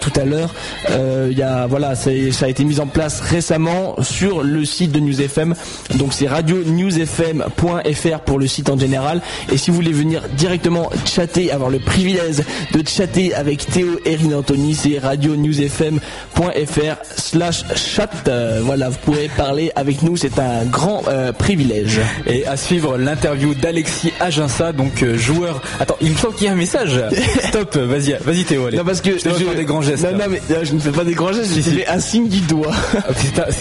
tout 0.00 0.12
à 0.20 0.24
l'heure. 0.24 0.54
Il 1.30 1.36
y 1.36 1.42
a 1.42 1.66
voilà, 1.66 1.94
ça 1.94 2.10
a 2.10 2.48
été 2.48 2.64
mis 2.64 2.80
en 2.80 2.86
place 2.86 3.20
récemment 3.20 3.96
sur 4.02 4.42
le 4.42 4.64
site 4.64 4.92
de 4.92 5.00
News 5.00 5.20
FM. 5.20 5.54
Donc 5.96 6.12
c'est 6.12 6.28
radio 6.28 6.56
newsfm.fr 6.64 8.20
pour 8.24 8.38
le 8.38 8.46
site 8.46 8.70
en 8.70 8.78
général. 8.78 9.20
Et 9.52 9.56
si 9.56 9.70
vous 9.70 9.76
voulez 9.76 9.92
venir 9.92 10.22
directement 10.36 10.90
chatter, 11.04 11.50
avoir 11.52 11.70
le 11.70 11.78
privilège 11.78 12.38
de 12.72 12.86
chatter 12.86 13.34
avec 13.34 13.66
Théo 13.66 13.98
et 14.04 14.18
Anthony, 14.34 14.74
c'est 14.74 14.98
radio 14.98 15.36
newsfm.fr 15.36 16.96
slash 17.16 17.64
chat. 17.74 18.10
voilà, 18.62 18.88
vous 18.88 18.98
pourrez 19.04 19.28
parler 19.36 19.70
avec 19.76 20.02
nous, 20.02 20.16
c'est 20.16 20.38
un 20.38 20.64
grand 20.64 20.77
privilège. 21.38 22.00
Et 22.26 22.46
à 22.46 22.56
suivre 22.56 22.98
l'interview 22.98 23.54
d'Alexis 23.54 24.12
Aginsa, 24.20 24.72
donc 24.72 25.04
joueur. 25.14 25.60
Attends, 25.80 25.96
il 26.00 26.12
me 26.12 26.16
semble 26.16 26.34
qu'il 26.34 26.46
y 26.46 26.50
a 26.50 26.52
un 26.52 26.56
message. 26.56 27.02
Stop, 27.48 27.76
vas-y, 27.76 28.16
vas-y 28.24 28.44
Théo. 28.44 28.66
Allez. 28.66 28.76
Non 28.76 28.84
parce 28.84 29.00
que 29.00 29.12
je, 29.12 29.28
fais 29.28 29.54
des 29.54 29.64
grands 29.64 29.82
gestes. 29.82 30.04
Non, 30.04 30.18
non 30.18 30.24
mais 30.28 30.40
je 30.64 30.74
ne 30.74 30.78
fais 30.78 30.90
pas 30.90 31.04
des 31.04 31.14
grands 31.14 31.32
gestes, 31.32 31.54
je 31.54 31.60
fais 31.60 31.86
un 31.86 32.00
signe 32.00 32.28
du 32.28 32.40
doigt. 32.40 32.72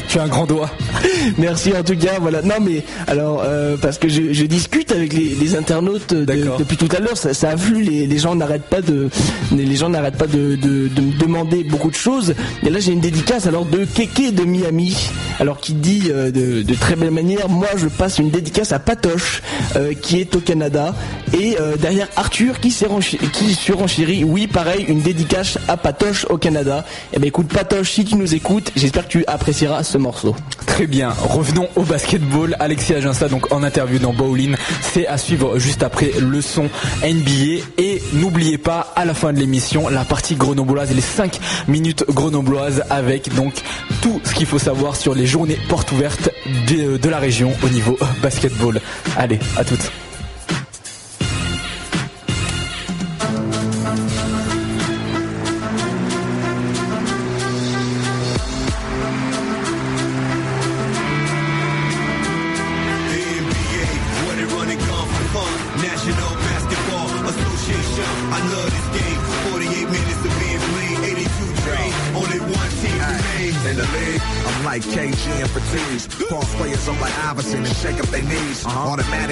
tu 0.09 0.19
as 0.19 0.23
un 0.23 0.27
grand 0.27 0.45
doigt. 0.45 0.69
Merci 1.37 1.73
en 1.77 1.83
tout 1.83 1.97
cas. 1.97 2.19
Voilà. 2.19 2.41
Non 2.41 2.55
mais 2.61 2.83
alors 3.07 3.43
parce 3.81 3.97
que 3.97 4.09
je, 4.09 4.45
discute 4.47 4.91
avec 4.91 5.13
les, 5.13 5.55
internautes 5.55 6.13
depuis 6.13 6.77
tout 6.77 6.89
à 6.95 6.99
l'heure, 6.99 7.17
ça, 7.17 7.33
ça 7.33 7.49
afflue. 7.49 7.81
Les, 7.81 8.07
les 8.07 8.17
gens 8.17 8.35
n'arrêtent 8.35 8.69
pas 8.69 8.81
de, 8.81 9.09
les 9.55 9.75
gens 9.75 9.89
n'arrêtent 9.89 10.17
pas 10.17 10.27
de, 10.27 10.55
de, 10.55 10.87
de, 10.87 11.01
me 11.01 11.19
demander 11.19 11.63
beaucoup 11.63 11.89
de 11.89 11.95
choses. 11.95 12.33
Et 12.65 12.69
là 12.69 12.79
j'ai 12.79 12.91
une 12.91 12.99
dédicace 12.99 13.47
alors 13.47 13.65
de 13.65 13.85
Keke 13.85 14.33
de 14.33 14.43
Miami, 14.43 14.95
alors 15.39 15.59
qui 15.59 15.73
dit 15.73 16.09
de, 16.09 16.61
de, 16.61 16.73
très 16.75 16.95
belle 17.07 17.23
manière, 17.23 17.47
moi 17.47 17.69
je 17.77 17.87
passe 17.87 18.19
une 18.19 18.29
dédicace 18.29 18.71
à 18.73 18.79
Patoche 18.79 19.41
qui 20.01 20.19
est 20.19 20.35
au 20.35 20.39
Canada 20.39 20.93
et 21.33 21.57
derrière 21.79 22.07
Arthur 22.15 22.59
qui 22.59 22.75
qui 23.33 23.53
surenchérit. 23.53 24.23
Oui 24.23 24.47
pareil 24.47 24.85
une 24.87 25.01
dédicace 25.01 25.57
à 25.67 25.77
Patoche 25.77 26.25
au 26.29 26.37
Canada. 26.37 26.85
Eh 27.13 27.19
ben 27.19 27.27
écoute 27.27 27.47
Patoche 27.47 27.91
si 27.91 28.05
tu 28.05 28.15
nous 28.15 28.35
écoutes, 28.35 28.71
j'espère 28.75 29.05
que 29.05 29.11
tu 29.11 29.25
apprécieras 29.27 29.83
ce 29.83 29.97
morceau. 29.97 30.35
Très 30.65 30.87
bien, 30.87 31.09
revenons 31.09 31.67
au 31.75 31.81
basketball. 31.83 32.55
Alexis 32.59 32.93
Aginsa 32.93 33.27
donc 33.27 33.51
en 33.51 33.63
interview 33.63 33.99
dans 33.99 34.13
Bowling, 34.13 34.55
c'est 34.81 35.07
à 35.07 35.17
suivre 35.17 35.57
juste 35.57 35.83
après 35.83 36.11
le 36.19 36.41
son 36.41 36.69
NBA 37.03 37.63
et 37.77 38.01
n'oubliez 38.13 38.57
pas 38.57 38.93
à 38.95 39.05
la 39.05 39.13
fin 39.13 39.33
de 39.33 39.39
l'émission 39.39 39.87
la 39.89 40.05
partie 40.05 40.35
grenobloise, 40.35 40.93
les 40.93 41.01
5 41.01 41.39
minutes 41.67 42.05
grenobloises 42.09 42.83
avec 42.89 43.33
donc 43.33 43.53
tout 44.01 44.21
ce 44.23 44.33
qu'il 44.33 44.45
faut 44.45 44.59
savoir 44.59 44.95
sur 44.95 45.15
les 45.15 45.25
journées 45.25 45.57
portes 45.69 45.91
ouvertes 45.91 46.29
de, 46.67 46.97
de 46.97 47.09
la 47.09 47.17
région 47.17 47.53
au 47.63 47.69
niveau 47.69 47.97
basketball. 48.21 48.79
Allez, 49.17 49.39
à 49.57 49.63
toutes. 49.63 49.91
automatic 78.87 79.26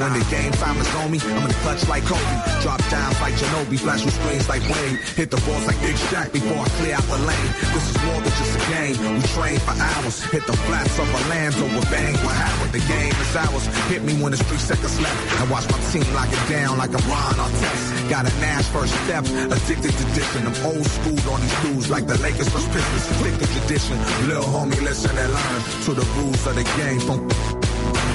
when 0.00 0.16
the 0.16 0.24
game 0.32 0.50
finally 0.56 0.88
on 1.04 1.12
me, 1.12 1.20
I'm 1.20 1.44
in 1.44 1.48
the 1.52 1.60
clutch 1.60 1.86
like 1.86 2.02
Kobe. 2.08 2.34
Drop 2.64 2.80
down 2.88 3.12
like 3.20 3.34
Ginobili, 3.36 3.78
flash 3.78 4.02
with 4.02 4.16
screens 4.16 4.48
like 4.48 4.64
Wayne. 4.64 4.96
Hit 5.12 5.30
the 5.30 5.36
balls 5.44 5.66
like 5.68 5.76
Big 5.84 5.94
Shaq 6.08 6.32
before 6.32 6.56
I 6.56 6.68
clear 6.80 6.94
out 6.96 7.04
the 7.04 7.20
lane. 7.20 7.50
This 7.76 7.84
is 7.84 7.98
more 8.08 8.20
than 8.24 8.32
just 8.32 8.56
a 8.56 8.62
game. 8.72 8.96
We 8.96 9.22
train 9.36 9.60
for 9.60 9.76
hours. 9.76 10.24
Hit 10.32 10.46
the 10.48 10.56
flats 10.66 10.96
of 10.98 11.04
Orlando 11.04 11.68
with 11.76 11.84
bang. 11.92 12.16
What 12.24 12.32
happened? 12.32 12.72
The 12.72 12.82
game 12.88 13.12
is 13.12 13.36
ours. 13.36 13.66
Hit 13.92 14.02
me 14.08 14.16
when 14.24 14.32
there's 14.32 14.42
three 14.48 14.58
seconds 14.58 14.96
left. 15.04 15.20
And 15.36 15.50
watch 15.52 15.68
my 15.68 15.80
team 15.92 16.08
lock 16.16 16.32
it 16.32 16.44
down 16.48 16.78
like 16.80 16.96
a 16.96 17.02
Ron 17.12 17.36
Artest. 17.38 18.10
Got 18.10 18.24
a 18.24 18.32
Nash 18.40 18.66
first 18.72 18.96
step. 19.04 19.28
Addicted 19.52 19.92
to 19.92 20.04
dissing. 20.16 20.48
I'm 20.48 20.56
old 20.64 20.88
school 20.88 21.20
on 21.28 21.44
these 21.44 21.58
dudes 21.60 21.90
like 21.90 22.08
the 22.08 22.16
Lakers 22.24 22.48
first 22.48 22.66
Pistons. 22.72 23.04
Stick 23.20 23.36
to 23.36 23.46
tradition. 23.52 24.00
Little 24.32 24.48
homie, 24.48 24.80
listen 24.80 25.12
and 25.12 25.28
learn. 25.28 25.60
To 25.84 25.92
the 25.92 26.06
rules 26.16 26.40
of 26.48 26.56
the 26.56 26.64
game. 26.80 27.04
Don't 27.04 27.28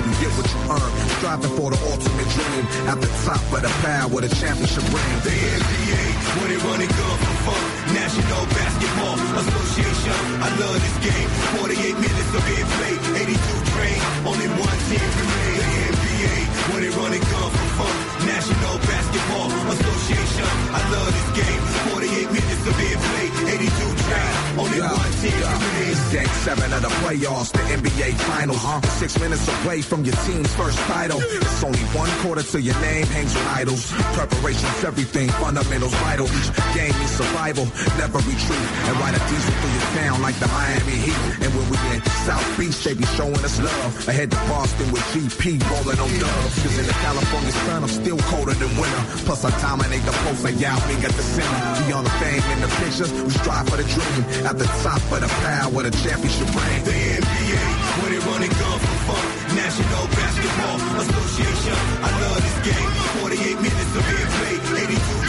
you 0.06 0.14
get 0.22 0.32
what 0.38 0.48
you 0.48 0.60
earn. 0.70 0.92
striving 1.18 1.54
for 1.58 1.70
the 1.72 1.80
ultimate 1.90 2.30
dream. 2.36 2.64
At 2.92 2.98
the 3.02 3.10
top 3.26 3.42
of 3.52 3.62
the 3.66 3.72
pile 3.82 4.10
with 4.10 4.30
a 4.30 4.32
championship 4.36 4.86
ring. 4.94 5.12
The 5.26 5.36
NBA, 5.36 6.04
when 6.40 6.50
it 6.54 6.62
running 6.64 6.92
good 6.92 7.18
for 7.26 7.36
fun. 7.50 7.64
National 7.94 8.44
Basketball 8.54 9.16
Association. 9.42 10.18
I 10.42 10.50
love 10.62 10.78
this 10.78 10.98
game. 11.04 11.30
48 11.62 11.98
minutes 11.98 12.32
of 12.36 12.44
being 12.46 12.70
played. 12.78 13.02
82 13.26 13.72
train. 13.74 14.00
Only 14.26 14.48
one 14.56 14.80
team 14.90 15.10
remains. 15.20 15.60
The 15.60 15.70
NBA, 15.94 16.36
when 16.74 16.82
it 16.84 16.94
running 16.96 17.24
good 17.24 17.52
for 17.54 17.70
fun. 17.80 18.15
National 18.26 18.76
Basketball 18.90 19.48
Association. 19.74 20.48
I 20.74 20.82
love 20.92 21.08
this 21.14 21.30
game. 21.40 21.62
48 21.94 22.32
minutes 22.34 22.64
of 22.68 22.76
being 22.78 23.00
played. 23.00 23.34
82 23.56 23.70
train. 24.06 24.34
Only 24.60 24.78
Yeah, 24.78 24.92
one 24.94 25.12
team 25.22 25.38
yeah. 25.40 26.12
game 26.12 26.32
seven 26.46 26.72
of 26.74 26.82
the 26.82 26.92
playoffs, 27.04 27.52
the 27.52 27.64
NBA 27.78 28.14
finals. 28.30 28.62
Six 29.00 29.20
minutes 29.20 29.46
away 29.64 29.82
from 29.82 30.04
your 30.06 30.16
team's 30.28 30.54
first 30.56 30.78
title. 30.90 31.20
It's 31.22 31.64
only 31.64 31.85
one 31.96 32.12
quarter 32.20 32.44
till 32.44 32.60
your 32.60 32.76
name 32.84 33.08
hangs 33.08 33.34
with 33.34 33.48
idols. 33.48 33.88
Preparation's 34.20 34.84
everything, 34.84 35.30
fundamentals 35.40 35.96
vital. 36.04 36.28
Each 36.28 36.52
game 36.76 36.96
is 37.00 37.12
survival, 37.16 37.66
never 37.96 38.20
retreat. 38.28 38.68
And 38.88 38.94
ride 39.00 39.16
a 39.16 39.22
diesel 39.32 39.54
through 39.64 39.74
your 39.74 39.88
town 39.96 40.22
like 40.22 40.36
the 40.44 40.48
Miami 40.52 40.98
Heat. 41.08 41.22
And 41.40 41.50
when 41.56 41.66
we 41.72 41.78
in 41.96 42.04
South 42.28 42.46
Beach, 42.60 42.76
they 42.84 42.94
be 42.94 43.08
showing 43.16 43.40
us 43.40 43.58
love. 43.64 44.08
Ahead 44.12 44.30
to 44.32 44.40
Boston 44.52 44.92
with 44.92 45.04
GP 45.16 45.64
rolling 45.72 46.00
on 46.00 46.12
dubs. 46.20 46.56
Cause 46.60 46.78
in 46.78 46.86
the 46.86 46.98
California 47.00 47.52
sun, 47.64 47.84
I'm 47.84 47.90
still 47.90 48.20
colder 48.28 48.54
than 48.54 48.72
winter. 48.76 49.04
Plus 49.24 49.46
I 49.48 49.52
dominate 49.64 50.04
the 50.04 50.12
post 50.28 50.44
like 50.44 50.60
Yao 50.60 50.76
Ming 50.88 51.00
at 51.00 51.16
the 51.16 51.24
center. 51.24 51.60
Beyond 51.88 52.06
the 52.06 52.16
fame 52.20 52.44
and 52.52 52.60
the 52.60 52.72
pictures, 52.84 53.12
we 53.24 53.32
strive 53.40 53.70
for 53.72 53.78
the 53.80 53.88
dream. 53.88 54.22
At 54.44 54.60
the 54.60 54.68
top 54.84 55.00
of 55.16 55.24
the 55.24 55.32
pile 55.48 55.72
with 55.72 55.88
a 55.88 55.94
championship 56.04 56.52
ring. 56.52 56.84
The 56.84 56.96
NBA, 57.24 57.64
when 58.04 58.12
it 58.12 58.22
running 58.28 58.52
gun 58.52 58.80
for 58.84 58.98
fun. 59.08 59.26
National 59.56 60.06
Basketball 60.46 61.02
Association. 61.02 61.74
I 62.04 62.22
love 62.22 62.38
this 62.38 62.58
game. 62.70 62.90
48 63.22 63.56
minutes 63.62 63.96
of 63.96 64.04
being 64.06 64.30
played. 64.38 64.90
82 64.90 65.25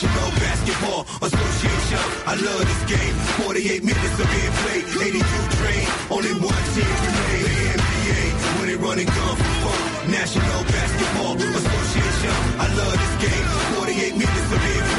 National 0.00 0.30
Basketball 0.30 1.02
Association. 1.20 2.00
I 2.24 2.34
love 2.40 2.64
this 2.64 2.82
game. 2.88 3.14
48 3.44 3.84
minutes 3.84 4.16
of 4.18 4.26
being 4.32 4.54
played. 4.64 4.84
82 5.12 5.20
train. 5.60 5.86
Only 6.08 6.32
one 6.40 6.64
team 6.72 6.88
remains. 7.04 7.44
The 7.44 7.68
NBA, 7.76 8.24
when 8.60 8.68
it 8.70 8.78
running 8.80 9.04
gun 9.04 9.36
for 9.36 9.52
fun. 9.60 10.10
National 10.10 10.64
Basketball 10.72 11.36
Association. 11.36 12.32
I 12.56 12.66
love 12.80 12.96
this 12.96 13.28
game. 13.28 13.44
48 13.76 14.12
minutes 14.16 14.52
of 14.52 14.60
being 14.64 14.80
played. 14.80 14.89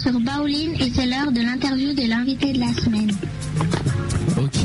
Sur 0.00 0.18
Baoline 0.20 0.72
et 0.80 0.90
c'est 0.94 1.06
l'heure 1.06 1.30
de 1.32 1.40
l'interview 1.40 1.92
de 1.94 2.08
l'invité 2.08 2.52
de 2.52 2.60
la 2.60 2.72
semaine. 2.72 3.10
Ok, 4.38 4.64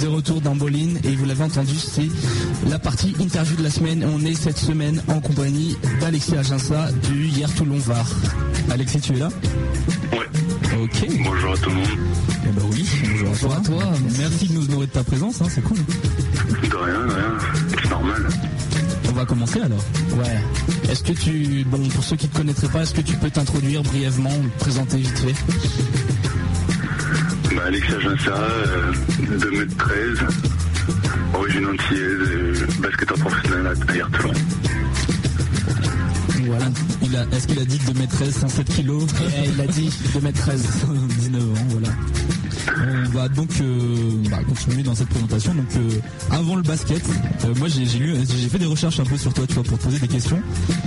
de 0.00 0.06
retour 0.06 0.40
dans 0.40 0.54
Bolin 0.56 0.94
et 1.04 1.14
vous 1.14 1.26
l'avez 1.26 1.44
entendu, 1.44 1.74
c'est 1.76 2.08
la 2.70 2.78
partie 2.78 3.14
interview 3.20 3.56
de 3.56 3.62
la 3.62 3.70
semaine. 3.70 4.04
On 4.04 4.24
est 4.24 4.34
cette 4.34 4.56
semaine 4.58 5.02
en 5.08 5.20
compagnie 5.20 5.76
d'Alexis 6.00 6.36
Aginsa 6.36 6.90
du 7.10 7.26
Hier 7.26 7.52
Toulon 7.54 7.78
Var. 7.78 8.06
Alexis, 8.70 9.00
tu 9.00 9.12
es 9.12 9.18
là 9.18 9.28
Ouais, 10.12 10.82
Ok. 10.82 11.06
bonjour 11.24 11.52
à 11.52 11.56
tout 11.58 11.70
le 11.70 11.76
monde. 11.76 11.88
Eh 12.44 12.48
ben 12.48 12.62
oui, 12.72 12.86
bonjour 13.26 13.52
à 13.52 13.60
toi. 13.60 13.82
Merci 14.18 14.48
de 14.48 14.54
nous 14.54 14.64
honorer 14.66 14.86
de 14.86 14.92
ta 14.92 15.04
présence, 15.04 15.42
hein, 15.42 15.46
c'est 15.50 15.62
cool. 15.62 15.76
De 15.76 16.76
rien, 16.76 17.06
de 17.06 17.12
rien, 17.12 17.38
va 19.20 19.26
commencer 19.26 19.60
alors. 19.60 19.84
Ouais. 20.16 20.90
Est-ce 20.90 21.02
que 21.02 21.12
tu, 21.12 21.64
bon, 21.66 21.86
pour 21.88 22.02
ceux 22.02 22.16
qui 22.16 22.26
ne 22.26 22.32
te 22.32 22.36
connaîtraient 22.38 22.68
pas, 22.68 22.82
est-ce 22.82 22.94
que 22.94 23.02
tu 23.02 23.16
peux 23.16 23.30
t'introduire 23.30 23.82
brièvement, 23.82 24.30
te 24.30 24.60
présenter 24.60 24.96
vite 24.96 25.18
fait? 25.18 25.34
Bah, 27.54 27.62
Alexia 27.66 28.00
Jansara, 28.00 28.40
euh, 28.40 28.92
2m13, 29.38 30.18
origine 31.34 31.66
antillaise, 31.66 32.28
euh, 32.30 32.66
basketteur 32.80 33.18
professionnel 33.18 33.66
à, 33.66 33.92
Hier-Toulon. 33.92 34.32
Voilà. 36.46 36.66
Il 37.02 37.16
a, 37.16 37.22
est-ce 37.36 37.46
qu'il 37.46 37.58
a 37.58 37.64
dit 37.64 37.78
2m13, 37.78 38.30
107 38.40 38.68
kilos? 38.68 39.06
Il 39.54 39.60
a 39.60 39.66
dit 39.66 39.90
2m13, 40.14 40.60
va 43.10 43.28
donc 43.28 43.50
euh, 43.60 44.12
bah, 44.30 44.38
continuer 44.48 44.82
dans 44.82 44.94
cette 44.94 45.08
présentation. 45.08 45.54
Donc 45.54 45.66
euh, 45.76 46.00
avant 46.30 46.56
le 46.56 46.62
basket, 46.62 47.02
euh, 47.44 47.54
moi 47.58 47.68
j'ai, 47.68 47.84
lu, 47.98 48.14
j'ai 48.28 48.48
fait 48.48 48.58
des 48.58 48.66
recherches 48.66 49.00
un 49.00 49.04
peu 49.04 49.16
sur 49.16 49.32
toi, 49.32 49.44
tu 49.46 49.54
vois, 49.54 49.62
pour 49.64 49.78
te 49.78 49.84
poser 49.84 49.98
des 49.98 50.08
questions. 50.08 50.40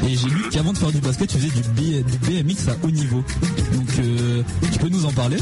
Et 0.07 0.15
j'ai 0.15 0.28
lu 0.30 0.43
qu'avant 0.51 0.74
de 0.74 0.78
faire 0.78 0.91
du 0.91 0.99
basket, 0.99 1.30
tu 1.30 1.38
faisais 1.38 1.49
du, 1.49 1.61
B- 1.61 2.03
du 2.03 2.17
BMX 2.43 2.67
à 2.69 2.78
haut 2.86 2.91
niveau. 2.91 3.24
Donc 3.74 3.88
tu 4.71 4.80
peux 4.80 4.89
nous 4.89 5.05
en 5.05 5.11
parler? 5.11 5.38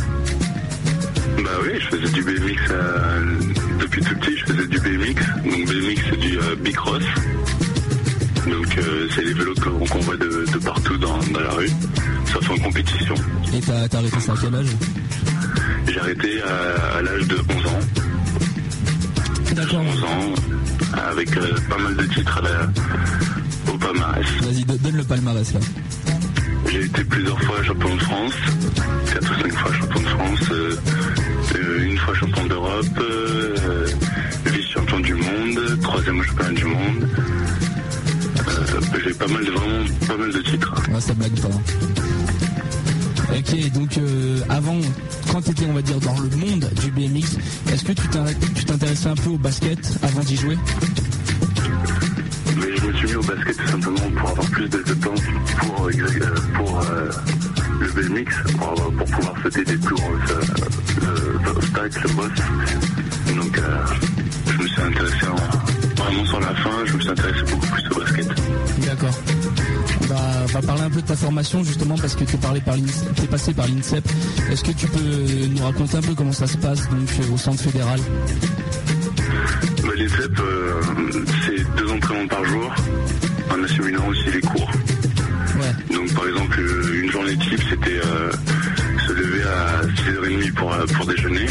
Bah 1.44 1.50
oui, 1.64 1.72
je 1.80 1.96
faisais 1.98 2.12
du 2.12 2.24
BMX 2.24 2.60
euh, 2.72 3.40
depuis 3.80 4.02
tout 4.02 4.16
petit, 4.16 4.38
je 4.38 4.46
faisais 4.54 4.68
du 4.68 4.80
BMX. 4.80 5.22
Donc 5.44 5.68
BMX 5.68 6.02
c'est 6.10 6.20
du 6.20 6.38
euh, 6.40 6.56
bicross. 6.64 7.04
Donc 8.48 8.78
euh, 8.78 9.08
c'est 9.16 9.24
les 9.24 9.34
vélos 9.34 9.54
qu'on 9.56 10.00
voit 10.00 10.18
de, 10.18 10.46
de 10.52 10.58
partout 10.60 10.98
dans, 10.98 11.18
dans 11.32 11.40
la 11.40 11.52
rue, 11.52 11.70
sauf 12.34 12.50
en 12.50 12.58
compétition. 12.58 13.16
Et 13.54 13.60
t'as, 13.62 13.88
t'as 13.88 14.00
arrêté 14.00 14.20
ça 14.20 14.34
à 14.34 14.36
quel 14.42 14.56
âge? 14.56 14.68
J'ai 15.88 16.00
arrêté 16.00 16.42
à, 16.44 16.98
à 16.98 17.02
l'âge 17.02 17.28
de 17.28 17.36
11 17.36 17.66
ans. 17.68 17.80
D'accord. 19.56 19.82
11 19.82 20.04
ans, 20.04 20.34
avec 21.10 21.36
euh, 21.38 21.56
pas 21.70 21.78
mal 21.78 21.96
de 21.96 22.04
titres 22.14 22.38
à 22.38 22.42
la, 22.42 23.74
au 23.74 23.78
palmarès. 23.78 24.26
Vas-y, 24.42 24.64
do- 24.64 24.78
donne 24.78 24.98
le 24.98 25.04
palmarès 25.04 25.54
là. 25.54 25.60
J'ai 26.72 26.86
été 26.86 27.04
plusieurs 27.04 27.42
fois 27.42 27.62
champion 27.64 27.96
de 27.96 28.02
France, 28.02 28.34
4 29.14 29.32
ou 29.32 29.42
5 29.42 29.54
fois 29.54 29.74
champion 29.74 30.00
de 30.00 30.06
France, 30.08 30.40
euh, 30.52 31.86
une 31.86 31.98
fois 31.98 32.14
champion 32.14 32.46
d'Europe, 32.46 32.86
euh, 33.00 33.88
vice-champion 34.46 35.00
du 35.02 35.14
monde, 35.16 35.80
troisième 35.82 36.20
au 36.20 36.24
championnat 36.24 36.54
du 36.54 36.66
monde. 36.66 37.10
Euh, 38.48 38.80
j'ai 39.04 39.14
pas 39.14 39.28
mal 39.28 39.44
de 39.44 39.52
vraiment 39.52 39.86
pas 40.08 40.18
mal 40.18 40.32
de 40.32 40.40
titres. 40.40 40.74
Ouais, 40.94 41.02
ça 41.02 41.14
blague 41.14 41.40
pas. 41.42 41.50
Ok, 43.36 43.72
donc 43.74 43.98
euh, 43.98 44.40
avant, 44.50 44.78
quand 45.32 45.42
tu 45.42 45.52
étais, 45.52 45.66
on 45.70 45.74
va 45.74 45.82
dire, 45.82 46.00
dans 46.00 46.14
le 46.20 46.30
monde 46.36 46.70
du 46.82 46.92
BMX, 46.92 47.38
est-ce 47.72 47.84
que 47.84 47.94
tu 47.94 48.08
t'in- 48.10 48.26
tu 48.56 48.66
t'intéressais 48.66 49.08
un 49.08 49.16
peu 49.16 49.30
au 49.30 49.38
basket 49.38 49.80
avant 50.04 50.22
d'y 50.22 50.36
jouer? 50.36 50.58
Mais 52.58 52.76
je 52.78 52.86
me 52.88 52.94
suis 52.94 53.08
mis 53.08 53.16
au 53.16 53.24
basket 53.24 53.58
tout 53.58 53.68
simplement 53.68 54.10
pour 54.20 54.30
avoir 54.30 54.46
plus 54.50 54.68
de, 54.70 54.78
temps 54.96 55.14
pour, 55.60 55.86
euh, 55.88 55.92
euh, 56.00 56.36
pour 56.56 56.80
euh, 56.82 57.10
le 57.80 57.88
BMX, 57.92 58.32
pour, 58.58 58.74
pour 58.74 59.06
pouvoir 59.08 59.34
sauter 59.44 59.64
des 59.64 59.78
plus 59.78 59.96
gros 59.96 60.12
euh, 60.12 61.50
obstacles, 61.56 62.02
le 62.04 62.14
boss. 62.14 62.32
Donc 63.36 63.58
euh, 63.58 63.86
je 64.48 64.62
me 64.64 64.68
suis 64.68 64.82
intéressé 64.82 65.26
en- 65.28 66.02
vraiment 66.04 66.26
sur 66.26 66.40
la 66.40 66.54
fin, 66.56 66.86
je 66.86 66.94
me 66.94 67.00
suis 67.02 67.10
intéressé 67.10 67.42
beaucoup 67.50 67.68
plus 67.68 67.88
au 67.90 68.00
basket. 68.00 68.28
D'accord. 68.86 69.16
On 70.54 70.60
va, 70.60 70.68
parler 70.68 70.82
un 70.82 70.90
peu 70.90 71.02
de 71.02 71.08
ta 71.08 71.16
formation 71.16 71.64
justement 71.64 71.96
parce 71.98 72.16
que 72.16 72.26
tu 72.26 72.36
es 72.36 73.28
passé 73.28 73.54
par 73.54 73.68
l'INSEP. 73.68 74.04
Est-ce 74.52 74.64
que 74.64 74.72
tu 74.72 74.86
peux 74.88 75.48
nous 75.50 75.64
raconter 75.64 75.98
un 75.98 76.02
peu 76.02 76.14
comment 76.14 76.34
ça 76.34 76.46
se 76.46 76.58
passe 76.58 76.90
donc 76.90 77.10
euh, 77.20 77.34
au 77.34 77.38
centre 77.38 77.62
fédéral? 77.62 78.00
Bah, 79.84 79.90
L'INSEP, 79.96 80.40
euh, 80.40 80.82
c'est 81.46 81.76
deux 81.78 81.92
entraînements 81.92 82.28
par 82.28 82.44
jour, 82.46 82.74
en 83.50 83.64
assimilant 83.64 84.08
aussi 84.08 84.30
les 84.34 84.42
cours. 84.42 84.70
Ouais. 85.56 85.96
Donc 85.96 86.14
par 86.14 86.28
exemple, 86.28 86.60
euh, 86.60 87.02
une 87.02 87.12
journée 87.12 87.38
type, 87.38 87.62
c'était 87.70 88.00
euh, 88.06 88.32
se 89.08 89.14
lever 89.14 89.44
à 89.44 89.82
6h30 89.86 90.54
pour, 90.54 90.76
pour 90.98 91.06
déjeuner. 91.06 91.46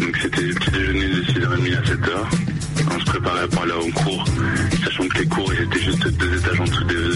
Donc 0.00 0.16
c'était 0.22 0.42
le 0.42 0.54
petit 0.54 0.70
déjeuner 0.70 1.08
de 1.08 1.22
6h30 1.24 1.76
à 1.76 1.82
7h. 1.82 2.50
On 2.92 2.98
se 2.98 3.04
préparait 3.04 3.48
pour 3.48 3.62
aller 3.62 3.72
en 3.72 3.90
cours, 4.02 4.24
sachant 4.84 5.06
que 5.08 5.18
les 5.18 5.26
cours 5.26 5.52
ils 5.54 5.62
étaient 5.62 5.84
juste 5.84 6.08
deux 6.08 6.38
étages 6.38 6.60
en 6.60 6.64
dessous 6.64 6.84
des, 6.84 7.09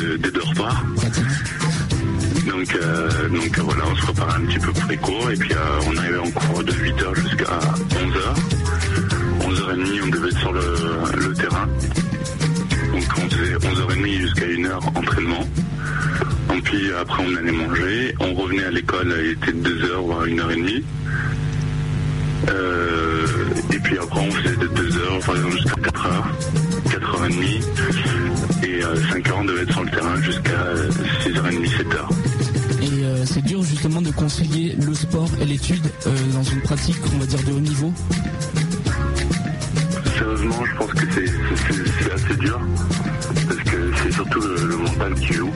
Donc, 2.47 2.75
euh, 2.77 3.09
euh, 3.13 3.63
voilà, 3.63 3.85
on 3.91 3.97
se 3.97 4.03
préparait 4.03 4.35
un 4.35 4.47
petit 4.47 4.59
peu 4.59 4.73
pour 4.73 4.89
les 4.89 4.97
cours 4.97 5.31
et 5.31 5.37
puis 5.37 5.53
euh, 5.53 5.81
on 5.89 5.97
arrivait 5.97 6.19
en 6.19 6.31
cours 6.31 6.63
de 6.63 6.73
8h 6.73 7.15
jusqu'à 7.23 7.59
11h. 7.91 8.35
11h30 9.41 10.01
on 10.05 10.09
devait 10.09 10.29
être 10.29 10.39
sur 10.39 10.53
le, 10.53 11.35
terrain. 11.35 11.67
Donc 12.93 13.05
on 13.17 13.31
faisait 13.31 13.55
11h30 13.57 14.21
jusqu'à 14.21 14.47
1h 14.47 14.99
entraînement. 14.99 15.49
Et 16.57 16.61
puis 16.61 16.93
après 16.93 17.25
on 17.27 17.37
allait 17.37 17.53
manger, 17.53 18.15
on 18.21 18.35
revenait 18.35 18.65
à 18.65 18.71
l'école, 18.71 19.15
il 19.25 19.31
était 19.33 19.53
2h 19.53 20.05
voire 20.05 20.27
1h30. 20.27 20.83
Euh, 22.51 23.27
et 23.73 23.79
puis 23.79 23.99
après 23.99 24.21
on 24.21 24.31
faisait 24.31 24.57
de 24.57 24.69
2h 24.69 25.27
par 25.27 25.37
exemple 25.37 25.53
jusqu'à 25.53 25.81
4h, 25.81 26.23
4h30. 26.91 28.44
Et 28.67 28.83
euh, 28.83 28.97
5h 28.97 29.33
on 29.41 29.45
devait 29.45 29.63
être 29.63 29.73
sur 29.73 29.85
le 29.85 29.91
terrain 29.91 30.17
jusqu'à 30.23 30.51
euh, 30.53 30.91
6h30, 31.25 31.69
7h. 31.69 32.83
Et 32.83 33.05
euh, 33.05 33.25
c'est 33.27 33.43
dur 33.45 33.63
justement 33.63 34.01
de 34.03 34.11
concilier 34.11 34.75
le 34.81 34.95
sport 34.95 35.29
et 35.41 35.45
l'étude 35.45 35.85
euh, 36.07 36.11
dans 36.33 36.43
une 36.43 36.61
pratique, 36.63 36.97
on 37.15 37.19
va 37.19 37.27
dire, 37.27 37.43
de 37.45 37.53
haut 37.53 37.61
niveau. 37.61 37.93
Sérieusement, 40.17 40.65
je 40.65 40.77
pense 40.77 40.93
que 40.93 41.07
c'est- 41.13 41.25
assez 42.15 42.37
dur 42.37 42.61
parce 43.49 43.61
que 43.61 43.91
c'est 44.03 44.13
surtout 44.13 44.41
le, 44.41 44.67
le 44.69 44.77
mental 44.77 45.15
qui 45.15 45.33
joue. 45.33 45.51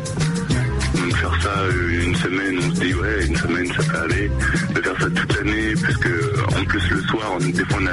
Donc 0.95 1.17
faire 1.17 1.43
ça 1.43 1.51
euh, 1.61 2.05
une 2.05 2.15
semaine, 2.17 2.57
on 2.59 2.75
se 2.75 2.81
dit 2.81 2.95
ouais, 2.95 3.27
une 3.27 3.37
semaine 3.37 3.67
ça 3.73 3.83
peut 3.85 3.99
aller. 3.99 4.31
De 4.75 4.83
faire 4.83 5.01
ça 5.01 5.07
toute 5.11 5.37
l'année, 5.37 5.75
parce 5.81 5.97
que 5.99 6.61
en 6.61 6.65
plus 6.65 6.91
le 6.91 7.01
soir, 7.03 7.33
on, 7.35 7.39
des 7.39 7.65
fois 7.65 7.79
on 7.81 7.87
a 7.87 7.91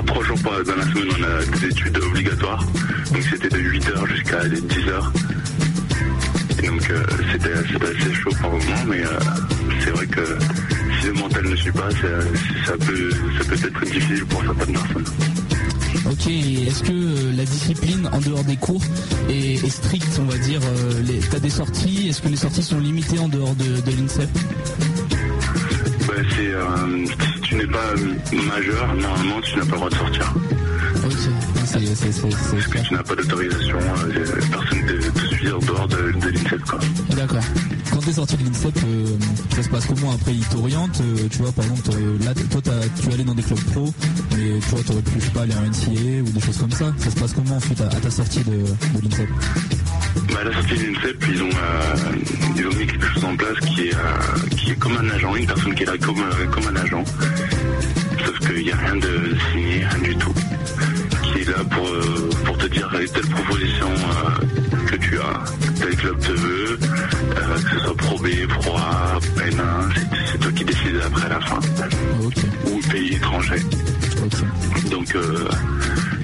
des- 0.00 0.04
par 0.06 0.14
trois 0.14 0.24
jours 0.24 0.38
par- 0.42 0.64
dans 0.64 0.76
la 0.76 0.82
semaine, 0.84 1.08
on 1.18 1.22
a 1.24 1.58
des 1.58 1.66
études 1.66 1.96
obligatoires. 1.98 2.64
Donc 3.12 3.22
c'était 3.30 3.48
de 3.48 3.58
8h 3.58 4.06
jusqu'à 4.06 4.44
10h. 4.44 5.12
Et 6.62 6.66
donc 6.66 6.90
euh, 6.90 7.02
c'était 7.32 7.52
assez 7.52 8.14
chaud 8.14 8.30
par 8.40 8.50
moment, 8.50 8.84
mais 8.88 9.00
euh, 9.04 9.08
c'est 9.84 9.90
vrai 9.90 10.06
que 10.06 10.20
si 11.00 11.06
le 11.06 11.12
mental 11.14 11.44
ne 11.48 11.56
suit 11.56 11.72
pas, 11.72 11.88
ça 11.90 12.72
peut, 12.78 13.10
ça 13.38 13.44
peut 13.44 13.54
être 13.54 13.84
difficile 13.84 14.24
pour 14.26 14.42
certaines 14.42 14.72
personnes. 14.74 15.04
Ok, 16.10 16.26
est-ce 16.26 16.82
que 16.82 16.90
euh, 16.92 17.32
la 17.36 17.44
discipline 17.44 18.08
en 18.12 18.20
dehors 18.20 18.44
des 18.44 18.56
cours 18.56 18.82
est, 19.28 19.54
est 19.64 19.70
stricte, 19.70 20.18
on 20.20 20.24
va 20.24 20.38
dire 20.38 20.60
les- 21.06 21.18
T'as 21.30 21.38
des 21.38 21.50
sorties 21.50 22.08
Est-ce 22.08 22.22
que 22.22 22.28
les 22.28 22.36
sorties 22.36 22.62
sont 22.62 22.80
limitées 22.80 23.18
en 23.18 23.28
dehors 23.28 23.54
de, 23.54 23.80
de 23.80 23.96
l'INSEP? 23.96 24.28
Bah, 26.06 26.14
c'est, 26.36 26.54
tu 27.48 27.54
n'es 27.56 27.66
pas 27.66 27.94
majeur, 28.46 28.94
normalement 28.94 29.40
tu 29.40 29.56
n'as 29.58 29.64
pas 29.64 29.70
le 29.72 29.76
droit 29.76 29.90
de 29.90 29.94
sortir. 29.94 30.34
Ok, 31.04 31.12
c'est 31.64 31.80
Parce 32.20 32.66
que 32.66 32.78
tu 32.86 32.94
n'as 32.94 33.02
pas 33.02 33.14
d'autorisation, 33.16 33.78
euh, 33.78 34.24
personne 34.50 34.82
ne 34.84 35.10
te 35.10 35.34
suit 35.34 35.50
en 35.50 35.58
dehors 35.58 35.88
de, 35.88 35.96
de 35.96 36.28
l'INSEP. 36.28 36.62
Quoi. 36.64 36.78
D'accord. 37.16 37.42
Quand 37.90 37.98
t'es 38.00 38.12
sorti 38.12 38.36
de 38.36 38.44
l'INSEP, 38.44 38.76
euh, 38.84 39.06
ça 39.56 39.62
se 39.62 39.68
passe 39.68 39.86
comment 39.86 40.12
après? 40.12 40.34
Ils 40.34 40.44
t'orientent 40.48 41.00
euh, 41.00 41.28
Tu 41.30 41.38
vois, 41.38 41.52
par 41.52 41.64
exemple, 41.64 41.90
là, 42.24 42.34
toi, 42.50 42.60
t'as- 42.62 42.88
tu 43.02 43.08
es 43.10 43.14
allé 43.14 43.24
dans 43.24 43.34
des 43.34 43.42
clubs 43.42 43.60
pro, 43.72 43.92
mais 44.36 44.60
toi, 44.68 44.78
t'aurais 44.86 45.02
pu, 45.02 45.12
je 45.20 45.24
sais 45.24 45.30
pas, 45.30 45.42
aller 45.42 45.54
en 45.54 45.62
NCA 45.62 46.22
ou 46.22 46.30
des 46.30 46.40
choses 46.40 46.58
comme 46.58 46.70
ça. 46.72 46.92
Ça 46.98 47.10
se 47.10 47.16
passe 47.16 47.32
comment 47.32 47.56
ensuite 47.56 47.80
à, 47.80 47.84
à 47.86 48.00
ta 48.00 48.10
sortie 48.10 48.40
de, 48.40 48.52
de 48.52 49.02
l'INSEP? 49.08 49.28
Bah, 50.32 50.44
la 50.44 50.52
sortie 50.52 50.74
de 50.78 50.84
l'INSEP, 50.86 51.24
ils 51.30 51.42
ont, 51.42 51.48
euh, 51.48 52.16
ils 52.56 52.66
ont 52.66 52.72
mis 52.74 52.86
quelque 52.86 53.06
chose 53.14 53.24
en 53.24 53.36
place 53.36 53.58
qui 53.60 53.88
est, 53.88 53.94
euh, 53.94 54.48
qui 54.56 54.70
est 54.72 54.78
comme 54.78 54.96
un 54.96 55.08
agent, 55.10 55.34
une 55.36 55.46
personne 55.46 55.74
qui 55.74 55.82
est 55.82 55.86
là 55.86 55.98
comme, 55.98 56.20
euh, 56.20 56.46
comme 56.50 56.66
un 56.68 56.76
agent. 56.76 57.04
Sauf 58.24 58.38
qu'il 58.40 58.64
n'y 58.64 58.72
a 58.72 58.76
rien 58.76 58.96
de 58.96 59.34
signé, 59.52 59.84
rien 59.84 60.02
du 60.02 60.16
tout. 60.16 60.34
Qui 61.22 61.40
est 61.40 61.48
là 61.48 61.64
pour, 61.70 61.88
pour 62.44 62.58
te 62.58 62.66
dire 62.66 62.88
telle 63.12 63.28
proposition 63.28 63.88
que 64.90 64.96
tu 64.96 65.18
as, 65.18 65.44
tel 65.80 65.96
club 65.96 66.18
te 66.20 66.32
veut, 66.32 66.78
euh, 66.80 67.58
que 67.62 67.70
ce 67.78 67.84
soit 67.84 67.96
Pro 67.96 68.18
B, 68.18 68.28
Pro 68.48 68.76
A, 68.76 69.18
N1, 69.38 69.88
c'est- 70.32 70.38
toi 70.38 70.52
qui 70.52 70.64
décides 70.64 71.00
après 71.06 71.26
à 71.26 71.28
la 71.30 71.40
fin. 71.40 71.60
Ou 72.66 72.80
pays 72.90 73.14
étranger. 73.14 73.60
Donc, 74.90 75.14
euh, 75.14 75.48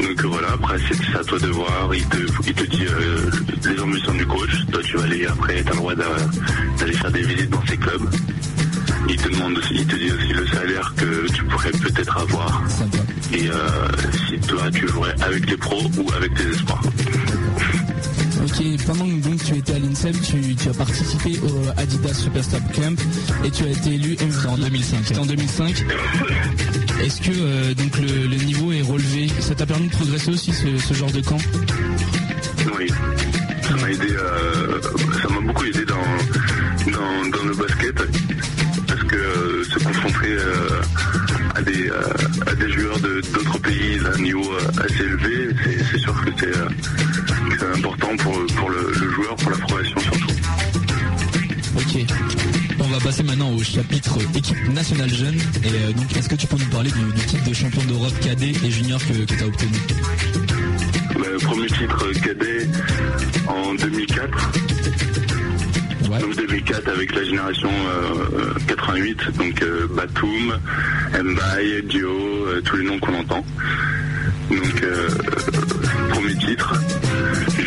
donc 0.05 0.25
euh, 0.25 0.29
voilà, 0.29 0.49
après 0.53 0.77
c'est 0.89 1.19
à 1.19 1.25
toi 1.25 1.39
de 1.39 1.47
voir, 1.49 1.91
il 1.95 2.05
te, 2.07 2.17
il 2.47 2.55
te 2.55 2.65
dit 2.65 2.85
euh, 2.87 3.31
les 3.69 3.81
ambitions 3.81 4.15
du 4.15 4.27
coach, 4.27 4.51
toi 4.71 4.81
tu 4.83 4.97
vas 4.97 5.05
aller 5.05 5.27
après, 5.27 5.63
tu 5.63 5.69
as 5.69 5.73
le 5.73 5.77
droit 5.77 5.95
d'a- 5.95 6.05
d'aller 6.79 6.93
faire 6.93 7.11
des 7.13 7.23
visites 7.23 7.51
dans 7.51 7.65
ces 7.67 7.77
clubs. 7.77 8.09
Il 9.09 9.17
te 9.17 9.29
demande 9.29 9.59
aussi, 9.59 9.75
il 9.75 9.87
te 9.87 9.97
dit 9.97 10.11
aussi 10.13 10.33
le 10.33 10.47
salaire 10.47 10.93
que 10.97 11.31
tu 11.33 11.45
pourrais 11.45 11.71
peut-être 11.73 12.17
avoir 12.17 12.63
et 13.33 13.49
euh, 13.51 13.59
si 14.29 14.39
toi 14.47 14.71
tu 14.73 14.89
jouerais 14.89 15.15
avec 15.23 15.49
les 15.51 15.57
pros 15.57 15.83
ou 15.99 16.13
avec 16.17 16.35
tes 16.35 16.45
espoirs. 16.49 16.83
Ok, 18.45 18.63
pendant 18.87 19.07
que 19.07 19.29
donc, 19.29 19.43
tu 19.45 19.55
étais 19.57 19.75
à 19.75 19.79
l'INSEP, 19.79 20.17
tu, 20.23 20.55
tu 20.55 20.69
as 20.69 20.75
participé 20.75 21.39
au 21.43 21.81
Adidas 21.81 22.15
Superstar 22.15 22.61
Camp 22.75 22.95
et 23.45 23.51
tu 23.51 23.65
as 23.65 23.69
été 23.71 23.95
élu 23.95 24.17
MVP. 24.21 24.49
En 24.49 24.59
2005. 24.59 24.99
C'était 25.05 25.19
en 25.21 25.27
2005. 25.27 25.85
Est-ce 27.03 27.20
que 27.20 27.30
euh, 27.36 27.74
donc 27.74 27.99
le, 27.99 28.36
niveau 28.45 28.72
est 28.72 28.82
relevé? 28.82 29.28
Ça 29.40 29.55
t'a 29.55 29.66
permis 29.66 29.88
de 29.88 29.92
progresser 29.92 30.30
aussi 30.30 30.53
ce, 30.53 30.95
genre 30.95 31.11
de 31.11 31.20
camp? 31.20 31.38
Oui, 32.78 32.86
ça 33.62 33.74
m'a 33.76 33.90
aidé, 33.90 34.09
euh, 34.11 34.80
ça 35.22 35.28
m'a 35.28 35.40
beaucoup 35.40 35.64
aidé 35.64 35.84
dans, 35.84 36.90
dans, 37.30 37.45
le 37.45 37.55
basket. 37.55 37.95
Parce 38.86 39.03
que 39.05 39.16
euh, 39.16 39.64
se 39.64 39.78
confronter 39.78 40.36
à, 41.55 41.62
des, 41.62 41.90
à 42.47 42.55
des 42.55 42.70
joueurs 42.72 42.99
de- 43.01 43.20
d'autres 43.32 43.59
pays 43.61 43.99
d'un 43.99 44.18
niveau 44.22 44.51
passer 53.15 53.23
maintenant 53.23 53.53
au 53.53 53.62
chapitre 53.62 54.19
équipe 54.37 54.69
nationale 54.73 55.09
jeune. 55.09 55.35
Et 55.35 55.69
euh, 55.69 55.93
donc, 55.93 56.17
est-ce 56.17 56.29
que 56.29 56.35
tu 56.35 56.49
peux 56.49 56.57
nous 56.57 56.67
parler 56.67 56.91
du, 56.91 57.12
du 57.12 57.27
titre 57.27 57.49
de 57.49 57.55
champion 57.55 57.83
d'Europe 57.85 58.12
cadet 58.21 58.51
et 58.51 58.71
junior 58.73 58.99
que, 59.07 59.12
que 59.12 59.35
tu 59.35 59.45
as 59.45 59.47
obtenu 59.47 59.79
Le 61.17 61.39
premier 61.39 61.67
titre 61.67 62.12
cadet 62.25 62.67
en 63.47 63.75
2004. 63.75 64.51
Ouais. 66.11 66.19
Donc 66.19 66.37
2004 66.37 66.89
avec 66.89 67.15
la 67.15 67.25
génération 67.25 67.71
euh, 67.71 68.55
euh, 68.57 68.59
88, 68.67 69.19
donc 69.39 69.62
euh, 69.62 69.87
Batum, 69.95 70.59
Mbaye, 71.12 71.83
Dio, 71.85 72.11
euh, 72.11 72.62
tous 72.65 72.77
les 72.79 72.85
noms 72.85 72.99
qu'on 72.99 73.15
entend. 73.15 73.45
Donc 74.51 74.85
premier 76.11 76.35
titre. 76.35 76.75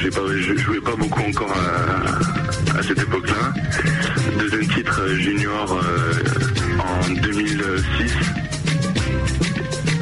Pas, 0.08 0.22
je 0.40 0.56
jouais 0.58 0.80
pas 0.80 0.96
beaucoup 0.96 1.22
encore 1.22 1.52
à, 1.52 2.80
à 2.80 2.84
cette 2.84 3.00
époque-là. 3.00 3.54
Deuxième 4.38 4.68
titre 4.68 5.02
euh, 5.02 5.16
junior 5.16 5.72
euh, 5.74 6.14
en 6.80 7.10
2006. 7.10 8.14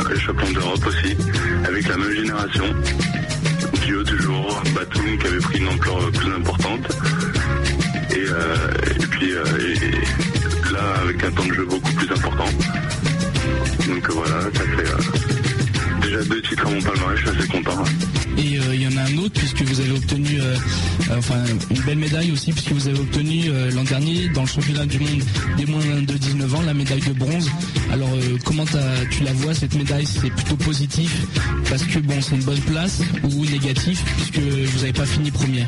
Le 0.10 0.20
champion 0.20 0.52
d'Europe 0.52 0.86
aussi, 0.86 1.16
avec 1.66 1.88
la 1.88 1.98
même 1.98 2.12
génération. 2.12 2.66
Dio 3.86 4.04
toujours, 4.04 4.62
Batum 4.74 5.18
qui 5.18 5.28
avait 5.28 5.40
pris 5.40 5.60
une 5.60 5.68
ampleur 5.70 6.12
plus 6.12 6.34
importante. 6.34 6.88
Et, 8.12 8.26
euh, 8.28 8.56
puis 9.12 9.32
euh, 9.34 9.44
là, 10.72 10.96
avec 11.02 11.24
un 11.24 11.32
temps 11.32 11.46
de 11.46 11.54
jeu 11.54 11.66
beaucoup 11.66 11.92
plus 11.94 12.12
important. 12.12 12.46
Donc 13.88 14.10
euh, 14.10 14.14
voilà, 14.14 14.42
ça 14.42 14.64
fait 14.64 14.90
euh, 14.90 16.02
déjà 16.02 16.24
deux 16.24 16.42
titres 16.42 16.66
à 16.66 16.70
mon 16.70 16.82
palmarès, 16.82 17.20
je 17.20 17.30
puisque 19.30 19.62
vous 19.62 19.80
avez 19.80 19.92
obtenu 19.92 20.40
euh, 20.40 20.56
euh, 21.10 21.18
enfin 21.18 21.44
une 21.72 21.82
belle 21.82 21.98
médaille 21.98 22.32
aussi 22.32 22.52
puisque 22.52 22.72
vous 22.72 22.88
avez 22.88 23.00
obtenu 23.00 23.44
euh, 23.48 23.72
l'an 23.72 23.84
dernier 23.84 24.30
dans 24.30 24.42
le 24.42 24.48
championnat 24.48 24.86
du 24.86 25.00
monde 25.00 25.24
des 25.58 25.66
moins 25.66 25.82
de 25.82 26.14
19 26.14 26.56
ans 26.56 26.62
la 26.62 26.74
médaille 26.74 27.02
de 27.02 27.14
bronze. 27.14 27.50
Alors 27.92 28.10
comment 28.44 28.66
tu 28.66 29.24
la 29.24 29.34
vois 29.34 29.54
cette 29.54 29.76
médaille? 29.76 30.06
C'est 30.06 30.30
plutôt 30.30 30.58
positif 30.58 31.26
parce 31.70 31.84
que 31.84 32.00
bon 32.00 32.22
c'est 32.22 32.36
une 32.36 32.44
bonne 32.44 32.62
place 32.62 33.02
ou 33.24 33.46
négatif 33.46 34.04
puisque 34.18 34.40
vous 34.40 34.80
n'avez 34.80 34.94
pas 34.94 35.06
fini 35.06 35.32
première. 35.32 35.68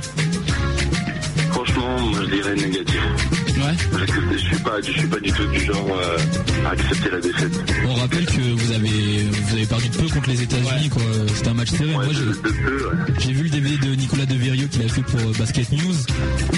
Franchement, 1.51 2.13
je 2.13 2.35
dirais 2.35 2.55
négatif. 2.55 3.36
Ouais. 3.57 3.75
Parce 3.91 4.05
que 4.05 4.21
je 4.33 4.37
suis 4.37 4.57
pas, 4.57 4.81
je 4.81 4.91
suis 4.91 5.07
pas 5.07 5.19
du 5.19 5.31
tout 5.31 5.45
du 5.47 5.59
genre 5.65 5.87
euh, 5.91 6.17
à 6.67 6.71
accepter 6.71 7.09
la 7.11 7.19
défaite. 7.19 7.59
On 7.87 7.93
rappelle 7.95 8.25
que 8.25 8.41
vous 8.55 8.71
avez, 8.71 9.23
vous 9.31 9.53
avez 9.55 9.65
perdu 9.65 9.89
de 9.89 9.95
peu 9.97 10.07
contre 10.07 10.29
les 10.29 10.41
États-Unis. 10.43 10.89
quoi. 10.89 11.01
C'était 11.33 11.47
un 11.49 11.53
match 11.55 11.69
serré. 11.69 11.85
Ouais, 11.89 11.95
Moi, 11.95 12.07
de, 12.07 12.13
j'ai- 12.13 12.19
de 12.25 13.27
ouais. 13.27 13.33
Vu 13.33 13.43
le 13.43 13.49
DVD 13.49 13.77
de 13.77 13.95
Nicolas 13.95 14.25
Deverio 14.25 14.67
qu'il 14.67 14.83
a 14.83 14.87
fait 14.89 15.01
pour 15.01 15.19
euh, 15.19 15.33
Basket 15.39 15.71
News. 15.71 15.95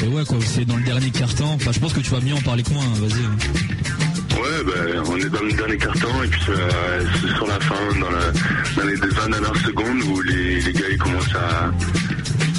Et 0.04 0.08
ouais, 0.08 0.24
quoi, 0.26 0.38
c'est 0.46 0.66
dans 0.66 0.76
le 0.78 0.84
dernier 0.84 1.10
quart-temps. 1.12 1.54
Enfin, 1.54 1.72
je 1.72 1.80
pense 1.80 1.94
que 1.94 2.02
tu 2.02 2.12
vas 2.12 2.20
mieux 2.22 2.34
en 2.36 2.42
parler 2.42 2.64
que 2.64 2.72
moi. 2.74 2.84
hein, 2.84 3.00
Vas-y. 3.00 3.26
hein. 3.26 4.40
Ouais, 4.40 4.64
ben, 4.66 5.04
on 5.08 5.18
est 5.18 5.30
dans 5.30 5.42
le 5.44 5.52
dernier 5.54 5.78
carton 5.78 6.24
et 6.24 6.28
puis 6.28 6.42
euh, 6.50 7.04
c'est 7.22 7.34
sur 7.36 7.46
la 7.48 7.60
fin, 7.60 7.76
dans, 8.00 8.10
la- 8.10 8.32
dans 8.82 8.88
les 8.90 8.96
20 8.96 9.30
dernières 9.30 9.56
secondes 9.66 10.02
où 10.04 10.22
les, 10.22 10.62
les 10.62 10.74
gars 10.74 10.86
ils 10.92 10.98
commencent 10.98 11.36
à, 11.36 11.72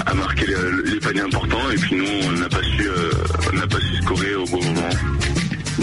à 0.07 0.15
marquer 0.15 0.47
les, 0.47 0.93
les 0.93 1.01
paniers 1.01 1.21
importants 1.23 1.71
et 1.71 1.77
puis 1.77 1.97
nous 1.97 2.07
on 2.29 2.33
n'a 2.33 2.49
pas 2.49 2.63
su, 2.63 2.83
euh, 2.89 3.11
on 3.53 3.57
n'a 3.57 3.67
pas 3.67 3.81
su 3.81 3.97
scorer 4.03 4.35
au 4.35 4.45
bon 4.47 4.63
moment. 4.65 4.89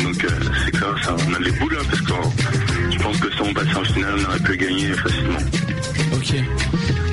Donc 0.04 0.24
euh, 0.24 0.30
c'est 0.66 0.72
clair, 0.72 0.96
ça, 1.04 1.16
on 1.28 1.34
a 1.34 1.40
les 1.40 1.52
boules, 1.52 1.76
hein, 1.80 1.84
parce 1.90 2.02
que 2.02 2.12
euh, 2.12 2.92
je 2.92 2.98
pense 3.00 3.18
que 3.18 3.32
si 3.32 3.42
on 3.42 3.54
passait 3.54 3.76
en 3.76 3.84
finale, 3.84 4.14
on 4.20 4.30
aurait 4.30 4.40
pu 4.40 4.58
gagner 4.58 4.94
facilement. 4.94 5.40
Ok. 6.14 6.34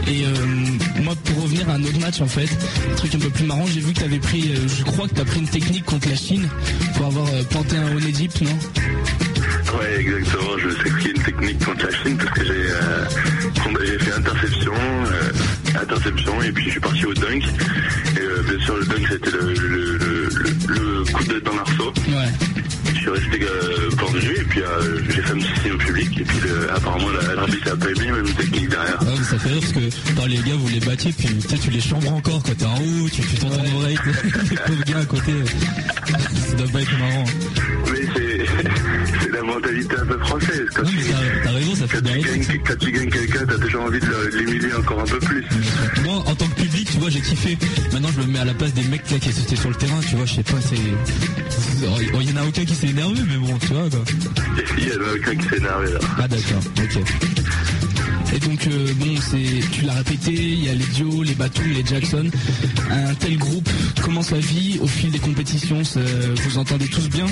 Et 0.07 0.27
euh, 0.27 1.03
moi, 1.03 1.15
pour 1.25 1.43
revenir 1.45 1.69
à 1.71 1.75
un 1.75 1.83
autre 1.83 1.99
match, 1.99 2.21
en 2.21 2.27
fait, 2.27 2.49
un 2.93 2.95
truc 2.95 3.15
un 3.15 3.19
peu 3.19 3.31
plus 3.31 3.45
marrant, 3.45 3.67
j'ai 3.67 3.81
vu 3.81 3.93
que 3.93 4.01
tu 4.01 4.05
avais 4.05 4.19
pris, 4.19 4.55
je 4.67 4.85
crois 4.85 5.09
que 5.09 5.15
tu 5.15 5.21
as 5.21 5.25
pris 5.25 5.41
une 5.41 5.49
technique 5.49 5.85
contre 5.87 6.09
la 6.11 6.17
Chine 6.17 6.49
pour 6.97 7.07
avoir 7.07 7.27
planté 7.51 7.77
un 7.77 7.97
Onedip, 7.97 8.41
non? 8.43 8.59
Ouais, 9.79 10.01
exactement. 10.01 10.59
Je 10.59 10.71
sais 10.71 10.91
qu'il 10.91 11.05
y 11.05 11.07
a 11.07 11.17
une 11.17 11.23
technique 11.23 11.65
contre 11.65 11.87
la 11.87 11.93
Chine 11.93 12.17
parce 12.19 12.31
que 12.39 12.45
j'ai 12.45 12.69
euh, 16.07 16.43
et 16.43 16.53
puis 16.53 16.65
je 16.67 16.71
suis 16.71 16.81
parti 16.81 17.05
au 17.07 17.15
dunk. 17.15 17.43
Et 18.17 18.21
euh, 18.21 18.43
bien 18.49 18.65
sûr, 18.65 18.77
le 18.77 18.85
dunk 18.87 19.07
c'était 19.11 19.31
le, 19.31 19.53
le, 19.55 19.99
le, 19.99 20.29
le- 20.69 21.13
coup 21.13 21.25
de 21.25 21.39
dans 21.41 21.55
l'arceau. 21.55 21.93
Ouais. 22.09 22.29
Je 22.95 22.99
suis 23.01 23.11
resté 23.11 23.43
euh, 23.43 23.91
pendu 23.97 24.33
et 24.39 24.45
puis 24.45 24.61
euh, 24.63 24.99
j'ai 25.11 25.21
fait 25.23 25.33
un 25.33 25.37
petit 25.37 25.61
signe 25.63 25.73
au 25.73 25.77
public 25.79 26.21
et 26.21 26.25
puis 26.25 26.39
euh, 26.49 26.75
apparemment 26.75 27.09
la- 27.11 27.35
l'arbitre 27.35 27.73
a 27.73 27.77
pas 27.77 27.91
aimé 27.91 28.11
même 28.13 28.33
technique 28.35 28.69
derrière. 28.71 29.03
Ouais, 29.03 29.09
mais 29.19 29.25
ça 29.25 29.39
fait 29.39 29.49
rire 29.51 29.61
parce 29.61 29.73
que 29.73 30.13
par 30.15 30.27
les 30.29 30.37
gars 30.39 30.55
vous 30.57 30.69
les 30.69 30.81
battiez 30.81 31.13
puis 31.13 31.29
tu 31.63 31.71
les 31.71 31.81
chambres 31.81 32.13
encore 32.15 32.43
quand 32.43 32.57
t'es 32.57 32.65
en 32.65 32.77
haut, 32.77 33.09
tu, 33.13 33.21
tu 33.23 33.37
t'entends 33.37 33.63
l'oreille, 33.75 33.99
le 34.05 34.57
pauvre 34.57 34.85
gars 34.87 34.99
à 35.01 35.05
côté. 35.05 35.33
Ça 36.49 36.55
doit 36.57 36.69
pas 36.69 36.81
être 36.83 36.99
marrant. 36.99 37.25
Mais 37.93 38.01
c'est 38.15 38.47
c'est 38.47 38.65
la 39.35 39.43
mentalité 39.43 39.97
un 40.01 40.07
peu 40.07 40.19
française. 40.19 40.67
Quand, 40.75 40.83
Non 40.83 40.91
tu, 40.91 40.97
t'as 41.43 41.51
raison, 41.51 41.75
ça 41.75 41.87
fait 41.89 42.03
quand, 42.03 42.11
tu 42.11 42.21
gagnes, 42.21 42.61
quand 42.67 42.79
tu 42.79 42.93
gagnes 42.93 43.11
quelqu'un, 43.11 43.47
t'as 43.47 43.59
toujours 43.59 43.83
envie 43.83 44.01
de 44.01 44.37
l'humilier 44.37 44.75
encore 44.75 45.01
un 45.01 45.05
peu 45.05 45.19
plus. 45.19 45.45
Moi, 46.05 46.15
en 46.15 46.35
tant 46.35 46.47
que 46.47 46.61
public, 46.63 46.89
tu 46.91 46.99
vois, 46.99 47.11
j'ai 47.11 47.21
kiffé. 47.21 47.59
Maintenant, 47.93 48.11
je 48.15 48.21
me 48.23 48.27
mets 48.27 48.39
à 48.39 48.45
la 48.45 48.55
place 48.55 48.73
des 48.75 48.83
mecs 48.85 49.11
là, 49.11 49.19
qui 49.19 49.29
étaient 49.29 49.57
sur 49.57 49.71
le 49.71 49.75
terrain, 49.77 50.01
tu 50.09 50.17
vois, 50.17 50.27
je 50.27 50.35
sais 50.35 50.43
pas, 50.43 50.61
c'est. 50.61 50.77
Oh, 51.87 52.19
Il 52.21 52.31
y 52.31 52.33
en 52.33 52.43
a 52.43 52.47
aucun 52.47 52.65
qui 52.65 52.75
s'est 52.75 52.89
énervé, 52.89 53.21
mais 53.29 53.37
bon, 53.37 53.59
tu 53.59 53.69
vois, 53.69 53.91
quoi. 53.91 54.05
Il 54.79 54.89
y 54.89 54.93
en 54.93 55.01
a 55.01 55.15
aucun 55.17 55.37
qui 55.37 55.49
s'est 55.49 55.57
énervé 55.57 55.93
là. 55.93 55.99
Ah, 56.19 56.29
d'accord, 56.29 56.63
ok. 56.79 57.03
Et 58.35 58.39
donc, 58.41 58.67
euh, 58.67 58.93
bon, 58.97 59.15
c'est, 59.21 59.69
tu 59.71 59.85
l'as 59.85 59.93
répété, 59.95 60.33
il 60.33 60.65
y 60.65 60.69
a 60.69 60.73
les 60.73 60.85
Dio, 60.87 61.23
les 61.23 61.35
Batum, 61.35 61.71
les 61.73 61.85
Jackson. 61.85 62.29
Un 62.91 63.15
tel 63.15 63.39
groupe, 63.39 63.69
comment 64.03 64.23
ça 64.23 64.39
vit 64.39 64.79
au 64.81 64.89
fil 64.89 65.11
des 65.11 65.21
compétitions 65.21 65.83
Vous 66.45 66.59
entendez 66.59 66.89
tous 66.89 67.09
bien? 67.09 67.27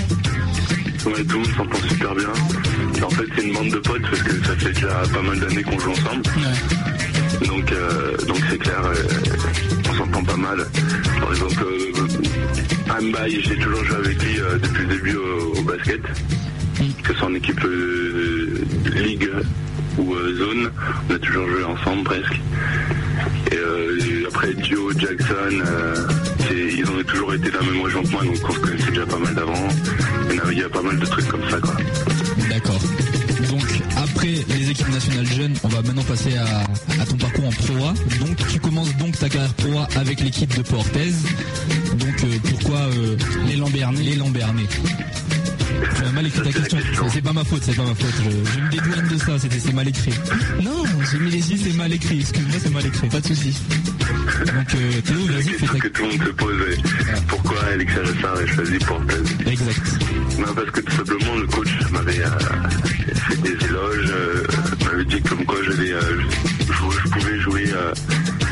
Ouais, 1.05 1.25
tout 1.25 1.33
le 1.33 1.39
monde 1.39 1.57
s'entend 1.57 1.89
super 1.89 2.15
bien. 2.15 2.29
En 3.05 3.11
fait, 3.11 3.25
c'est 3.35 3.43
une 3.43 3.53
bande 3.53 3.71
de 3.71 3.79
potes 3.79 4.03
parce 4.03 4.23
que 4.23 4.45
ça 4.45 4.57
fait 4.57 4.73
déjà 4.73 5.03
pas 5.13 5.23
mal 5.23 5.41
d'années 5.41 5.63
qu'on 5.63 5.79
joue 5.79 5.91
ensemble. 5.91 6.23
Ouais. 6.37 7.47
Donc, 7.47 7.73
euh, 7.73 8.17
donc 8.29 8.39
c'est 8.49 8.59
clair, 8.59 8.81
euh, 8.85 8.95
on 9.91 9.95
s'entend 9.95 10.23
pas 10.23 10.37
mal. 10.37 10.67
Par 11.21 11.33
exemple, 11.33 11.65
euh, 11.65 12.99
Ambaï, 12.99 13.41
j'ai 13.43 13.57
toujours 13.57 13.85
joué 13.85 13.97
avec 13.97 14.23
lui 14.23 14.41
euh, 14.41 14.59
depuis 14.59 14.87
le 14.87 14.95
début 14.95 15.17
au, 15.17 15.63
basket. 15.63 16.03
Que 17.03 17.13
ce 17.13 17.15
soit 17.15 17.29
en 17.29 17.35
équipe 17.35 17.65
euh, 17.65 18.65
ligue 18.95 19.31
ou 19.99 20.15
zone, 20.15 20.71
on 21.11 21.15
a 21.15 21.19
toujours 21.19 21.49
joué 21.49 21.65
ensemble 21.65 22.05
presque. 22.05 22.41
Et 23.51 24.27
après 24.27 24.55
Dio, 24.55 24.91
Jackson, 24.99 25.63
toujours 27.05 27.35
été 27.35 27.51
la 27.51 27.61
même 27.61 27.81
région 27.83 28.03
que 28.03 28.09
moi, 28.09 28.23
donc 28.25 28.37
on 28.49 28.53
se 28.53 28.59
connaissait 28.59 28.91
déjà 28.91 29.07
pas 29.07 29.19
mal 29.19 29.35
d'avant. 29.35 29.69
Il 30.31 30.37
y 30.37 30.39
a- 30.41 30.53
Il 30.53 30.59
y 30.59 30.63
a 30.63 30.69
pas 30.69 30.83
mal 30.83 30.99
de 30.99 31.07
trucs 31.07 31.27
comme 31.29 31.49
ça, 31.51 31.59
quoi. 31.61 31.75
D'accord. 32.51 32.81
Donc, 33.51 33.65
après 33.97 34.35
les 34.57 34.71
équipes 34.71 34.89
nationales 34.91 35.27
jeunes, 35.27 35.55
on 35.65 35.69
va 35.69 35.83
maintenant 35.83 36.03
passer 36.05 36.37
à, 36.37 36.45
à 37.01 37.07
ton 37.07 37.17
parcours 37.17 37.47
en 37.47 37.51
Pro 37.51 37.87
A. 37.87 37.95
Donc, 38.25 38.37
tu 38.49 38.61
commences 38.61 38.95
donc 38.97 39.19
ta 39.19 39.29
carrière 39.29 39.53
Pro 39.55 39.79
A 39.79 39.89
avec 39.99 40.21
l'équipe 40.21 40.55
de 40.57 40.63
Portez. 40.63 41.13
Donc, 41.97 42.25
euh, 42.25 42.39
pourquoi 42.51 42.79
euh, 42.81 43.17
les 43.47 43.57
Lambernais 43.57 44.03
Les 44.03 44.17
Lambernais. 44.17 44.67
Tu 45.97 46.05
as 46.05 46.13
mal 46.13 46.27
écrit 46.27 46.43
ta 46.43 46.53
question. 46.53 46.79
C'est- 47.11 47.23
pas 47.23 47.33
ma 47.33 47.45
faute, 47.45 47.63
c'est 47.65 47.77
pas 47.77 47.83
ma 47.85 47.95
faute. 47.95 48.15
Je, 48.25 48.53
je 48.53 48.61
me 48.61 48.71
dédouane 48.71 49.09
de 49.09 49.19
ça, 49.19 49.39
c'était 49.39 49.59
c'est 49.59 49.73
mal 49.73 49.89
écrit. 49.89 50.13
Non, 50.63 50.83
j'ai 51.11 51.19
mis 51.19 51.31
les 51.31 51.41
Si 51.43 51.59
c'est 51.59 51.77
mal 51.77 51.93
écrit, 51.93 52.21
excuse-moi, 52.21 52.57
c'est 52.63 52.71
mal 52.73 52.87
écrit. 52.87 53.09
Pas 53.09 53.21
de 53.21 53.27
soucis. 53.27 53.57
Donc, 53.69 54.75
euh, 54.75 55.01
Théo, 55.05 55.27
vas-y, 55.27 55.43
fais 55.53 55.67
question 55.67 55.73
ta 55.73 55.79
que 55.79 55.89
tout 55.89 56.03
le 56.03 56.09
monde 56.09 56.27
se 56.27 56.33
pose. 56.33 56.61
ouais. 56.61 56.77
Pourquoi 57.29 57.65
Alex 57.73 57.93
Aressard 57.97 58.37
a 58.37 58.47
choisi 58.47 58.79
Portez? 58.79 59.51
Exact. 59.51 59.81
Non, 60.39 60.55
parce 60.55 60.71
que 60.71 60.81
tout 60.81 60.93
simplement, 60.97 61.37
le 61.37 61.47
coach 61.47 61.69
m'avait 61.91 62.21
euh, 62.21 62.29
fait 63.29 63.43
des 63.43 63.67
éloges, 63.67 64.11
euh, 64.11 64.43
m'avait 64.85 65.05
dit 65.05 65.21
comme 65.23 65.45
quoi 65.45 65.57
j'allais, 65.65 65.93
euh, 65.93 66.21
je, 66.61 66.73
je 66.73 67.09
pouvais 67.11 67.41
jouer 67.41 67.65
euh, 67.75 67.93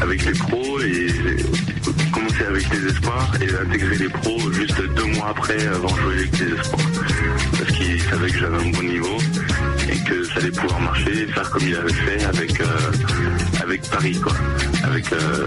avec 0.02 0.24
les 0.24 0.32
pros 0.32 0.80
et 0.80 1.06
avec 2.46 2.68
les 2.70 2.86
espoirs 2.90 3.32
et 3.40 3.66
intégrer 3.66 3.96
les 3.96 4.08
pros 4.08 4.52
juste 4.52 4.80
deux 4.94 5.04
mois 5.04 5.28
après 5.30 5.56
de 5.56 5.88
jouer 6.00 6.14
avec 6.14 6.38
les 6.38 6.52
espoirs. 6.58 6.86
Parce 7.58 7.72
qu'il 7.72 8.00
savait 8.02 8.30
que 8.30 8.38
j'avais 8.38 8.56
un 8.56 8.70
bon 8.70 8.82
niveau 8.82 9.18
et 9.88 10.08
que 10.08 10.24
ça 10.24 10.40
allait 10.40 10.50
pouvoir 10.50 10.80
marcher 10.80 11.26
faire 11.26 11.50
comme 11.50 11.62
il 11.66 11.74
avait 11.76 11.92
fait 11.92 12.24
avec, 12.24 12.60
euh, 12.60 12.66
avec 13.62 13.82
Paris, 13.90 14.20
quoi. 14.20 14.32
Avec 14.84 15.12
euh, 15.12 15.46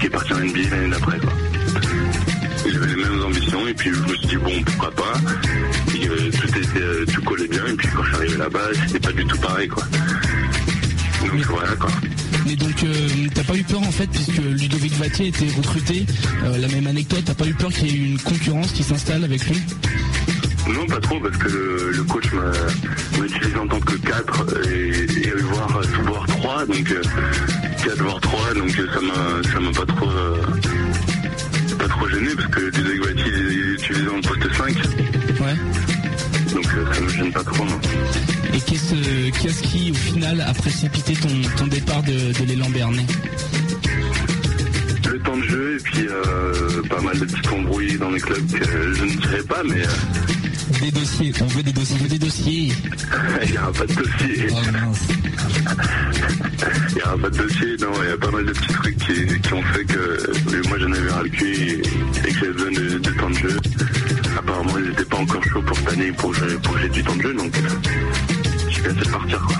qui 0.00 0.06
est 0.06 0.10
parti 0.10 0.32
en 0.32 0.38
NBA 0.38 0.70
l'année 0.70 0.90
d'après, 0.90 1.18
quoi. 1.18 1.32
Il 2.66 2.76
avait 2.76 2.86
les 2.86 2.96
mêmes 2.96 3.22
ambitions 3.24 3.68
et 3.68 3.74
puis 3.74 3.90
je 3.92 4.00
me 4.00 4.16
suis 4.16 4.26
dit 4.26 4.36
bon 4.36 4.62
pourquoi 4.64 4.90
pas. 4.92 5.14
Et, 5.94 6.08
euh, 6.08 6.30
tout 6.30 6.58
était 6.58 6.80
euh, 6.80 7.04
tout 7.12 7.22
collait 7.22 7.48
bien 7.48 7.66
et 7.66 7.74
puis 7.74 7.88
quand 7.94 8.02
je 8.02 8.08
suis 8.08 8.16
arrivé 8.16 8.36
là-bas 8.38 8.68
c'était 8.86 9.00
pas 9.00 9.12
du 9.12 9.24
tout 9.26 9.38
pareil 9.38 9.68
quoi. 9.68 9.82
Donc 11.20 11.40
voilà 11.46 11.76
quoi. 11.76 11.90
Mais 12.46 12.56
donc, 12.56 12.82
euh, 12.84 13.08
t'as 13.34 13.44
pas 13.44 13.54
eu 13.54 13.62
peur 13.62 13.80
en 13.80 13.90
fait, 13.92 14.06
puisque 14.08 14.36
Ludovic 14.38 14.92
Vatier 14.94 15.28
était 15.28 15.46
recruté 15.56 16.04
euh, 16.44 16.58
la 16.58 16.68
même 16.68 16.84
toi, 17.04 17.18
t'as 17.24 17.34
pas 17.34 17.46
eu 17.46 17.54
peur 17.54 17.70
qu'il 17.72 17.86
y 17.88 17.90
ait 17.90 18.06
une 18.10 18.18
concurrence 18.18 18.72
qui 18.72 18.82
s'installe 18.82 19.24
avec 19.24 19.46
lui? 19.48 19.60
Non 20.68 20.86
pas 20.86 21.00
trop 21.00 21.20
parce 21.20 21.36
que 21.36 21.48
le, 21.48 21.92
le 21.92 22.02
coach 22.04 22.24
m'a 22.32 23.22
utilisé 23.24 23.56
en 23.58 23.66
tant 23.66 23.80
que 23.80 23.96
4 23.96 24.46
et, 24.66 25.28
et 25.28 25.32
voire, 25.42 25.80
voire 26.04 26.26
3 26.26 26.66
donc 26.66 26.90
euh, 26.90 27.02
4 27.84 28.02
voire 28.02 28.20
3 28.20 28.54
donc 28.54 28.78
euh, 28.78 28.86
ça 28.94 29.00
m'a 29.02 29.50
ça 29.52 29.60
m'a 29.60 29.70
pas 29.72 29.84
trop 29.86 30.08
euh, 30.08 30.36
pas 31.78 31.88
trop 31.88 32.08
gêné 32.08 32.28
parce 32.34 32.48
que 32.48 32.60
Ludovic 32.60 33.04
Vatier 33.04 33.24
il 33.26 33.58
est 33.58 33.74
utilisé 33.74 34.08
en 34.08 34.20
poste 34.22 34.54
5 34.56 34.74
Ouais. 35.40 35.83
Donc 36.74 36.88
euh, 36.88 36.92
ça 36.94 37.00
me 37.00 37.08
gêne 37.08 37.32
pas 37.32 37.44
trop 37.44 37.64
non. 37.64 37.80
Et 38.52 38.60
qu'est-ce 38.60 38.94
qu'est-ce 39.42 39.62
qui, 39.62 39.90
au 39.90 39.94
final, 39.94 40.40
a 40.40 40.52
précipité 40.54 41.14
ton, 41.14 41.28
ton 41.56 41.66
départ 41.66 42.02
de, 42.02 42.12
de 42.12 42.44
l'élan 42.46 42.68
Bernay 42.70 43.04
Le 45.10 45.18
temps 45.20 45.36
de 45.36 45.42
jeu 45.42 45.76
et 45.78 45.82
puis 45.82 46.06
euh, 46.08 46.82
pas 46.88 47.00
mal 47.00 47.18
de 47.18 47.24
petits 47.24 47.48
embrouilles 47.48 47.98
dans 47.98 48.10
les 48.10 48.20
clubs 48.20 48.50
que 48.52 48.94
je 48.94 49.04
ne 49.04 49.10
dirais 49.20 49.42
pas, 49.48 49.62
mais 49.64 49.82
euh, 49.82 50.80
Des 50.80 50.90
dossiers, 50.90 51.32
on 51.40 51.46
veut 51.46 51.62
des 51.62 51.72
dossiers. 51.72 52.08
Des 52.08 52.18
dossiers. 52.18 52.72
il 53.44 53.50
n'y 53.50 53.58
aura 53.58 53.72
pas 53.72 53.86
de 53.86 53.94
dossier. 53.94 54.46
Oh. 54.50 54.56
Il 56.90 56.94
n'y 56.94 57.02
aura 57.02 57.18
pas 57.18 57.30
de 57.30 57.38
dossier, 57.38 57.76
non, 57.80 57.88
il 58.02 58.08
y 58.08 58.12
a 58.12 58.16
pas 58.18 58.30
mal 58.30 58.44
de 58.44 58.52
petits 58.52 58.72
trucs 58.74 58.98
qui, 58.98 59.40
qui 59.40 59.52
ont 59.54 59.62
fait 59.62 59.84
que 59.84 59.98
euh, 59.98 60.62
moi 60.68 60.78
j'en 60.78 60.92
avais 60.92 61.10
ras 61.10 61.22
le 61.22 61.28
cul 61.28 61.46
et, 61.46 62.28
et 62.28 62.32
que 62.32 62.38
j'avais 62.38 62.52
besoin 62.52 62.70
de, 62.72 62.98
de 62.98 63.10
temps 63.18 63.30
de 63.30 63.34
jeu. 63.34 63.60
Ils 64.78 64.88
n'étaient 64.90 65.04
pas 65.04 65.16
encore 65.18 65.42
chauds 65.44 65.62
pour 65.62 65.76
cette 65.78 65.88
année 65.92 66.12
pour 66.12 66.32
pour 66.62 66.78
j'ai 66.78 66.88
du 66.88 67.02
temps 67.04 67.16
de 67.16 67.22
jeu, 67.22 67.34
donc 67.34 67.56
euh, 67.56 67.68
je 68.68 68.74
suis 68.74 68.82
laissé 68.82 69.10
partir 69.10 69.40
quoi. 69.40 69.56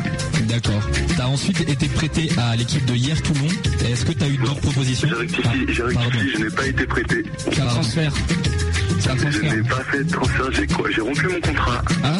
D'accord. 0.48 0.82
T'as 1.16 1.26
ensuite 1.26 1.60
été 1.60 1.88
prêté 1.88 2.30
à 2.36 2.56
l'équipe 2.56 2.84
de 2.84 2.94
hier 2.94 3.20
Toulon. 3.22 3.46
Est-ce 3.88 4.04
que 4.04 4.12
t'as 4.12 4.28
eu 4.28 4.36
d'autres 4.36 4.60
propositions 4.60 5.08
J'ai 5.08 5.14
rectifié, 5.14 5.44
Ah, 5.44 6.00
rectifié, 6.00 6.30
je 6.36 6.44
n'ai 6.44 6.50
pas 6.50 6.66
été 6.66 6.86
prêté. 6.86 7.22
C'est 7.38 7.60
un 7.60 7.66
transfert. 7.66 8.12
Un 8.12 9.16
Je 9.16 9.20
transfert. 9.22 9.54
n'ai 9.56 9.62
pas 9.62 9.84
fait 9.90 10.04
de 10.04 10.10
transfert, 10.10 10.52
j'ai 10.52 10.66
quoi 10.66 10.90
J'ai 10.94 11.00
rompu 11.00 11.26
mon 11.28 11.40
contrat. 11.40 11.82
Ah 12.04 12.18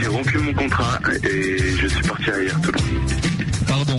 J'ai 0.00 0.06
rompu 0.06 0.38
mon 0.38 0.54
contrat 0.54 0.98
et 1.24 1.58
je 1.80 1.86
suis 1.86 2.02
parti 2.02 2.30
à 2.30 2.42
hier 2.42 2.60
Toulon. 2.60 2.78
Pardon, 3.66 3.96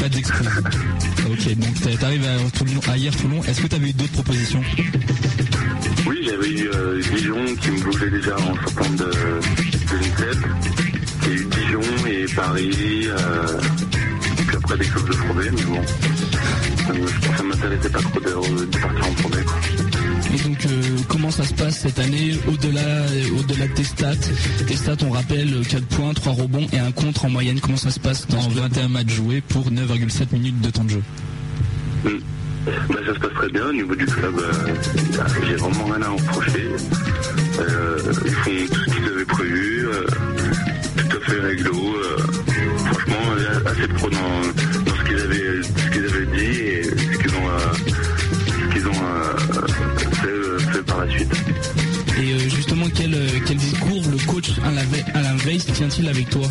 pas 0.00 0.08
d'excuses. 0.08 0.48
ok, 1.30 1.56
donc 1.56 1.80
t'a- 1.80 1.96
t'arrives 1.96 2.24
à, 2.26 2.58
Toulon, 2.58 2.80
à 2.90 2.96
hier 2.96 3.16
Toulon. 3.16 3.42
Est-ce 3.44 3.60
que 3.60 3.66
t'avais 3.66 3.88
eu 3.90 3.92
d'autres 3.92 4.12
propositions? 4.12 4.62
Dijon 7.14 7.44
qui 7.60 7.70
me 7.70 7.78
voulait 7.78 8.10
déjà 8.10 8.36
en 8.36 8.54
sortant 8.54 8.90
de, 8.90 9.04
de 9.04 9.96
l'INSEP. 9.96 10.38
Il 11.22 11.28
y 11.28 11.32
a 11.32 11.34
eu 11.34 11.44
Dijon 11.46 12.06
et 12.06 12.34
Paris, 12.34 13.06
euh, 13.06 13.60
et 14.38 14.42
puis 14.42 14.56
après 14.56 14.78
des 14.78 14.84
clubs 14.84 15.08
de 15.08 15.12
B, 15.12 15.56
mais 15.56 15.62
bon, 15.64 15.82
ça 16.76 17.36
ça 17.36 17.42
m'intéressait 17.42 17.90
pas 17.90 18.00
trop 18.00 18.20
de, 18.20 18.64
de 18.66 18.78
partir 18.78 19.06
en 19.06 19.22
quoi. 19.22 19.58
Et 20.34 20.48
donc, 20.48 20.64
euh, 20.64 20.98
comment 21.08 21.30
ça 21.30 21.44
se 21.44 21.52
passe 21.52 21.78
cette 21.80 21.98
année 21.98 22.32
au-delà 22.48 23.04
au-delà 23.38 23.66
de 23.68 23.72
tes 23.74 23.84
stats? 23.84 24.14
Tes 24.66 24.76
stats, 24.76 24.96
on 25.06 25.10
rappelle, 25.10 25.66
4 25.68 25.84
points, 25.86 26.14
3 26.14 26.32
rebonds 26.32 26.66
et 26.72 26.78
un 26.78 26.90
contre 26.90 27.26
en 27.26 27.30
moyenne. 27.30 27.60
Comment 27.60 27.76
ça 27.76 27.90
se 27.90 28.00
passe 28.00 28.26
dans 28.28 28.38
En 28.38 28.50
ce 28.50 28.54
club 28.54 28.60
21 28.60 28.88
matchs 28.88 29.12
joués 29.12 29.42
pour 29.42 29.70
9,7 29.70 30.32
minutes 30.32 30.60
de 30.60 30.70
temps 30.70 30.84
de 30.84 30.90
jeu? 30.90 31.02
Hmm. 32.04 32.18
Bah, 32.66 32.98
ça 33.06 33.14
se 33.14 33.18
passe 33.18 33.32
très 33.34 33.48
bien 33.48 33.66
au 33.68 33.72
niveau 33.72 33.94
du 33.94 34.06
club. 34.06 34.34
euh, 34.38 34.52
bah, 35.16 35.26
J'ai 35.46 35.56
vraiment 35.56 35.84
rien 35.86 36.02
à 36.02 36.08
en 36.10 36.16
reprocher. 36.16 36.68
Euh, 37.58 37.98
ils 38.24 38.32
font 38.32 38.50
tout 38.74 38.80
ce 38.80 38.94
qu'ils 38.94 39.04
avaient 39.08 39.24
prévu, 39.24 39.86
euh, 39.88 40.04
tout 40.96 41.16
à 41.16 41.20
fait 41.30 41.40
réglo. 41.40 41.74
franchement, 42.84 43.16
assez 43.66 43.88
pro 43.88 44.10
dans, 44.10 44.18
dans 44.86 44.96
ce 44.96 45.04
qu'ils 45.04 45.20
avaient, 45.20 45.62
ce 45.62 45.90
qu'ils 45.90 46.04
avaient 46.06 46.26
dit 46.36 46.58
et 46.60 46.82
ce 46.84 47.18
qu'ils 47.18 47.34
ont, 47.36 47.48
ce 48.46 48.72
qu'ils 48.74 48.86
ont 48.88 48.92
fait, 50.12 50.72
fait 50.72 50.82
par 50.84 51.04
la 51.04 51.10
suite. 51.10 51.32
Et 52.20 52.48
justement, 52.48 52.86
quel, 52.94 53.14
euh, 53.14 53.26
discours, 53.54 54.02
le 54.10 54.32
coach 54.32 54.50
Alain 54.64 55.36
Weiss 55.46 55.66
tient-il 55.66 56.08
avec 56.08 56.30
toi? 56.30 56.46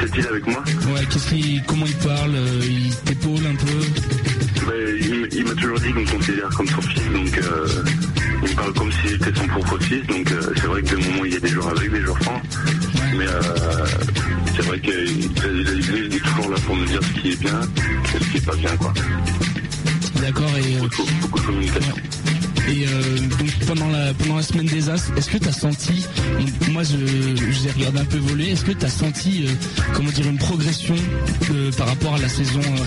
C'est-il 0.00 0.26
avec 0.26 0.46
moi? 0.46 0.62
Ouais, 0.94 1.04
qu'est-ce 1.10 1.28
qu'il, 1.28 1.62
comment 1.64 1.86
il 1.86 1.94
parle 1.96 2.34
Il 2.64 2.94
t'épaule 3.04 3.46
un 3.46 3.54
peu? 3.54 4.19
Il 5.32 5.44
m'a 5.44 5.54
toujours 5.54 5.80
dit 5.80 5.92
qu'on 5.92 6.00
me 6.00 6.06
considère 6.10 6.48
comme 6.50 6.66
son 6.68 6.82
fils, 6.82 7.02
donc 7.12 7.38
euh, 7.38 7.66
il 8.42 8.50
me 8.50 8.54
parle 8.54 8.72
comme 8.74 8.90
si 8.92 9.08
j'étais 9.08 9.34
son 9.38 9.46
propre 9.48 9.78
fils. 9.82 10.06
Donc 10.06 10.30
euh, 10.30 10.52
c'est 10.56 10.66
vrai 10.66 10.82
que 10.82 10.94
des 10.96 11.02
moments 11.08 11.24
il 11.24 11.32
y 11.32 11.36
a 11.36 11.40
des 11.40 11.48
jours 11.48 11.68
avec, 11.68 11.90
des 11.90 12.00
jours 12.02 12.18
sans. 12.22 12.40
Mais 13.16 13.26
euh, 13.26 13.86
c'est 14.54 14.62
vrai 14.62 14.80
qu'il 14.80 14.92
il, 14.92 15.24
il- 15.24 16.06
il 16.06 16.14
est 16.14 16.20
toujours 16.20 16.50
là 16.50 16.56
pour 16.66 16.76
me 16.76 16.86
dire 16.86 17.00
ce 17.02 17.20
qui 17.20 17.30
est 17.32 17.40
bien 17.40 17.60
et 18.14 18.24
ce 18.24 18.30
qui 18.30 18.36
est 18.36 18.46
pas 18.46 18.56
bien. 18.56 18.76
quoi. 18.76 18.92
D'accord, 20.20 20.50
et, 20.56 20.76
euh, 20.76 20.80
Beaucoup, 20.80 21.02
beaucoup 21.22 21.38
de 21.40 21.46
communication. 21.46 21.94
et 22.68 22.86
euh, 22.86 23.18
donc 23.38 23.48
pendant 23.66 23.88
la, 23.88 24.12
pendant 24.14 24.36
la 24.36 24.42
semaine 24.42 24.66
des 24.66 24.90
As, 24.90 25.10
est-ce 25.16 25.30
que 25.30 25.38
tu 25.38 25.48
as 25.48 25.52
senti, 25.52 26.06
moi 26.70 26.82
je, 26.82 26.96
je 26.98 27.64
l'ai 27.64 27.70
regardé 27.72 28.00
un 28.00 28.04
peu 28.04 28.18
voler, 28.18 28.48
est-ce 28.50 28.64
que 28.64 28.72
tu 28.72 28.84
as 28.84 28.90
senti, 28.90 29.46
euh, 29.46 29.50
comment 29.94 30.10
dire, 30.10 30.26
une 30.28 30.38
progression 30.38 30.94
euh, 31.50 31.70
par 31.72 31.88
rapport 31.88 32.14
à 32.14 32.18
la 32.18 32.28
saison 32.28 32.60
euh, 32.60 32.84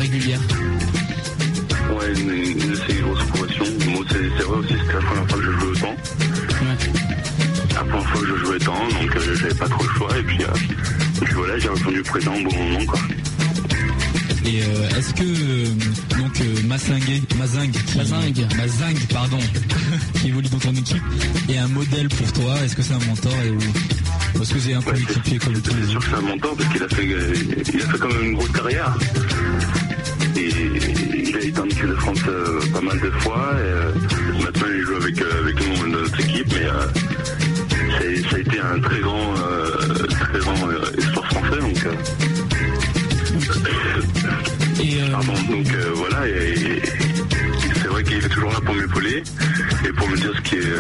Ouais, 1.94 2.14
une, 2.20 2.32
une 2.32 2.58
de 2.58 3.02
grosses 3.02 3.24
progressions. 3.28 3.66
Moi, 3.90 4.04
c'est 4.10 4.44
vrai 4.44 4.58
aussi, 4.58 4.74
c'était 4.80 4.94
la 4.94 5.00
première 5.02 5.28
fois 5.30 5.38
que 5.40 5.44
je 5.46 5.52
jouais 5.52 5.72
autant. 5.72 5.96
La 7.74 7.80
première 7.84 8.10
fois 8.10 8.22
que 8.22 8.28
je 8.28 8.36
jouais 8.46 8.60
tant, 8.60 8.88
donc 8.88 9.16
euh, 9.16 9.36
j'avais 9.36 9.54
pas 9.56 9.70
trop 9.70 9.84
le 9.84 9.90
choix. 9.90 10.18
Et 10.18 10.24
puis, 10.24 10.44
euh, 10.44 10.48
et 11.22 11.26
puis 11.26 11.34
voilà, 11.36 11.58
j'ai 11.60 11.70
répondu 11.70 12.02
présent 12.04 12.34
au 12.36 12.44
bon 12.50 12.56
moment. 12.64 12.86
Quoi. 12.86 13.00
Et 14.46 14.62
euh, 14.62 14.98
est-ce 15.00 15.14
que 15.14 15.24
euh, 15.24 15.66
donc 16.22 16.42
euh, 16.42 16.68
Massingue, 16.68 17.22
Mazingue, 17.38 17.72
qui- 17.72 17.98
Mazingue. 17.98 18.46
Mazingue, 18.58 19.08
pardon, 19.12 19.40
qui 20.22 20.28
évolue 20.30 20.50
dans 20.50 20.60
ton 20.60 20.74
équipe, 20.76 21.02
est 21.50 21.58
un 21.58 21.68
modèle 21.68 22.10
pour 22.10 22.32
toi? 22.34 22.56
Est-ce 22.64 22.76
que 22.76 22.82
c'est 22.82 22.94
un 22.94 23.06
mentor 23.08 23.34
et, 23.46 24.40
est-ce 24.42 24.54
que 24.54 24.60
c'est 24.60 24.74
un 24.74 24.82
peu 24.82 24.96
équipier 24.98 25.38
comme 25.38 25.54
les 25.54 25.60
C'est 25.62 25.88
sûr 25.92 26.00
que 26.00 26.06
c'est 26.10 26.16
un 26.16 26.22
mentor 26.22 26.56
parce 26.58 26.70
qu'il 26.74 26.84
a 26.84 26.88
fait, 26.90 27.08
euh, 27.14 27.34
il 27.74 27.82
a 27.82 27.86
fait 27.88 27.98
quand 28.00 28.08
même 28.10 28.24
une 28.26 28.34
grosse 28.36 28.52
carrière. 28.52 28.98
Et 30.36 30.42
il 31.54 31.60
a 31.60 31.62
été 31.62 31.62
en 31.62 31.66
équipe 31.66 31.88
de 31.88 31.96
France 31.96 32.20
euh, 32.28 32.60
pas 32.72 32.82
mal 32.82 33.00
de 33.00 33.10
fois. 33.12 33.52
Et, 33.54 33.62
euh, 33.62 33.92
maintenant, 34.44 34.68
il 34.74 34.82
joue 34.82 34.96
avec, 34.96 35.22
euh, 35.22 35.40
avec 35.42 35.56
tout 35.56 35.64
le 35.64 35.70
monde 35.70 35.94
de 35.94 36.02
notre 36.02 36.20
équipe. 36.20 36.54
Mais 36.54 38.22
ça 38.30 38.36
a 38.36 38.40
été 38.40 38.60
un 38.60 38.80
très 38.80 39.00
grand, 39.00 39.34
très 40.10 40.40
grand 40.40 40.56
espoir 40.98 41.26
français. 41.28 41.60
Donc, 41.60 41.88
Et 44.82 45.12
pardon. 45.12 45.34
Donc 45.50 45.68
voilà. 45.96 46.28
Et, 46.28 46.32
et 46.32 46.82
c'est 47.82 47.88
vrai 47.88 48.04
qu'il 48.04 48.18
est 48.18 48.30
toujours 48.30 48.52
là 48.52 48.60
pour 48.66 48.76
m'épauler 48.76 49.24
et 49.88 49.94
pour 49.94 50.10
me 50.10 50.16
dire 50.16 50.34
ce 50.36 50.42
qui 50.42 50.56
est, 50.56 50.74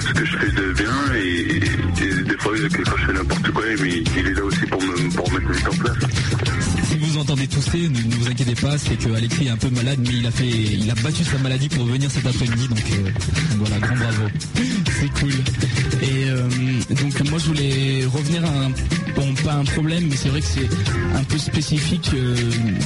ce 0.00 0.12
que 0.12 0.24
je 0.24 0.36
fais 0.36 0.50
de 0.52 0.72
bien. 0.72 1.14
Et, 1.14 1.56
et 2.04 2.22
des 2.24 2.36
fois, 2.38 2.52
quand 2.84 2.96
je 2.96 3.06
fais 3.06 3.12
n'importe 3.12 3.50
quoi, 3.52 3.64
il, 3.78 4.08
il 4.18 4.26
est 4.26 4.34
là 4.34 4.44
aussi 4.44 4.66
pour 4.66 4.82
me 4.82 5.14
pour 5.16 5.32
mettre 5.32 5.50
les 5.50 5.66
en 5.66 5.76
place. 5.82 6.67
Entendez 7.18 7.48
tousser, 7.48 7.88
ne, 7.88 7.88
ne 7.88 8.14
vous 8.14 8.28
inquiétez 8.28 8.54
pas, 8.54 8.78
c'est 8.78 8.96
que 8.96 9.12
Alexis 9.12 9.46
est 9.46 9.50
un 9.50 9.56
peu 9.56 9.68
malade, 9.70 9.98
mais 10.02 10.14
il 10.14 10.26
a 10.26 10.30
fait, 10.30 10.48
il 10.48 10.88
a 10.88 10.94
battu 10.94 11.24
sa 11.24 11.36
maladie 11.38 11.68
pour 11.68 11.84
venir 11.84 12.08
cet 12.08 12.24
après-midi, 12.24 12.68
donc, 12.68 12.78
euh, 12.92 13.10
voilà, 13.58 13.78
grand 13.78 13.96
bravo. 13.96 14.22
c'est 15.00 15.20
cool. 15.20 15.32
Et 16.00 16.30
euh, 16.30 16.48
donc 16.90 17.30
moi 17.30 17.38
je 17.40 17.46
voulais 17.46 18.04
revenir 18.06 18.44
à 18.44 18.48
un, 18.48 18.70
bon 19.16 19.34
pas 19.44 19.54
un 19.54 19.64
problème, 19.64 20.06
mais 20.08 20.16
c'est 20.16 20.28
vrai 20.28 20.40
que 20.40 20.46
c'est 20.46 20.68
un 21.16 21.24
peu 21.24 21.38
spécifique 21.38 22.08
euh, 22.14 22.36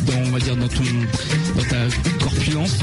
dans, 0.06 0.28
on 0.28 0.30
va 0.30 0.40
dire, 0.40 0.56
dans 0.56 0.68
ton, 0.68 0.84
dans 1.56 1.64
ta 1.64 2.24
corpulence. 2.24 2.78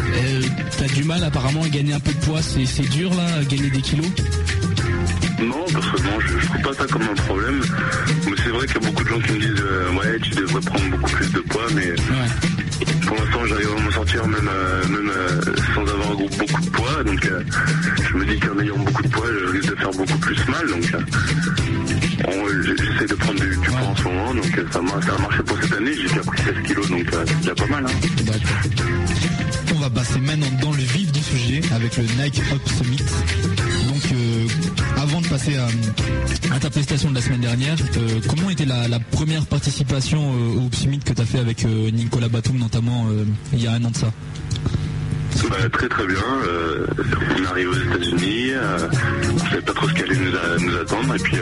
T'as 0.77 0.87
du 0.93 1.03
mal 1.03 1.23
apparemment 1.23 1.63
à 1.63 1.69
gagner 1.69 1.93
un 1.93 1.99
peu 1.99 2.13
de 2.13 2.19
poids, 2.19 2.41
c'est 2.43 2.89
dur 2.89 3.13
là, 3.15 3.25
à 3.39 3.43
gagner 3.43 3.71
des 3.71 3.81
kilos? 3.81 4.07
Non, 5.41 5.65
personnellement, 5.71 6.19
je, 6.19 6.37
je 6.39 6.45
trouve 6.47 6.61
pas 6.61 6.73
ça 6.73 6.85
comme 6.91 7.01
un 7.03 7.15
problème. 7.15 7.61
Mais 8.25 8.35
c'est 8.43 8.49
vrai 8.49 8.67
qu'il 8.67 8.81
y 8.81 8.85
a 8.85 8.89
beaucoup 8.89 9.03
de 9.03 9.09
gens 9.09 9.19
qui 9.19 9.31
me 9.33 9.39
disent 9.39 9.63
euh, 9.63 9.91
ouais, 9.93 10.19
tu 10.21 10.29
devrais 10.31 10.61
prendre 10.61 10.89
beaucoup 10.89 11.11
plus 11.11 11.31
de 11.31 11.39
poids, 11.39 11.67
mais 11.73 11.93
pour 13.07 13.15
l'instant, 13.17 13.45
j'arrive 13.45 13.69
à 13.77 13.81
m'en 13.81 13.91
sortir 13.91 14.27
même, 14.27 14.49
euh, 14.51 14.87
même 14.87 15.09
euh, 15.09 15.41
sans 15.73 15.81
avoir 15.81 16.15
gros- 16.15 16.29
beaucoup 16.29 16.61
de 16.61 16.69
poids. 16.69 17.03
Donc, 17.05 17.25
euh, 17.25 17.41
je 18.09 18.17
me 18.17 18.25
dis 18.25 18.39
qu'en 18.39 18.59
ayant 18.59 18.77
beaucoup 18.77 19.01
de 19.03 19.07
poids, 19.07 19.27
je 19.41 19.47
risque 19.51 19.69
de 19.71 19.75
faire 19.75 19.91
beaucoup 19.91 20.17
plus 20.19 20.47
mal. 20.47 20.67
Donc, 20.67 20.93
on- 22.27 22.63
j'essaie 22.63 23.05
de 23.07 23.15
prendre 23.15 23.39
du, 23.39 23.49
du 23.49 23.57
poids 23.57 23.79
en 23.79 23.95
ce 23.95 24.03
moment. 24.03 24.33
Donc, 24.33 24.61
ça, 24.71 24.79
a 24.79 25.21
marché 25.21 25.43
pour 25.45 25.57
cette 25.61 25.73
année. 25.73 25.93
J'ai 25.95 26.07
déjà 26.09 26.21
pris 26.21 26.41
16 26.43 26.55
kilos, 26.67 26.89
donc 26.89 27.05
c'est 27.25 27.37
déjà 27.39 27.55
pas 27.55 27.67
mal. 27.67 27.85
Hein. 27.85 27.91
On 29.75 29.79
va 29.81 29.89
passer 29.89 30.19
maintenant 30.19 30.47
dans 30.61 30.68
avec 31.79 31.97
le 31.97 32.03
Nike 32.21 32.41
Up 32.51 32.61
Summit. 32.77 32.97
Donc, 33.87 34.11
euh, 34.11 34.47
avant 35.01 35.21
de 35.21 35.27
passer 35.27 35.55
à, 35.57 36.59
ta 36.59 36.69
prestation 36.69 37.09
de 37.09 37.15
la 37.15 37.21
semaine 37.21 37.39
dernière, 37.41 37.75
euh, 37.97 38.19
comment 38.27 38.49
était 38.49 38.65
la, 38.65 38.99
première 39.11 39.45
participation 39.45 40.33
euh, 40.33 40.59
au 40.59 40.69
Summit 40.75 40.99
que 40.99 41.13
tu 41.13 41.21
as 41.21 41.25
fait 41.25 41.39
avec 41.39 41.63
Nicolas 41.65 42.27
Batum, 42.27 42.57
notamment 42.57 43.07
il 43.53 43.61
y 43.63 43.67
a 43.67 43.73
un 43.73 43.83
an 43.85 43.91
de 43.91 43.95
ça? 43.97 44.11
Bah, 45.49 45.55
très 45.71 45.87
très 45.87 46.05
bien. 46.05 46.17
Euh, 46.47 46.85
on 47.39 47.45
arrive 47.45 47.69
aux 47.69 47.73
États-Unis. 47.95 48.51
On 49.33 49.37
savait 49.39 49.61
pas 49.61 49.73
trop 49.73 49.87
ce 49.87 49.93
qu'allait 49.93 50.15
nous, 50.15 50.67
nous 50.67 50.75
attendre. 50.77 51.15
Et 51.15 51.19
puis 51.19 51.37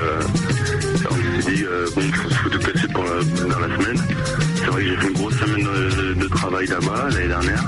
on 1.10 1.42
s'est 1.42 1.52
dit 1.52 1.64
bon, 1.96 2.02
faut, 2.14 2.30
faut 2.30 2.50
tout 2.50 2.60
casser 2.60 2.88
pour 2.94 3.04
la, 3.04 3.24
dans 3.50 3.60
la 3.60 3.76
semaine. 3.76 4.02
C'est 4.56 4.66
vrai 4.68 4.84
que 4.84 4.90
j'ai 4.90 4.98
fait 4.98 5.08
une 5.08 5.14
grosse 5.14 5.36
semaine 5.38 5.64
de- 5.66 6.14
de 6.14 6.28
travail 6.28 6.68
là-bas 6.68 7.08
l'année 7.12 7.28
dernière. 7.28 7.64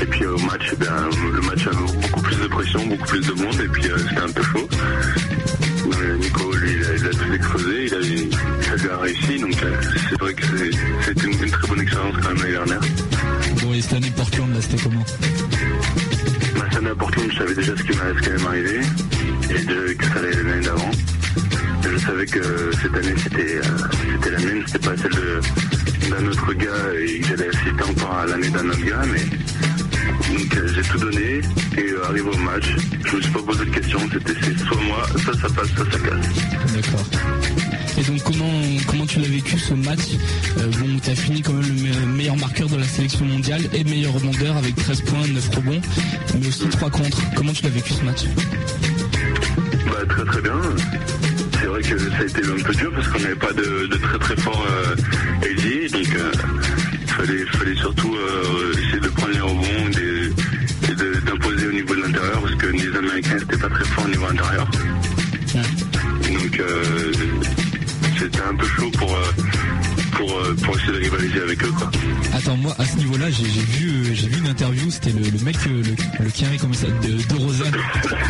Et 0.00 0.06
puis 0.06 0.24
euh, 0.24 0.34
au 0.34 0.38
match, 0.38 0.62
eh 0.72 0.76
bien, 0.76 0.92
le 1.34 1.40
match 1.42 1.66
avait 1.66 1.76
beaucoup 2.00 2.20
plus 2.22 2.36
de 2.36 2.46
pression, 2.46 2.86
beaucoup 2.86 3.06
plus 3.06 3.26
de 3.26 3.32
monde. 3.32 3.60
Et 3.60 3.68
puis 3.68 3.86
euh, 3.90 3.98
c'était 4.08 4.20
un 4.20 4.30
peu 4.30 4.42
chaud. 4.42 4.68
Nico, 6.20 6.52
lui, 6.56 6.72
il 6.72 6.84
a, 6.84 6.94
il 6.96 7.06
a 7.06 7.10
tout 7.10 7.32
explosé. 7.34 7.86
Il 7.86 7.94
a, 8.90 8.94
a 8.94 8.98
réussi. 8.98 9.38
Donc 9.40 9.62
euh, 9.62 9.76
c'est 10.10 10.18
vrai 10.20 10.34
que 10.34 10.42
c'était 11.04 11.26
une, 11.26 11.42
une 11.44 11.50
très 11.50 11.68
bonne 11.68 11.80
expérience 11.80 12.14
quand 12.22 12.28
même 12.28 12.38
l'année 12.38 12.52
dernière. 12.52 12.80
Bon, 13.62 13.72
et 13.74 13.80
cette 13.80 13.92
année 13.94 14.12
Portland, 14.16 14.50
là, 14.54 14.60
c'était 14.60 14.82
comment? 14.82 15.04
Ma 16.58 16.70
scène 16.70 16.86
à 16.86 16.94
Portland, 16.94 17.26
je 17.32 17.38
savais 17.38 17.54
déjà 17.54 17.72
ce 17.76 17.82
qui 17.82 17.96
m'allait 17.96 18.42
m'arriver. 18.42 18.80
J'ai 19.48 19.64
déjà 19.64 19.80
vu 19.80 19.96
que 19.96 20.04
ça 20.04 20.12
allait 20.18 20.42
l'année 20.42 20.64
d'avant. 20.66 20.90
Et 21.84 21.88
Je 21.92 21.98
savais 21.98 22.26
que 22.26 22.70
cette 22.82 22.94
année 22.94 23.14
c'était 23.22 23.56
euh, 23.58 23.62
c'était 24.14 24.30
la 24.30 24.38
mienne, 24.38 24.62
c'était 24.66 24.78
pas 24.88 24.96
celle 24.96 25.10
de- 25.12 25.40
d'un 26.08 26.26
autre 26.26 26.52
gars 26.54 26.68
et 27.00 27.20
que 27.20 27.26
j'allais 27.28 27.48
assister 27.48 27.82
encore 27.88 28.14
à 28.18 28.26
l'année 28.26 28.48
d'un 28.50 28.68
autre 28.68 28.84
gars, 28.84 29.02
mais 29.12 29.20
donc 30.36 30.56
euh, 30.56 30.68
j'ai 30.74 30.82
tout 30.82 30.98
donné 30.98 31.40
et 31.76 31.80
euh, 31.90 32.04
arrivé 32.08 32.28
au 32.28 32.36
match, 32.38 32.64
je 33.06 33.16
me 33.16 33.20
suis 33.22 33.30
pas 33.32 33.42
posé 33.42 33.64
de 33.64 33.70
questions, 33.70 34.00
c'était 34.12 34.32
c'est 34.42 34.58
soit 34.66 34.80
moi, 34.86 35.06
soit 35.22 35.34
ça 35.34 35.48
passe, 35.54 35.68
soit 35.74 35.84
ça 35.92 35.98
casse. 35.98 36.74
D'accord. 36.74 37.04
Et 37.98 38.02
donc 38.02 38.22
comment 38.22 38.52
comment 38.86 39.06
tu 39.06 39.18
l'as 39.20 39.28
vécu 39.28 39.58
ce 39.58 39.74
match? 39.74 40.00
Euh, 40.58 40.70
Bon, 40.78 40.98
tu 41.02 41.10
as 41.10 41.14
fini 41.16 41.42
quand 41.42 41.52
même 41.52 41.66
le 41.66 41.72
me- 42.06 42.16
meilleur 42.16 42.36
marqueur 42.36 42.68
de 42.68 42.76
la 42.76 42.84
sélection 42.84 43.24
mondiale 43.24 43.62
et 43.74 43.82
meilleur 43.84 44.12
rebondeur 44.12 44.56
avec 44.56 44.76
13 44.76 45.00
points, 45.02 45.26
9 45.26 45.48
rebonds, 45.56 45.80
mais 46.40 46.46
aussi 46.48 46.68
3 46.68 46.90
contre. 46.90 47.18
Comment 47.34 47.52
tu 47.52 47.64
l'as 47.64 47.70
vécu 47.70 47.92
ce 47.92 48.04
match? 48.04 48.20
Bah 49.86 50.04
très 50.08 50.24
très 50.24 50.40
bien. 50.42 50.52
C'est 51.60 51.66
vrai 51.66 51.82
que 51.82 51.98
ça 51.98 52.04
a 52.20 52.24
été 52.24 52.40
un 52.46 52.62
peu 52.62 52.74
dur 52.74 52.92
parce 52.94 53.08
qu'on 53.08 53.18
n'avait 53.18 53.34
pas 53.34 53.52
de, 53.52 53.86
de 53.88 53.96
très 53.96 54.18
très 54.18 54.36
fort 54.36 54.64
donc 55.92 56.14
euh, 56.16 56.32
fallait 57.06 57.44
fallait 57.52 57.76
surtout 57.76 58.14
euh, 58.14 58.72
essayer 58.72 59.00
de 59.00 59.08
prendre 59.08 59.32
les 59.32 59.40
rebonds 59.40 59.90
et 60.88 60.94
de- 60.94 61.20
d'imposer 61.26 61.66
au 61.66 61.72
niveau 61.72 61.94
de 61.94 62.02
l'intérieur 62.02 62.40
parce 62.42 62.54
que 62.56 62.66
les 62.66 62.96
Américains 62.96 63.36
n'étaient 63.36 63.56
pas 63.58 63.68
très 63.68 63.84
forts 63.84 64.04
au 64.04 64.08
niveau 64.08 64.26
intérieur. 64.26 64.70
Donc 66.32 66.60
euh, 66.60 67.12
c'était 68.18 68.40
un 68.42 68.54
peu 68.56 68.66
chaud 68.66 68.90
pour 68.98 69.14
euh, 69.14 69.22
pour 70.62 70.76
essayer 70.76 70.92
de 70.92 70.98
rivaliser 70.98 71.40
avec 71.42 71.62
eux 71.64 71.72
quoi. 71.72 71.90
Attends, 72.34 72.56
moi, 72.56 72.74
à 72.78 72.84
ce 72.84 72.96
niveau-là, 72.96 73.30
j'ai 73.30 73.44
j'ai 73.44 73.60
vu, 73.60 73.88
euh, 73.88 74.14
j'ai 74.14 74.28
vu 74.28 74.38
une 74.38 74.46
interview, 74.48 74.90
c'était 74.90 75.10
le, 75.10 75.22
le 75.28 75.38
mec, 75.44 75.56
euh, 75.66 75.82
le, 75.82 76.24
le 76.24 76.30
carré 76.30 76.56
comme 76.58 76.74
ça, 76.74 76.86
de, 76.86 77.34
de 77.34 77.40
Rosanne. 77.40 77.74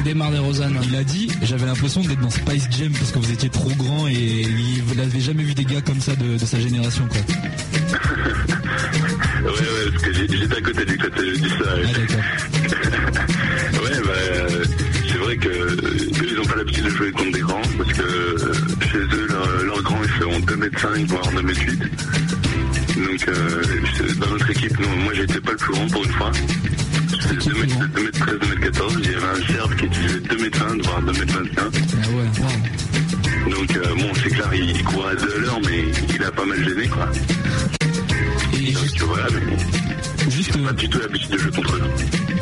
Desmar 0.05 0.31
de 0.31 0.39
Rosanne. 0.39 0.79
Il 0.89 0.95
a 0.97 1.05
dit, 1.05 1.29
j'avais 1.43 1.67
l'impression 1.67 2.01
d'être 2.03 2.21
dans 2.21 2.31
Spice 2.31 2.69
Jam 2.79 2.93
parce 2.93 3.11
que 3.13 3.19
vous 3.19 3.33
étiez 3.33 3.49
trop 3.51 3.71
grand 3.71 4.07
et 4.09 4.13
il 4.15 4.97
n'avait 4.97 5.21
jamais 5.21 5.43
vu 5.43 5.55
des 5.55 5.65
gars 5.65 5.81
comme 5.81 6.01
ça 6.01 6.15
de, 6.17 6.35
de 6.39 6.45
sa 6.47 6.59
génération, 6.61 7.07
quoi. 7.09 7.19
Ouais 9.45 9.51
ouais 9.51 9.91
parce 9.93 10.03
que 10.05 10.13
j'étais 10.15 10.57
à 10.57 10.61
côté 10.61 10.85
du 10.85 10.99
côté 10.99 11.33
du 11.33 11.49
ça. 11.49 11.55
Ah, 11.67 11.77
ouais 13.83 14.01
bah 14.05 14.13
c'est 15.11 15.19
vrai 15.19 15.37
que 15.37 15.49
eux, 15.49 15.77
ils 16.23 16.39
ont 16.41 16.45
pas 16.45 16.57
l'habitude 16.57 16.85
de 16.85 16.91
jouer 16.91 17.11
contre 17.13 17.33
des 17.33 17.41
grands 17.41 17.63
parce 17.79 17.93
que 17.93 18.03
euh, 18.03 18.53
chez 18.91 18.99
eux 18.99 19.29
leurs 19.65 19.83
grands 19.83 20.03
ils 20.03 20.09
feront 20.11 20.39
2m5 20.41 21.07
voire 21.07 21.33
2m8. 21.33 21.79
Donc 23.19 23.29
euh, 23.37 23.63
dans 24.21 24.31
notre 24.31 24.51
équipe, 24.51 24.79
nous, 24.79 24.89
moi 25.03 25.13
j'étais 25.13 25.41
pas 25.41 25.51
le 25.51 25.57
plus 25.57 25.73
grand 25.73 25.89
pour 25.89 26.05
une 26.05 26.11
fois. 26.11 26.31
J'étais 27.11 27.51
2m13, 27.51 28.39
2m14, 28.39 28.97
il 28.99 29.11
y 29.11 29.15
avait 29.15 29.27
un 29.27 29.53
Serbe 29.53 29.75
qui 29.75 29.89
faisait 29.89 30.19
2m20 30.21 30.83
voire 30.85 31.03
2m21. 31.03 31.49
Ah 31.57 32.09
ouais, 32.11 33.51
Donc 33.51 33.77
euh, 33.77 33.95
bon 33.97 34.11
c'est 34.23 34.31
clair 34.31 34.51
il, 34.55 34.71
il 34.71 34.85
courait 34.85 35.11
à 35.11 35.15
2 35.17 35.39
l'heure 35.41 35.61
mais 35.65 35.85
il 36.15 36.23
a 36.23 36.31
pas 36.31 36.45
mal 36.45 36.63
gêné 36.63 36.87
quoi. 36.87 37.09
Et 38.57 38.73
Donc 38.73 39.09
voilà 39.09 39.27
mais 39.35 40.31
juste 40.31 40.65
pas 40.65 40.73
du 40.73 40.89
tout 40.89 40.99
l'habitude 41.01 41.31
de 41.33 41.39
jouer 41.39 41.51
contre 41.51 41.75
eux. 41.75 41.83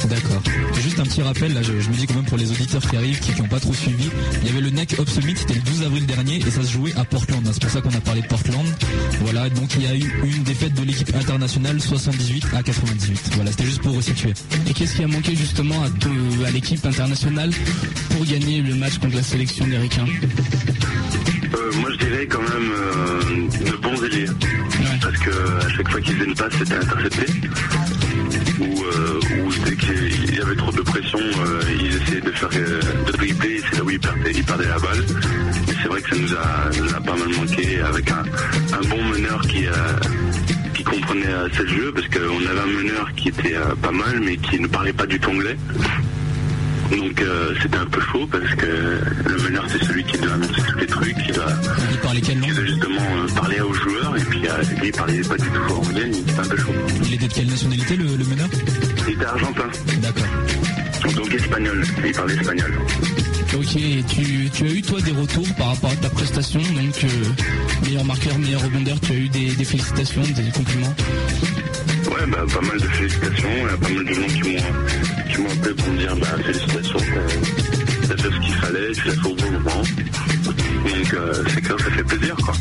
D'accord. 0.09 0.43
Juste 0.83 1.01
un 1.01 1.05
petit 1.05 1.23
rappel, 1.23 1.53
là, 1.53 1.63
je, 1.63 1.81
je 1.81 1.89
me 1.89 1.95
dis 1.95 2.07
quand 2.07 2.15
même 2.15 2.25
pour 2.25 2.39
les 2.39 2.51
auditeurs 2.51 2.81
qui 2.89 2.97
arrivent, 2.97 3.19
qui 3.19 3.41
n'ont 3.41 3.49
pas 3.49 3.59
trop 3.59 3.75
suivi, 3.75 4.09
il 4.43 4.47
y 4.49 4.51
avait 4.51 4.61
le 4.61 4.71
NEC 4.71 4.99
Up 5.01 5.09
Summit, 5.09 5.35
c'était 5.37 5.55
le 5.55 5.61
12 5.61 5.83
avril 5.83 6.07
dernier 6.07 6.37
et 6.37 6.51
ça 6.51 6.63
se 6.63 6.71
jouait 6.73 6.95
à 6.97 7.05
Portland. 7.05 7.43
hein. 7.47 7.51
C'est 7.53 7.63
pour 7.63 7.71
ça 7.71 7.81
qu'on 7.81 7.91
a 7.95 8.01
parlé 8.01 8.23
de 8.23 8.27
Portland. 8.29 8.67
Voilà, 9.23 9.49
donc 9.51 9.75
il 9.75 9.83
y 9.83 9.87
a 9.87 9.95
eu 9.97 10.13
une 10.25 10.43
défaite 10.45 10.75
de 10.75 10.83
l'équipe 10.85 11.13
internationale 11.15 11.81
78 11.81 12.47
à 12.57 12.63
98. 12.63 13.31
Voilà, 13.35 13.51
c'était 13.51 13.65
juste 13.65 13.83
pour 13.83 13.95
resituer. 13.97 14.33
Et 14.69 14.73
qu'est-ce 14.73 14.95
qui 14.97 15.03
a 15.03 15.09
manqué 15.09 15.35
justement 15.35 15.83
à, 15.83 16.51
l'équipe 16.51 16.85
internationale 16.87 17.51
pour 18.11 18.25
gagner 18.25 18.61
le 18.63 18.75
match 18.77 18.99
contre 18.99 19.17
la 19.17 19.23
sélection 19.23 19.67
des 19.67 19.79
Ricains 19.79 20.07
Euh, 21.55 21.73
moi 21.81 21.91
je 21.93 22.05
dirais 22.05 22.27
quand 22.27 22.43
même 22.43 22.71
euh, 22.71 23.71
de 23.71 23.77
bons 23.77 24.05
ailiers. 24.05 24.27
Parce 25.01 25.19
que 25.19 25.31
à 25.65 25.69
chaque 25.77 25.89
fois 25.91 26.01
qu'ils 26.01 26.15
faisaient 26.15 26.29
une 26.29 26.35
passe, 26.35 26.53
c'était 26.59 26.75
intercepté. 26.75 27.27
Ou, 28.61 28.85
euh, 28.85 29.20
y 30.37 30.41
avait 30.41 30.57
trop 30.57 30.72
de 30.72 30.83
pression, 30.83 31.18
euh, 31.18 31.61
ils 31.79 31.97
essayaient 31.97 32.20
de 32.20 32.31
faire 32.33 32.49
euh, 32.55 32.81
de 33.07 33.12
dribbler 33.12 33.61
c'est 33.70 33.79
là 33.79 33.85
où 33.85 33.91
ils 33.91 34.01
perdaient, 34.01 34.68
la 34.68 34.79
balle. 34.79 35.05
C'est 35.83 35.89
vrai 35.89 36.03
que 36.03 36.16
ça 36.16 36.22
nous 36.22 36.95
a, 36.95 37.01
pas 37.01 37.16
mal 37.16 37.29
manqué 37.29 37.81
avec 37.81 38.11
un, 38.11 38.22
bon 38.89 39.03
meneur 39.05 39.41
qui, 39.43 39.66
euh, 39.66 39.72
qui 40.74 40.85
comprenait 40.85 41.33
assez 41.33 41.62
le 41.62 41.68
jeu 41.68 41.93
parce 41.93 42.09
qu'on 42.09 42.47
avait 42.47 42.61
un 42.61 42.83
meneur 42.83 43.12
qui 43.16 43.29
était 43.29 43.57
euh, 43.57 43.74
pas 43.81 43.93
mal 43.93 44.20
mais 44.20 44.37
qui 44.37 44.61
ne 44.61 44.66
parlait 44.66 44.93
pas 44.93 45.07
du 45.07 45.18
tout 45.18 45.31
anglais. 45.31 45.57
Donc 46.91 47.20
euh, 47.20 47.55
c'était 47.61 47.76
un 47.76 47.87
peu 47.87 48.01
chaud 48.01 48.26
parce 48.30 48.55
que 48.55 48.66
le 48.66 49.43
meneur 49.43 49.64
c'est 49.68 49.84
celui 49.84 50.05
qui 50.05 50.18
doit 50.18 50.32
annoncer 50.32 50.62
tous 50.68 50.78
les 50.78 50.87
trucs, 50.87 51.16
qui 51.16 51.32
va, 51.32 51.47
Il 52.12 52.20
qui 52.20 52.51
va 52.51 52.64
justement 52.64 53.01
euh, 53.01 53.34
parler 53.34 53.61
aux 53.61 53.72
joueurs 53.72 54.16
et 54.16 54.20
puis 54.20 54.47
euh, 54.47 54.62
lui 54.80 54.87
il 54.89 54.93
parlait 54.93 55.20
pas 55.22 55.37
du 55.37 55.49
tout 55.49 55.72
anglais, 55.74 56.11
il 56.12 56.18
était 56.20 56.39
un 56.41 56.45
peu 56.45 56.57
chaud. 56.57 56.72
Il 57.05 57.14
était 57.14 57.28
de 57.28 57.32
quelle 57.32 57.49
nationalité 57.49 57.97
le, 57.97 58.05
le 58.05 58.24
meneur? 58.24 58.49
Il 59.09 59.14
était 59.14 59.24
argentin, 59.24 59.68
D'accord. 60.01 61.14
donc 61.16 61.34
espagnol, 61.34 61.84
il 62.05 62.12
parlait 62.12 62.34
espagnol. 62.34 62.72
Ok, 63.55 63.76
et 63.76 64.03
tu, 64.09 64.51
tu 64.51 64.64
as 64.64 64.70
eu 64.72 64.82
toi 64.82 65.01
des 65.01 65.12
retours 65.12 65.47
par 65.57 65.68
rapport 65.68 65.90
à 65.90 65.97
ta 65.97 66.11
prestation, 66.11 66.61
donc 66.61 67.05
euh, 67.05 67.09
meilleur 67.86 68.05
marqueur, 68.05 68.38
meilleur 68.38 68.62
rebondeur, 68.62 69.01
tu 69.01 69.12
as 69.12 69.14
eu 69.16 69.28
des, 69.28 69.55
des 69.55 69.64
félicitations, 69.64 70.22
des 70.22 70.51
compliments 70.53 70.94
Ouais, 72.11 72.26
bah, 72.28 72.44
pas 72.53 72.61
mal 72.61 72.78
de 72.78 72.86
félicitations, 72.86 73.49
il 73.49 73.62
y 73.62 73.64
a 73.64 73.76
pas 73.76 73.88
mal 73.88 74.05
de 74.05 74.12
gens 74.12 74.26
qui 74.26 75.40
m'ont, 75.42 75.49
appelé 75.51 75.74
pour 75.74 75.88
me 75.92 75.99
dire 75.99 76.16
bah, 76.16 76.26
félicitations, 76.44 76.99
t'as, 78.09 78.16
fait 78.16 78.22
ce 78.30 78.40
qu'il 78.40 78.55
fallait, 78.55 78.92
tu 78.92 79.09
l'as 79.09 79.14
fait 79.14 79.28
au 79.28 79.34
bon 79.34 79.51
moment. 79.53 79.82
Donc 80.44 81.14
euh, 81.14 81.44
c'est 81.55 81.61
clair, 81.62 81.76
ça 81.80 81.90
fait 81.90 82.05
plaisir 82.05 82.36
quoi. 82.36 82.55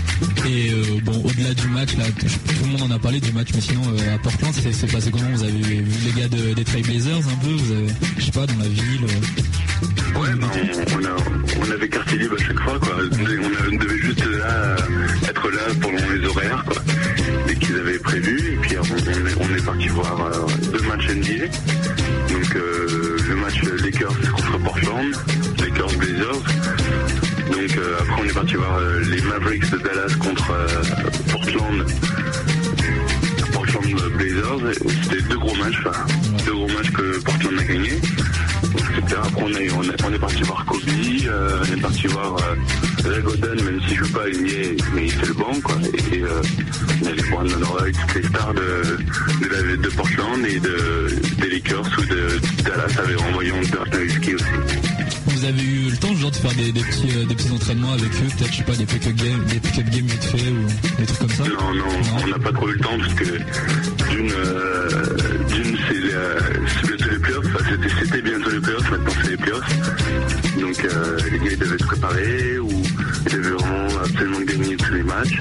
Et 0.47 0.69
euh, 0.71 0.99
bon, 1.03 1.21
au-delà 1.23 1.53
du 1.53 1.67
match, 1.67 1.95
là, 1.97 2.05
tout 2.17 2.65
le 2.65 2.71
monde 2.71 2.91
en 2.91 2.95
a 2.95 2.99
parlé 2.99 3.19
du 3.19 3.31
match, 3.33 3.49
mais 3.53 3.61
sinon 3.61 3.81
euh, 3.89 4.15
à 4.15 4.17
Portland, 4.19 4.53
c'est 4.53 4.71
c'est 4.73 4.88
passé 4.91 5.11
comment? 5.11 5.29
Vous 5.33 5.43
avez 5.43 5.51
vu 5.51 5.83
les 6.05 6.21
gars 6.21 6.27
de- 6.29 6.53
des 6.53 6.63
Trailblazers 6.63 7.17
un 7.17 7.38
peu? 7.45 7.51
Vous 7.51 7.71
avez, 7.73 7.88
je 8.17 8.23
sais 8.25 8.31
pas, 8.31 8.45
dans 8.47 8.57
la 8.57 8.67
ville 8.67 9.03
euh, 9.03 9.88
Ouais, 10.16 10.30
on, 11.59 11.72
avait 11.72 11.89
quartier 11.89 12.18
libre 12.20 12.36
à 12.39 12.43
chaque 12.43 12.59
fois, 12.59 12.80
quoi. 12.80 12.95
On, 12.97 13.76
devait 13.76 13.97
juste 13.97 14.26
euh, 14.26 14.78
être 15.28 15.49
là 15.51 15.61
pendant 15.82 16.09
les 16.09 16.26
horaires, 16.26 16.63
quoi. 16.66 16.82
Qu'ils 17.59 17.76
avaient 17.78 17.99
prévu. 17.99 18.53
Et 18.53 18.57
puis 18.57 18.78
on, 18.78 19.55
est, 19.55 19.66
parti 19.66 19.88
voir 19.89 20.26
euh, 20.26 20.45
deux 20.72 20.88
matchs 20.88 21.09
NBA. 21.09 21.45
Donc 22.34 22.55
euh, 22.55 23.18
le 23.28 23.36
match 23.36 23.61
Lakers 23.63 24.32
contre 24.32 24.59
Portland, 24.59 25.16
Lakers 25.59 25.97
Blazers. 25.97 26.43
Donc 27.51 27.80
après 27.99 28.22
on 28.22 28.26
est 28.26 28.34
parti 28.34 28.55
voir 28.55 28.80
les 29.09 29.22
Mavericks 29.22 29.72
de 29.72 29.78
Dallas 29.78 30.16
contre 30.20 30.53
Portland. 31.32 31.86
Portland 33.53 34.11
Blazers. 34.18 34.74
C'était 35.03 35.22
deux 35.24 35.38
gros 35.38 35.55
matchs, 35.55 35.82
deux 36.45 36.53
gros 36.53 36.68
matchs 36.68 36.91
que 36.91 37.24
Portland 37.24 37.59
a 37.59 37.63
gagné. 37.63 38.01
Est, 39.56 39.72
on, 39.72 39.84
est, 39.84 40.03
on 40.03 40.14
est 40.14 40.20
parti 40.20 40.43
voir 40.43 40.66
Kobe, 40.66 40.82
euh, 41.28 41.60
on 41.62 41.74
est 41.74 41.82
parti 41.82 42.08
voir 42.08 42.36
euh, 42.38 43.10
Ray 43.10 43.22
Gordon, 43.22 43.64
même 43.64 43.82
s'il 43.88 43.97
joue 43.97 44.12
pas, 44.12 44.28
il 44.28 44.47
y 44.47 44.53
est, 44.53 44.78
mais 44.93 45.06
il 45.06 45.12
fait 45.12 45.28
le 45.28 45.34
banc 45.34 45.53
quoi. 45.64 45.76
Et, 46.12 46.22
euh, 46.22 46.41
on 47.01 47.30
voir 47.30 47.43
Nonoroi, 47.43 47.91
toutes 47.91 48.16
les 48.16 48.30
stars 48.30 48.53
de, 48.53 48.97
de, 49.41 49.49
la, 49.51 49.78
de 49.78 49.89
Portland 49.89 50.45
et 50.45 50.60
de, 50.60 51.08
des 51.41 51.49
Lakers 51.49 51.89
ou 51.97 52.06
de 52.06 52.39
Dallas 52.64 52.97
avec 52.97 53.22
en 53.22 53.32
voyant 53.32 53.60
Dirk 53.62 54.30
aussi. 54.36 54.45
Vous 55.28 55.45
avez 55.45 55.62
eu 55.62 55.89
le 55.89 55.97
temps 55.97 56.16
genre 56.16 56.32
de 56.32 56.36
faire 56.36 56.53
des, 56.56 56.72
des 56.72 56.82
petits, 56.82 57.10
euh, 57.16 57.26
des 57.26 57.36
petits 57.36 57.51
entraînements 57.51 57.93
avec 57.93 58.06
eux, 58.06 58.28
peut-être 58.38 58.51
je 58.51 58.58
sais 58.58 58.64
pas 58.64 58.76
des 58.76 58.86
pick-up 58.86 59.16
games, 59.16 59.43
des 59.45 59.60
pick-up 59.60 59.86
games 59.89 60.06
vite 60.06 60.24
fait 60.24 60.49
ou 60.49 60.99
des 60.99 61.06
trucs 61.06 61.20
comme 61.20 61.30
ça? 61.30 61.43
Non, 61.43 61.74
non, 61.74 61.86
on 62.24 62.28
n'a 62.28 62.39
pas 62.39 62.51
trop 62.51 62.70
eu 62.70 62.74
le 62.74 62.80
temps 62.80 62.97
parce 62.97 63.14
que 63.14 63.26
d'une, 64.10 64.32
euh, 64.32 64.89
d'une 65.49 65.78
c'est 65.88 66.88
bientôt 66.88 67.10
les 67.12 67.20
playoffs, 67.20 67.45
c'était, 68.01 68.22
bientôt 68.22 68.49
les 68.49 68.60
playoffs, 68.60 68.91
maintenant 68.91 69.12
playoffs. 69.62 70.60
Donc 70.60 70.86
euh, 70.86 71.18
les 71.32 71.39
gars 71.39 71.51
ils 71.51 71.58
devaient 71.60 71.78
se 71.78 71.86
préparer 71.86 72.60
ou 72.60 72.70
ils 73.28 73.32
devaient 73.34 73.49
vraiment 73.51 73.88
absolument 74.03 74.41
gagner 74.41 74.78
tous 74.78 74.93
les 74.93 75.03
matchs. 75.03 75.39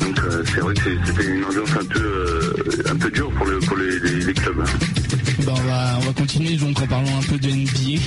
Donc 0.00 0.18
euh, 0.24 0.42
c'est 0.54 0.60
vrai 0.60 0.74
que 0.74 0.80
c'était 1.06 1.26
une 1.26 1.44
ambiance 1.44 1.70
un 1.80 1.84
peu, 1.84 2.00
euh, 2.00 2.52
un 2.90 2.96
peu 2.96 3.10
dure 3.10 3.30
pour, 3.32 3.46
le, 3.46 3.58
pour 3.60 3.76
les, 3.76 3.98
les- 4.00 4.24
les 4.24 4.34
clubs. 4.34 4.64
Ben, 5.44 5.52
on, 5.56 5.60
va, 5.66 5.98
on 5.98 6.06
va 6.06 6.12
continuer 6.12 6.56
donc 6.56 6.80
en 6.80 6.86
parlant 6.86 7.18
un 7.18 7.22
peu 7.22 7.38
de 7.38 7.48
NBA, 7.48 8.00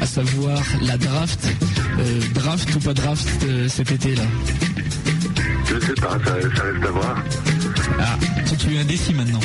à 0.00 0.06
savoir 0.06 0.60
la 0.82 0.96
draft. 0.96 1.46
Euh, 1.98 2.20
draft 2.34 2.74
ou 2.74 2.78
pas 2.80 2.94
draft 2.94 3.28
euh, 3.46 3.68
cet 3.68 3.92
été 3.92 4.14
là? 4.16 4.22
Je 5.66 5.86
sais 5.86 5.94
pas, 5.94 6.18
ça, 6.24 6.34
ça 6.56 6.62
reste 6.64 6.84
à 6.86 6.90
voir. 6.90 7.22
Ah, 7.98 8.18
tu 8.58 8.74
es 8.74 8.78
indécis 8.78 9.14
maintenant. 9.14 9.40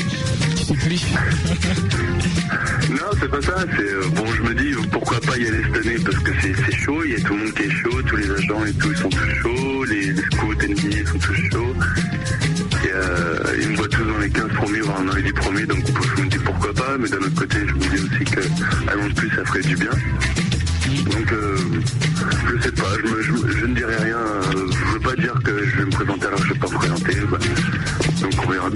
Tu 0.56 0.64
sais 0.64 0.74
plus 0.74 1.02
Non, 2.90 3.10
c'est 3.20 3.30
pas 3.30 3.42
ça. 3.42 3.66
C'est 3.76 3.84
euh, 3.84 4.08
bon, 4.16 4.26
je 4.36 4.42
me 4.44 4.54
dis 4.54 4.74
pourquoi 4.92 5.20
pas 5.22 5.38
y 5.38 5.48
aller 5.48 5.62
cette 5.64 5.86
année 5.86 5.98
parce 6.04 6.20
que 6.20 6.32
c'est 6.42 6.76
chaud. 6.76 7.04
Il 7.06 7.12
y 7.12 7.16
a 7.16 7.20
tout 7.20 7.34
le 7.34 7.44
monde 7.46 7.54
qui 7.54 7.64
est 7.64 7.70
chaud, 7.70 8.02
tous 8.04 8.16
les 8.16 8.32
agents 8.32 8.66
et 8.66 8.74
tout, 8.74 8.92
ils 8.92 8.98
sont 8.98 9.10
tous 9.10 9.30
chauds. 9.42 9.84
Les, 9.86 10.14
les 10.14 10.22
scouts 10.22 10.54
NBA 10.54 11.10
sont 11.12 11.20
tous 11.20 11.36
chauds. 11.52 11.76
Et, 12.86 12.92
euh, 12.94 13.40
ils 13.62 13.70
me 13.70 13.76
voient 13.76 13.88
tous 13.88 14.04
dans 14.04 14.18
les 14.20 14.30
15 14.30 14.48
premiers, 14.54 14.82
voire 14.82 15.04
dans 15.04 15.16
les 15.16 15.24
10 15.24 15.34
premiers. 15.34 15.66
Donc 15.66 15.86
je 16.18 16.22
me 16.22 16.30
dis 16.30 16.38
pourquoi 16.40 16.74
pas. 16.74 16.98
Mais 17.00 17.10
d'un 17.10 17.18
autre 17.18 17.36
côté, 17.36 17.58
je 17.68 17.74
me 17.74 17.80
dis 17.80 18.04
aussi 18.04 18.26
que 18.26 18.42
de 18.42 19.14
plus, 19.14 19.30
ça 19.36 19.46
ferait 19.46 19.62
du 19.62 19.76
bien. 19.76 19.92
Donc 21.12 21.32
euh, 21.32 21.58
je 22.56 22.64
sais 22.64 22.72
pas. 22.72 22.87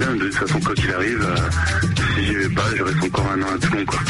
Bien. 0.04 0.16
De 0.16 0.24
toute 0.30 0.34
façon, 0.34 0.60
quand 0.60 0.74
il 0.76 0.90
arrive, 0.92 1.22
euh, 1.22 1.36
si 2.16 2.26
j'y 2.26 2.34
vais 2.34 2.48
pas, 2.48 2.62
je 2.76 2.82
reste 2.82 3.04
encore 3.04 3.26
un 3.32 3.42
an 3.42 3.46
à 3.54 3.58
Toulon, 3.58 3.84
quoi. 3.86 4.00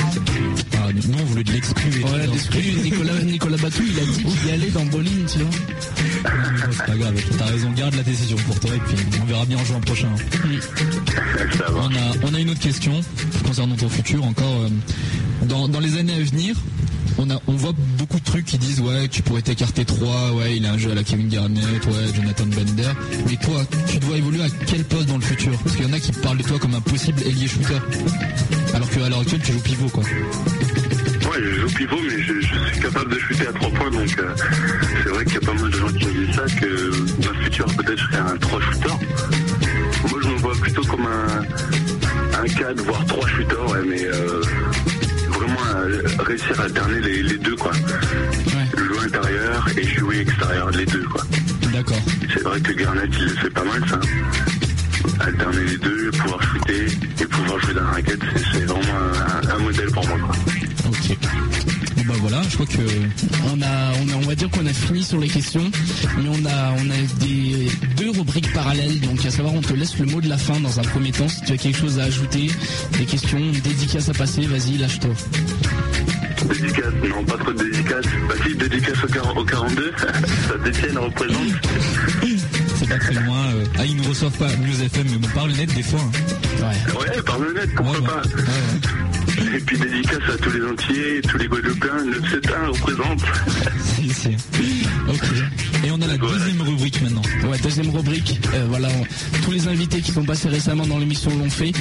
Ah, 0.74 0.88
nous 0.94 1.18
on 1.20 1.24
voulait 1.24 1.44
de 1.44 1.52
l'exclu. 1.52 1.90
Ouais, 2.02 2.82
Nicolas, 2.82 3.12
Nicolas 3.24 3.56
Batou, 3.58 3.82
il 3.86 3.98
a 3.98 4.04
dit 4.04 4.22
qu'il 4.24 4.48
y 4.48 4.52
allait 4.52 4.70
dans 4.70 4.84
Bowling, 4.86 5.24
tu 5.26 5.38
vois. 5.38 5.50
Non, 6.30 6.70
c'est 6.72 6.86
pas 6.86 6.96
grave, 6.96 7.14
t'as 7.38 7.44
raison, 7.46 7.70
garde 7.72 7.94
la 7.94 8.02
décision 8.02 8.36
pour 8.46 8.58
toi 8.60 8.70
et 8.74 8.78
puis 8.80 8.96
on 9.22 9.24
verra 9.26 9.44
bien 9.46 9.58
en 9.58 9.64
juin 9.64 9.80
prochain. 9.80 10.08
Ça 11.58 11.70
va. 11.70 11.80
On 11.80 11.88
a, 11.90 12.30
on 12.30 12.34
a 12.34 12.40
une 12.40 12.50
autre 12.50 12.60
question 12.60 13.00
concernant 13.44 13.76
ton 13.76 13.88
futur 13.88 14.24
encore. 14.24 14.62
euh, 14.62 14.68
Dans, 15.46 15.68
dans 15.68 15.80
les 15.80 15.96
années 15.98 16.14
à 16.14 16.20
venir, 16.22 16.56
on, 17.46 17.52
voit 17.52 17.72
beaucoup 17.98 18.18
de 18.18 18.24
trucs 18.24 18.46
qui 18.46 18.58
disent 18.58 18.80
ouais 18.80 19.08
tu 19.08 19.22
pourrais 19.22 19.42
t'écarter 19.42 19.84
3, 19.84 20.32
ouais 20.32 20.56
il 20.56 20.66
a 20.66 20.72
un 20.72 20.78
jeu 20.78 20.90
à 20.90 20.94
la 20.94 21.04
Kevin 21.04 21.28
Garnett, 21.28 21.86
ouais 21.86 22.14
Jonathan 22.14 22.46
Bender. 22.46 22.90
Mais 23.28 23.36
toi, 23.36 23.62
tu 23.88 23.98
dois 23.98 24.16
évoluer 24.16 24.42
à 24.42 24.48
quel 24.66 24.84
poste 24.84 25.06
dans 25.06 25.16
le 25.16 25.22
futur? 25.22 25.52
Parce 25.62 25.76
qu'il 25.76 25.86
y 25.86 25.90
en 25.90 25.92
a 25.92 26.00
qui 26.00 26.12
parlent 26.12 26.38
de 26.38 26.42
toi 26.42 26.58
comme 26.58 26.74
un 26.74 26.80
possible 26.80 27.20
ailier 27.22 27.48
shooter. 27.48 27.78
Alors 28.74 28.88
qu'à 28.90 29.08
l'heure 29.08 29.20
actuelle 29.20 29.40
tu 29.44 29.52
joues 29.52 29.60
pivot 29.60 29.88
quoi. 29.88 30.02
Ouais, 30.04 31.38
je 31.40 31.60
joue 31.60 31.68
pivot, 31.68 32.00
mais 32.02 32.22
je, 32.22 32.40
suis 32.40 32.80
capable 32.80 33.14
de 33.14 33.18
shooter 33.18 33.46
à 33.46 33.52
3 33.52 33.70
points, 33.70 33.90
donc 33.90 34.18
euh, 34.18 34.34
c'est 35.02 35.08
vrai 35.08 35.24
qu'il 35.24 35.34
y 35.34 35.36
a 35.36 35.40
pas 35.40 35.54
mal 35.54 35.70
de 35.70 35.76
gens 35.76 35.88
qui 35.88 36.06
me 36.06 36.26
disent 36.26 36.34
ça, 36.34 36.44
que 36.44 37.22
dans 37.22 37.30
le 37.30 37.44
futur, 37.44 37.66
peut-être, 37.66 37.98
je 37.98 38.04
serai 38.04 38.18
un 38.18 38.36
3 38.36 38.60
shooter. 38.60 38.88
Moi, 40.10 40.20
je 40.22 40.28
me 40.28 40.36
vois 40.38 40.52
plutôt 40.54 40.82
comme 40.82 41.06
un, 41.06 42.38
un 42.42 42.48
4, 42.48 42.80
voire 42.82 43.04
3 43.06 43.28
shooters, 43.28 43.70
ouais, 43.70 43.82
mais 43.86 44.04
euh, 44.04 44.42
réussir 46.24 46.60
à 46.60 46.64
alterner 46.64 47.00
les, 47.00 47.22
les 47.22 47.38
deux, 47.38 47.56
quoi. 47.56 47.72
Ouais. 47.72 48.84
Jouer 48.84 49.04
intérieur 49.06 49.66
et 49.76 49.86
jouer 49.86 50.20
extérieur, 50.20 50.70
les 50.70 50.86
deux, 50.86 51.04
quoi. 51.04 51.22
D'accord. 51.72 52.00
C'est 52.32 52.42
vrai 52.42 52.60
que 52.60 52.72
Garnett, 52.72 53.10
il 53.18 53.24
le 53.24 53.30
fait 53.30 53.50
pas 53.50 53.64
mal, 53.64 53.82
ça. 53.88 54.00
Alterner 55.20 55.64
les 55.64 55.78
deux, 55.78 56.10
pouvoir 56.12 56.42
shooter 56.42 56.86
et 57.20 57.26
pouvoir 57.26 57.58
jouer 57.60 57.74
dans 57.74 57.82
la 57.84 57.90
raquette, 57.90 58.20
c'est- 58.34 58.44
c'est 58.52 58.64
vraiment 58.64 58.82
un, 59.44 59.48
un 59.48 59.58
modèle 59.58 59.90
pour 59.90 60.06
moi, 60.06 60.18
quoi. 60.18 60.36
Ok. 60.88 61.16
Bon 61.96 62.02
bah 62.08 62.14
voilà, 62.20 62.42
je 62.48 62.54
crois 62.54 62.66
que 62.66 62.82
On 63.54 63.60
a, 63.62 63.92
on 64.02 64.08
a, 64.08 64.16
on 64.16 64.26
va 64.26 64.34
dire 64.34 64.50
qu'on 64.50 64.66
a 64.66 64.72
fini 64.72 65.04
sur 65.04 65.18
les 65.20 65.28
questions, 65.28 65.70
mais 66.18 66.28
on 66.28 66.44
a, 66.46 66.72
on 66.78 66.90
a 66.90 67.24
des 67.24 67.68
deux 67.96 68.10
rubriques 68.10 68.52
parallèles. 68.52 69.00
Donc, 69.00 69.24
à 69.24 69.30
savoir, 69.30 69.54
on 69.54 69.60
te 69.60 69.72
laisse 69.74 69.96
le 69.98 70.06
mot 70.06 70.20
de 70.20 70.28
la 70.28 70.38
fin 70.38 70.58
dans 70.60 70.80
un 70.80 70.82
premier 70.82 71.12
temps. 71.12 71.28
Si 71.28 71.42
tu 71.42 71.52
as 71.52 71.56
quelque 71.56 71.78
chose 71.78 71.98
à 71.98 72.04
ajouter, 72.04 72.50
des 72.98 73.04
questions, 73.04 73.38
une 73.38 73.52
dédicace 73.60 74.08
à 74.08 74.14
passer, 74.14 74.42
vas-y, 74.46 74.78
lâche-toi. 74.78 75.10
Dédicace, 76.48 76.92
non, 77.08 77.24
pas 77.24 77.36
trop 77.38 77.52
de 77.52 77.62
dédicace. 77.64 78.04
Bah 78.28 78.34
si, 78.46 78.54
dédicace 78.56 79.04
au, 79.04 79.06
quar- 79.06 79.36
au 79.36 79.44
42, 79.44 79.92
ça 80.48 80.58
détienne 80.64 80.98
représente. 80.98 81.38
c'est 82.78 82.88
pas 82.88 82.98
très 82.98 83.14
loin. 83.14 83.46
euh, 83.54 83.64
Ah 83.78 83.84
ils 83.86 83.96
nous 83.96 84.04
reçoivent 84.08 84.36
pas 84.38 84.48
News 84.56 84.82
FM, 84.82 85.06
mais 85.10 85.16
bon 85.18 85.28
parle 85.34 85.52
net 85.52 85.72
des 85.74 85.82
fois. 85.82 86.00
hein. 86.00 86.62
Ouais. 86.62 87.00
Ouais, 87.16 87.22
par 87.22 87.38
le 87.38 87.52
net, 87.54 87.70
pourquoi 87.76 87.92
Ouais, 87.94 88.00
ouais. 88.00 88.06
pas 88.06 88.22
Ouais, 88.36 88.42
ouais. 88.42 89.56
Et 89.56 89.60
puis 89.60 89.78
dédicace 89.78 90.28
à 90.34 90.38
tous 90.38 90.50
les 90.50 90.64
Antillais, 90.64 91.20
tous 91.28 91.38
les 91.38 91.46
Guadeloupéens, 91.46 92.04
971 92.06 92.80
représente. 92.80 93.22
Si, 93.96 94.08
si. 94.12 94.36
Ok. 95.08 95.22
Et 95.86 95.90
a 96.02 96.06
la 96.06 96.16
deuxième 96.18 96.62
rubrique 96.62 97.02
maintenant. 97.02 97.22
Ouais, 97.50 97.58
deuxième 97.62 97.90
rubrique. 97.90 98.40
Euh, 98.54 98.66
voilà, 98.68 98.88
tous 99.44 99.50
les 99.50 99.68
invités 99.68 100.00
qui 100.00 100.12
sont 100.12 100.24
passés 100.24 100.48
récemment 100.48 100.86
dans 100.86 100.98
l'émission 100.98 101.30
l'ont 101.36 101.50
fait. 101.50 101.72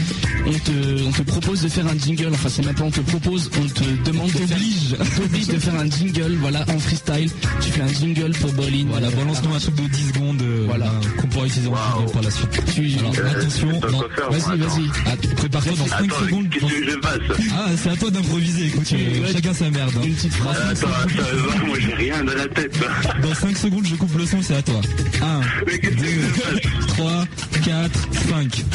On 0.45 0.51
te, 0.51 1.03
on 1.07 1.11
te 1.11 1.21
propose 1.23 1.61
de 1.61 1.69
faire 1.69 1.87
un 1.87 1.97
jingle. 1.97 2.29
Enfin, 2.33 2.49
c'est 2.49 2.61
pas 2.73 2.83
on 2.83 2.91
te 2.91 3.01
propose, 3.01 3.49
on 3.61 3.67
te 3.67 3.83
demande 4.09 4.27
de 4.31 4.37
faire, 4.45 4.57
on 4.99 5.21
t'oblige 5.21 5.47
de 5.47 5.59
faire 5.59 5.75
un 5.75 5.89
jingle. 5.89 6.35
Voilà, 6.41 6.61
en 6.69 6.79
freestyle. 6.79 7.29
Tu 7.61 7.71
fais 7.71 7.81
un 7.81 7.87
jingle 7.93 8.31
pour 8.39 8.51
Bolin. 8.53 8.85
Voilà, 8.89 9.09
balance-nous 9.11 9.53
un 9.53 9.59
truc 9.59 9.75
de 9.75 9.87
10 9.87 10.07
secondes 10.13 10.41
euh, 10.41 10.63
Voilà. 10.67 10.85
euh, 10.87 11.21
qu'on 11.21 11.27
pourra 11.27 11.45
utiliser 11.45 11.67
en 11.69 11.75
jingle 11.97 12.11
par 12.11 12.21
la 12.21 12.31
suite. 12.31 12.49
Tu- 12.73 12.97
Alors, 12.99 13.13
attention, 13.37 13.79
quoi 13.79 13.89
faire, 14.15 14.31
Vas-y, 14.31 14.57
vas-y. 14.59 14.89
ah, 15.05 15.11
prépare-toi 15.37 15.73
dans 15.77 15.87
5 15.87 16.03
Attends, 16.05 16.25
secondes. 16.25 16.49
qu'est-ce 16.49 16.65
que 16.65 16.85
je 16.91 16.99
fasse 17.01 17.19
Ah, 17.53 17.65
c'est 17.81 17.89
à 17.89 17.95
toi 17.95 18.11
d'improviser, 18.11 18.65
écoute, 18.67 18.89
euh, 18.93 19.21
Ouais. 19.21 19.31
chacun 19.33 19.53
sa 19.53 19.69
merde. 19.69 19.91
hein. 19.97 20.01
Une 20.03 20.13
petite 20.15 20.33
phrase. 20.33 20.57
Attends, 20.71 20.87
attends, 20.87 21.65
moi 21.67 21.77
j'ai 21.79 21.93
rien 21.93 22.23
dans 22.23 22.33
la 22.33 22.47
tête. 22.47 22.77
Dans 23.21 23.33
5 23.35 23.57
secondes, 23.57 23.85
je 23.85 23.95
coupe 23.95 24.10
le 24.17 24.25
son, 24.25 24.41
c'est 24.41 24.55
à 24.55 24.61
toi. 24.61 24.81
1, 25.21 25.41
Mais 25.67 25.79
qu'est-ce 25.79 25.95
que 25.95 26.05
je 26.05 26.41
fasse 26.41 26.87
3, 26.87 27.25
4, 27.63 27.91
5. 28.29 28.65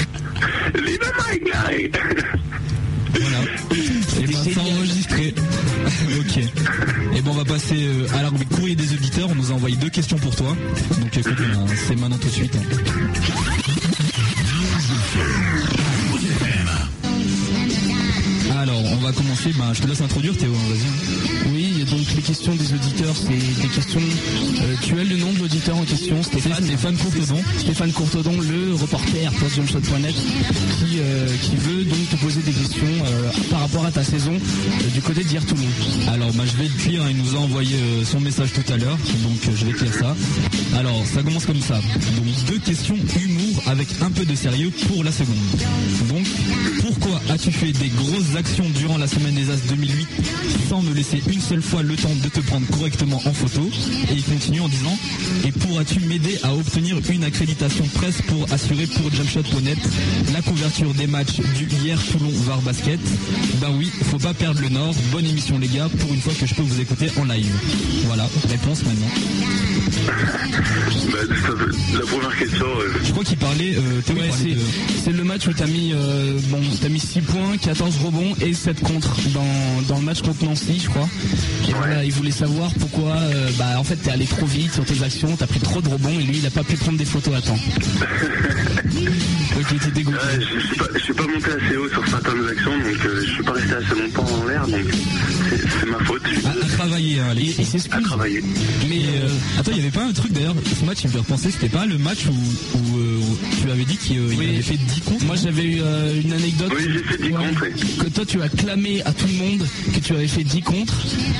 Leave 0.75 0.99
my 1.19 1.39
guy 1.41 1.91
Voilà. 3.21 3.39
Et 4.21 4.27
ben, 4.27 4.39
c'est 4.45 4.59
enregistré. 4.61 5.35
ok. 6.21 6.37
Et 6.39 7.23
ben, 7.23 7.31
on 7.31 7.35
va 7.35 7.45
passer 7.45 7.77
euh, 7.79 8.07
à 8.19 8.23
la 8.23 8.29
rubrique 8.29 8.49
courrier 8.51 8.77
des 8.77 8.93
auditeurs. 8.95 9.29
On 9.31 9.35
nous 9.35 9.51
a 9.51 9.55
envoyé 9.55 9.77
deux 9.77 9.91
questions 9.91 10.19
pour 10.19 10.35
toi. 10.35 10.57
Donc, 11.01 11.17
écoute, 11.17 11.35
c'est 11.89 11.97
maintenant 11.97 12.19
tout 12.19 12.29
de 12.29 12.33
suite. 12.33 12.57
Alors, 18.61 18.83
on 18.85 18.97
va 18.97 19.13
commencer. 19.13 19.53
Ben, 19.59 19.73
je 19.75 19.83
te 19.83 19.87
laisse 19.87 20.01
introduire, 20.01 20.37
Théo. 20.37 20.53
hein, 20.53 20.69
Vas-y. 20.71 21.53
Oui, 21.53 21.85
donc 21.85 22.06
les 22.15 22.23
questions 22.23 22.55
des 22.55 22.73
auditeurs, 22.73 23.15
c'est 23.17 23.63
des 23.63 23.69
questions. 23.69 24.01
euh, 24.01 24.75
tu 24.83 24.99
as 24.99 25.05
le 25.05 25.17
nom 25.17 25.33
de 25.33 25.39
l'auditeur 25.41 25.77
en 25.77 25.85
question, 25.85 26.23
Stéphane. 26.23 26.65
Stéphane 26.65 26.97
Courtodon. 26.97 27.41
Stéphane 27.59 27.93
Courtodon, 27.93 28.41
le 28.41 28.75
reporter 28.75 29.31
pour 29.33 29.49
jumpshot.net, 29.49 30.15
qui, 30.15 30.99
euh, 30.99 31.27
qui 31.43 31.57
veut 31.57 31.85
donc 31.85 32.09
te 32.11 32.17
poser 32.17 32.41
des 32.43 32.53
questions 32.53 32.87
euh, 32.87 33.31
par 33.51 33.61
rapport 33.61 33.85
à 33.85 33.91
ta 33.91 34.05
saison 34.05 34.33
du 34.95 35.01
côté 35.03 35.25
d'hier 35.25 35.45
Toulon. 35.47 35.63
Alors, 36.09 36.33
bah, 36.35 36.45
je 36.47 36.57
vais 36.57 36.69
le 36.69 36.91
lire. 36.91 37.03
Il 37.11 37.17
nous 37.17 37.35
a 37.35 37.39
envoyé 37.39 37.77
son 38.05 38.21
message 38.21 38.51
tout 38.53 38.73
à 38.73 38.77
l'heure. 38.77 38.99
Donc, 39.23 39.57
je 39.57 39.67
vais 39.67 39.73
te 39.73 39.85
lire 39.85 39.95
ça. 39.95 40.17
Alors, 40.77 41.03
ça 41.07 41.23
commence 41.23 41.47
comme 41.47 41.61
ça. 41.61 41.75
Donc, 41.75 42.45
deux 42.47 42.59
questions 42.59 42.97
humour 43.21 43.63
avec 43.67 43.89
un 44.03 44.11
peu 44.11 44.25
de 44.25 44.35
sérieux 44.35 44.71
pour 44.89 45.05
la 45.05 45.13
seconde. 45.13 45.37
Donc, 46.09 46.27
pourquoi 46.81 47.21
as-tu 47.31 47.51
fait 47.53 47.73
des 47.73 47.89
grosses 47.89 48.37
actions 48.37 48.69
durant 48.75 48.99
la 48.99 49.07
semaine 49.07 49.35
des 49.35 49.51
As 49.51 49.57
2008 49.69 50.09
sans 50.69 50.83
me 50.83 50.93
laisser 50.93 51.23
une 51.33 51.41
seule 51.41 51.63
fois 51.63 51.83
le 51.83 51.95
temps 51.97 52.06
de 52.15 52.29
te 52.29 52.41
prendre 52.41 52.67
correctement 52.69 53.21
en 53.25 53.33
photo 53.33 53.69
Et 54.11 54.15
il 54.15 54.23
continue 54.23 54.61
en 54.61 54.69
disant 54.69 54.97
Et 55.45 55.53
pourras-tu 55.53 56.01
m'aider 56.01 56.39
à 56.43 56.55
obtenir 56.55 56.99
une 57.11 57.25
accréditation 57.25 57.85
presse 57.95 58.23
pour 58.23 58.47
assurer 58.53 58.87
pour 58.87 59.13
Jumpshot.net 59.13 59.79
la 60.33 60.43
couverture 60.43 60.93
des 60.95 61.07
matchs 61.07 61.41
du 61.57 61.67
hier 61.85 61.99
Toulon 62.13 62.31
Var 62.47 62.61
Basket? 62.63 63.01
Ben 63.61 63.69
oui, 63.77 63.91
faut 64.11 64.19
pas 64.19 64.35
perdre 64.35 64.61
le 64.61 64.69
nord. 64.69 64.95
Bonne 65.13 65.27
émission 65.27 65.59
les 65.59 65.69
gars, 65.69 65.89
pour 65.99 66.13
une 66.13 66.21
fois 66.21 66.33
que 66.39 66.47
je 66.47 66.55
peux 66.55 66.63
vous 66.63 66.81
écouter 66.81 67.09
en 67.21 67.25
live. 67.25 67.51
Voilà, 68.07 68.29
réponse 68.49 68.83
maintenant. 68.85 69.07
Bah, 71.11 71.19
La 71.95 72.01
première 72.07 72.39
question, 72.39 72.67
euh, 72.67 72.93
Je 73.05 73.11
crois 73.13 73.25
qu'il 73.25 73.37
parlait, 73.39 73.75
euh, 73.77 74.01
Ouais, 74.15 74.31
c'est, 74.37 75.11
de- 75.11 75.17
le 75.17 75.25
match 75.25 75.47
où 75.47 75.53
t'as 75.53 75.67
mis, 75.67 75.93
euh, 75.95 76.39
bon, 76.49 76.61
t'as 76.81 76.89
mis 76.89 77.01
6 77.01 77.21
points, 77.23 77.57
14 77.61 77.97
rebonds 78.05 78.35
et 78.41 78.53
7 78.55 78.81
contre 78.83 79.17
dans, 79.35 79.83
dans 79.89 79.99
le 79.99 80.05
match 80.05 80.21
contre 80.23 80.45
Nancy, 80.45 80.81
je 80.85 80.89
crois. 80.91 81.09
Voilà, 81.87 82.05
il 82.05 82.13
voulait 82.13 82.31
savoir 82.31 82.71
pourquoi, 82.79 83.13
euh, 83.17 83.49
bah, 83.59 83.79
en 83.79 83.85
fait, 83.85 83.97
t'es 83.97 84.11
allé 84.11 84.25
trop 84.27 84.47
vite 84.47 84.73
sur 84.73 84.85
tes 84.85 85.03
actions, 85.03 85.37
t'as 85.37 85.47
pris 85.47 85.61
trop 85.61 85.81
de 85.81 85.89
rebonds 85.89 86.19
et 86.19 86.23
lui, 86.23 86.39
il 86.39 86.47
a 86.47 86.51
pas 86.51 86.65
pu 86.65 86.77
prendre 86.77 86.99
des 86.99 87.05
photos 87.05 87.35
à 87.37 87.41
temps. 87.41 87.59
ok, 89.57 89.81
t'es 89.81 89.91
dégoûté. 89.91 90.17
ouais, 90.19 90.41
je, 90.41 90.61
je 90.61 90.67
suis 90.67 90.77
pas, 90.77 90.87
je 90.95 90.99
suis 91.01 91.13
pas 91.15 91.27
monté 91.27 91.51
assez 91.51 91.77
haut 91.77 91.89
sur 91.89 92.07
certaines 92.09 92.47
actions, 92.49 92.79
donc 92.79 93.05
euh, 93.07 93.23
je 93.27 93.31
suis 93.33 93.43
pas 93.43 93.53
resté 93.53 93.73
assez 93.75 94.01
longtemps 94.01 94.27
en 94.43 94.47
l'air, 94.47 94.67
donc 94.67 94.85
c'est 95.81 95.87
ma 95.91 95.99
faute. 96.05 96.23
À, 96.45 96.51
à 96.51 96.69
travailler, 96.77 97.21
hein, 97.21 97.27
Et 97.29 97.31
Alexis. 97.31 97.63
il 97.89 97.95
à 97.95 98.01
travailler. 98.01 98.43
Mais 98.89 99.01
euh, 99.23 99.29
attends, 99.59 99.71
il 99.73 99.79
y 99.79 99.81
avait 99.81 99.91
pas 99.91 100.05
un 100.05 100.13
truc 100.13 100.33
d'ailleurs, 100.33 100.55
ce 100.79 100.85
match 100.85 100.99
il 101.05 101.07
me 101.09 101.13
fait 101.13 101.19
repenser, 101.19 101.51
c'était 101.51 101.69
pas 101.69 101.87
le 101.87 101.99
match 101.99 102.27
où, 102.27 102.79
où, 102.79 102.99
euh, 102.99 103.19
où 103.21 103.39
tu 103.63 103.71
avais 103.71 103.85
dit 103.85 103.97
qu'il 103.97 104.19
euh, 104.19 104.29
il 104.33 104.39
Oui. 104.39 104.49
avait 104.51 104.63
fait 104.63 104.77
10 104.77 105.01
contre 105.01 105.25
Moi, 105.25 105.37
j'avais 105.37 105.65
eu 105.65 105.79
euh, 105.83 106.21
une 106.23 106.33
anecdote. 106.33 106.73
Oui, 106.77 106.85
j'ai 106.93 107.03
fait 107.03 107.19
10 107.23 107.33
Ouais. 107.33 107.45
contre. 107.49 107.65
oui. 107.65 107.97
que 107.99 108.09
toi 108.09 108.25
tu 108.27 108.43
as 108.43 108.49
clamé 108.49 109.03
à 109.05 109.13
tout 109.13 109.27
le 109.27 109.35
monde 109.35 109.67
que 109.95 110.01
tu 110.01 110.13
avais 110.15 110.29
fait 110.29 110.45
10 110.45 110.63
contre 110.63 110.95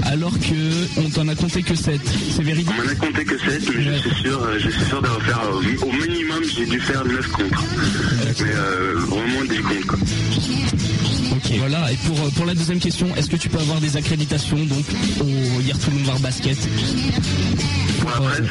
alors 0.05 0.36
que 0.39 1.01
on 1.01 1.11
t'en 1.11 1.29
a 1.29 1.35
compté 1.35 1.63
que 1.63 1.75
7. 1.75 2.01
C'est 2.37 2.43
véridique 2.43 2.73
On 2.79 2.85
m'en 2.85 2.91
a 2.91 2.95
compté 2.95 3.25
que 3.25 3.39
7, 3.39 3.63
mais 3.75 3.77
Ouais. 3.91 3.99
je 4.05 4.09
suis 4.09 4.23
sûr, 4.23 4.43
euh, 4.43 4.59
je 4.59 4.71
suis 4.71 4.85
sûr 4.87 5.03
d'avoir 5.03 5.23
fait 5.23 5.33
euh, 5.33 5.87
au 5.87 5.93
minimum, 5.93 6.43
j'ai 6.57 6.67
dû 6.67 6.81
faire 6.81 7.05
9 7.05 7.29
contre. 7.29 7.65
Mais 8.41 8.51
euh, 8.55 8.95
vraiment 9.07 9.45
10 9.49 9.57
contre, 9.63 9.87
quoi. 9.87 9.99
Ok. 11.33 11.53
Voilà, 11.59 11.93
et 11.93 11.97
pour, 12.07 12.19
euh, 12.21 12.31
pour 12.37 12.47
la 12.47 12.55
deuxième 12.55 12.79
question, 12.79 13.15
est-ce 13.17 13.29
que 13.29 13.37
tu 13.37 13.49
peux 13.49 13.59
avoir 13.59 13.81
des 13.81 13.97
accréditations? 13.97 14.57
Donc 14.65 14.85
au 15.21 15.61
Hier 15.61 15.79
Toulon 15.79 16.03
Var 16.05 16.19
Basket 16.21 16.59
Pour 18.01 18.11
la 18.11 18.17
presse, 18.17 18.49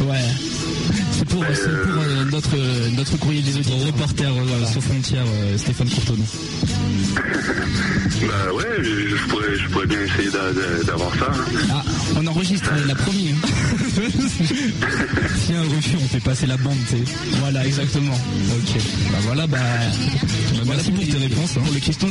Ouais. 0.00 0.28
C'est 1.12 1.24
pour, 1.28 1.44
c'est 1.54 1.82
pour 1.82 2.02
euh, 2.02 2.24
notre, 2.30 2.56
euh, 2.56 2.90
notre 2.96 3.16
courrier 3.18 3.42
des 3.42 3.56
auditeurs. 3.56 3.86
reporter 3.86 4.30
euh, 4.32 4.66
sur 4.70 4.82
frontière, 4.82 5.24
euh, 5.26 5.56
Stéphane 5.58 5.88
Courtonneau. 5.88 6.24
bah 8.22 8.52
ouais, 8.54 8.64
je, 8.78 9.16
je 9.16 9.26
pourrais, 9.28 9.56
je 9.58 9.68
pourrais 9.68 9.86
bien 9.86 10.00
essayer 10.00 10.30
d'a- 10.30 10.52
d'a- 10.52 10.84
d'avoir 10.84 11.14
ça. 11.16 11.28
Ah, 11.70 11.82
on 12.16 12.26
enregistre, 12.26 12.70
il 12.80 12.86
l'a 12.86 12.94
promis. 12.94 13.30
hein. 13.32 13.48
S'il 15.44 15.54
y 15.54 15.58
a 15.58 15.60
un 15.60 15.64
refus, 15.64 15.96
on 16.02 16.08
fait 16.08 16.20
passer 16.20 16.46
la 16.46 16.56
bande, 16.56 16.76
tu 16.88 16.96
sais. 16.96 17.02
Voilà, 17.40 17.66
exactement. 17.66 18.14
Ok. 18.14 18.82
Bah 19.12 19.18
voilà, 19.22 19.46
bah. 19.46 19.58
Bah, 19.58 20.58
voilà 20.64 20.64
merci 20.82 20.90
pour 20.92 21.04
tes 21.04 21.18
réponses. 21.18 21.56
hein. 21.56 21.60
Pour 21.64 21.74
les 21.74 21.80
questions. 21.80 22.08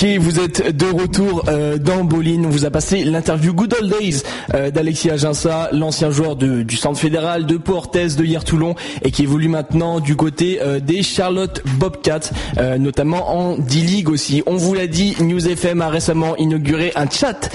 Ok, 0.00 0.06
vous 0.20 0.38
êtes 0.38 0.76
de 0.76 0.86
retour 0.86 1.42
euh, 1.48 1.76
dans 1.76 2.04
Bolin. 2.04 2.44
On 2.44 2.50
vous 2.50 2.64
a 2.64 2.70
passé 2.70 3.02
l'interview 3.02 3.52
Good 3.52 3.74
Old 3.80 3.92
Days 3.98 4.22
euh, 4.54 4.70
d'Alexis 4.70 5.10
Aginsa, 5.10 5.70
l'ancien 5.72 6.12
joueur 6.12 6.36
du 6.36 6.76
Centre 6.76 7.00
fédéral 7.00 7.46
de 7.46 7.56
Portes 7.56 7.96
de 7.96 8.24
hier 8.24 8.44
Toulon 8.44 8.76
et 9.02 9.10
qui 9.10 9.24
évolue 9.24 9.48
maintenant 9.48 9.98
du 9.98 10.14
côté 10.14 10.60
euh, 10.62 10.78
des 10.78 11.02
Charlotte 11.02 11.64
Bobcats, 11.78 12.30
notamment 12.78 13.28
en 13.36 13.58
D-League 13.58 14.08
aussi. 14.08 14.44
On 14.46 14.54
vous 14.54 14.72
l'a 14.72 14.86
dit, 14.86 15.16
News 15.18 15.48
FM 15.48 15.80
a 15.80 15.88
récemment 15.88 16.36
inauguré 16.36 16.92
un 16.94 17.10
chat 17.10 17.50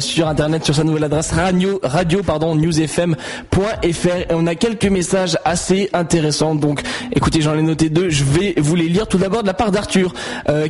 sur 0.00 0.28
internet 0.28 0.64
sur 0.64 0.74
sa 0.74 0.84
nouvelle 0.84 1.04
adresse 1.04 1.32
radio, 1.32 1.80
radio 1.82 2.22
pardon, 2.22 2.54
newsfm.fr 2.54 3.16
on 4.30 4.46
a 4.46 4.54
quelques 4.54 4.86
messages 4.86 5.36
assez 5.44 5.90
intéressants. 5.92 6.54
Donc 6.54 6.80
écoutez, 7.12 7.42
j'en 7.42 7.54
ai 7.58 7.62
noté 7.62 7.90
deux, 7.90 8.08
je 8.08 8.24
vais 8.24 8.54
vous 8.56 8.74
les 8.74 8.88
lire 8.88 9.06
tout 9.06 9.18
d'abord 9.18 9.42
de 9.42 9.48
la 9.48 9.54
part 9.54 9.70
d'Arthur 9.70 10.14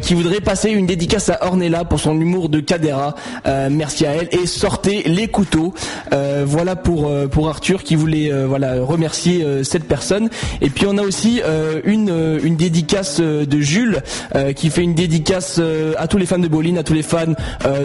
qui 0.00 0.14
voudrait 0.14 0.40
passer 0.40 0.70
une 0.70 0.86
dédicace 0.86 1.03
à 1.12 1.46
Ornella 1.46 1.84
pour 1.84 2.00
son 2.00 2.18
humour 2.18 2.48
de 2.48 2.60
Cadera. 2.60 3.14
Euh, 3.46 3.68
merci 3.70 4.04
à 4.06 4.12
elle 4.14 4.28
et 4.32 4.46
sortez 4.46 5.02
les 5.06 5.28
couteaux. 5.28 5.72
Euh, 6.12 6.44
voilà 6.46 6.76
pour 6.76 7.06
euh, 7.06 7.28
pour 7.28 7.48
Arthur 7.48 7.84
qui 7.84 7.94
voulait 7.94 8.30
voilà 8.46 8.82
remercier 8.82 9.44
cette 9.64 9.84
personne. 9.84 10.28
Et 10.60 10.70
puis 10.70 10.86
on 10.88 10.98
a 10.98 11.02
aussi 11.02 11.40
une 11.84 12.38
une 12.42 12.56
dédicace 12.56 13.20
de 13.20 13.60
Jules 13.60 14.02
qui 14.56 14.70
fait 14.70 14.82
une 14.82 14.94
dédicace 14.94 15.60
à 15.98 16.08
tous 16.08 16.18
les 16.18 16.26
fans 16.26 16.38
de 16.38 16.48
Bolin, 16.48 16.76
à 16.76 16.82
tous 16.82 16.94
les 16.94 17.02
fans 17.02 17.34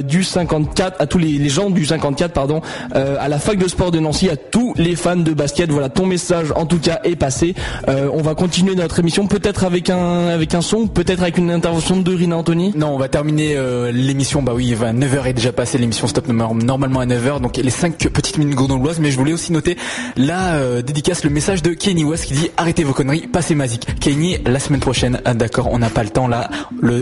du 0.04 0.24
54, 0.24 1.02
à 1.02 1.06
tous 1.06 1.18
les, 1.18 1.50
gens 1.50 1.70
du 1.70 1.86
54 1.86 2.32
pardon, 2.32 2.62
à 2.94 3.28
la 3.28 3.40
fac 3.40 3.58
de 3.58 3.68
sport 3.68 3.92
de 3.92 4.00
Nancy, 4.00 4.30
à 4.30 4.38
tous 4.38 4.74
les 4.78 4.96
fans 4.96 5.16
de 5.16 5.34
basket. 5.34 5.70
Voilà, 5.72 5.90
ton 5.90 6.06
message 6.06 6.48
en 6.56 6.66
tout 6.66 6.80
cas 6.80 7.00
est 7.04 7.16
passé. 7.16 7.54
On 7.88 8.22
va 8.22 8.36
continuer 8.36 8.76
notre 8.76 9.00
émission 9.00 9.28
peut-être 9.28 9.64
avec 9.64 9.90
un 9.90 10.28
avec 10.28 10.54
un 10.56 10.62
son, 10.62 10.88
peut-être 10.88 11.22
avec 11.22 11.38
une 11.38 11.52
intervention 11.52 11.98
de 11.98 12.14
Rina 12.14 12.38
Anthony? 12.38 12.74
Non, 12.76 12.96
on 12.96 12.98
va 12.98 13.09
terminer 13.10 13.56
euh, 13.56 13.92
l'émission. 13.92 14.42
Bah 14.42 14.54
oui, 14.56 14.74
9h 14.74 15.26
est 15.26 15.34
déjà 15.34 15.52
passé. 15.52 15.78
L'émission 15.78 16.08
stop 16.08 16.28
normalement 16.28 17.00
à 17.00 17.06
9h. 17.06 17.42
Donc 17.42 17.58
les 17.58 17.70
5 17.70 17.98
petites 18.10 18.38
minutes 18.38 18.56
grenobloises. 18.56 19.00
Mais 19.00 19.12
je 19.12 19.18
voulais 19.18 19.34
aussi 19.34 19.52
noter 19.52 19.78
la 20.16 20.54
euh, 20.54 20.82
dédicace, 20.82 21.24
le 21.24 21.30
message 21.30 21.62
de 21.62 21.74
Kenny 21.74 22.04
West 22.04 22.26
qui 22.26 22.34
dit 22.34 22.50
arrêtez 22.58 22.84
vos 22.84 22.94
conneries, 22.94 23.28
passez 23.28 23.56
magique. 23.56 24.00
Kenny, 24.00 24.38
la 24.46 24.60
semaine 24.60 24.80
prochaine. 24.80 25.22
Ah, 25.26 25.34
D'accord, 25.34 25.70
on 25.72 25.80
n'a 25.80 25.90
pas 25.90 26.04
le 26.04 26.10
temps 26.10 26.28
là. 26.28 26.50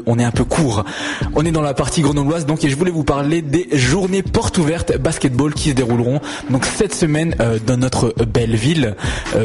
On 0.05 0.19
est 0.19 0.23
un 0.23 0.31
peu 0.31 0.43
court. 0.43 0.83
On 1.35 1.45
est 1.45 1.51
dans 1.51 1.61
la 1.61 1.73
partie 1.73 2.01
grenobloise. 2.01 2.45
Donc 2.45 2.63
et 2.63 2.69
je 2.69 2.75
voulais 2.75 2.91
vous 2.91 3.03
parler 3.03 3.41
des 3.41 3.67
journées 3.73 4.23
portes 4.23 4.57
ouvertes 4.57 4.97
basketball 4.97 5.53
qui 5.53 5.69
se 5.69 5.75
dérouleront 5.75 6.21
donc 6.49 6.65
cette 6.65 6.93
semaine 6.93 7.35
euh, 7.39 7.59
dans 7.65 7.77
notre 7.77 8.13
belle 8.25 8.55
ville. 8.55 8.95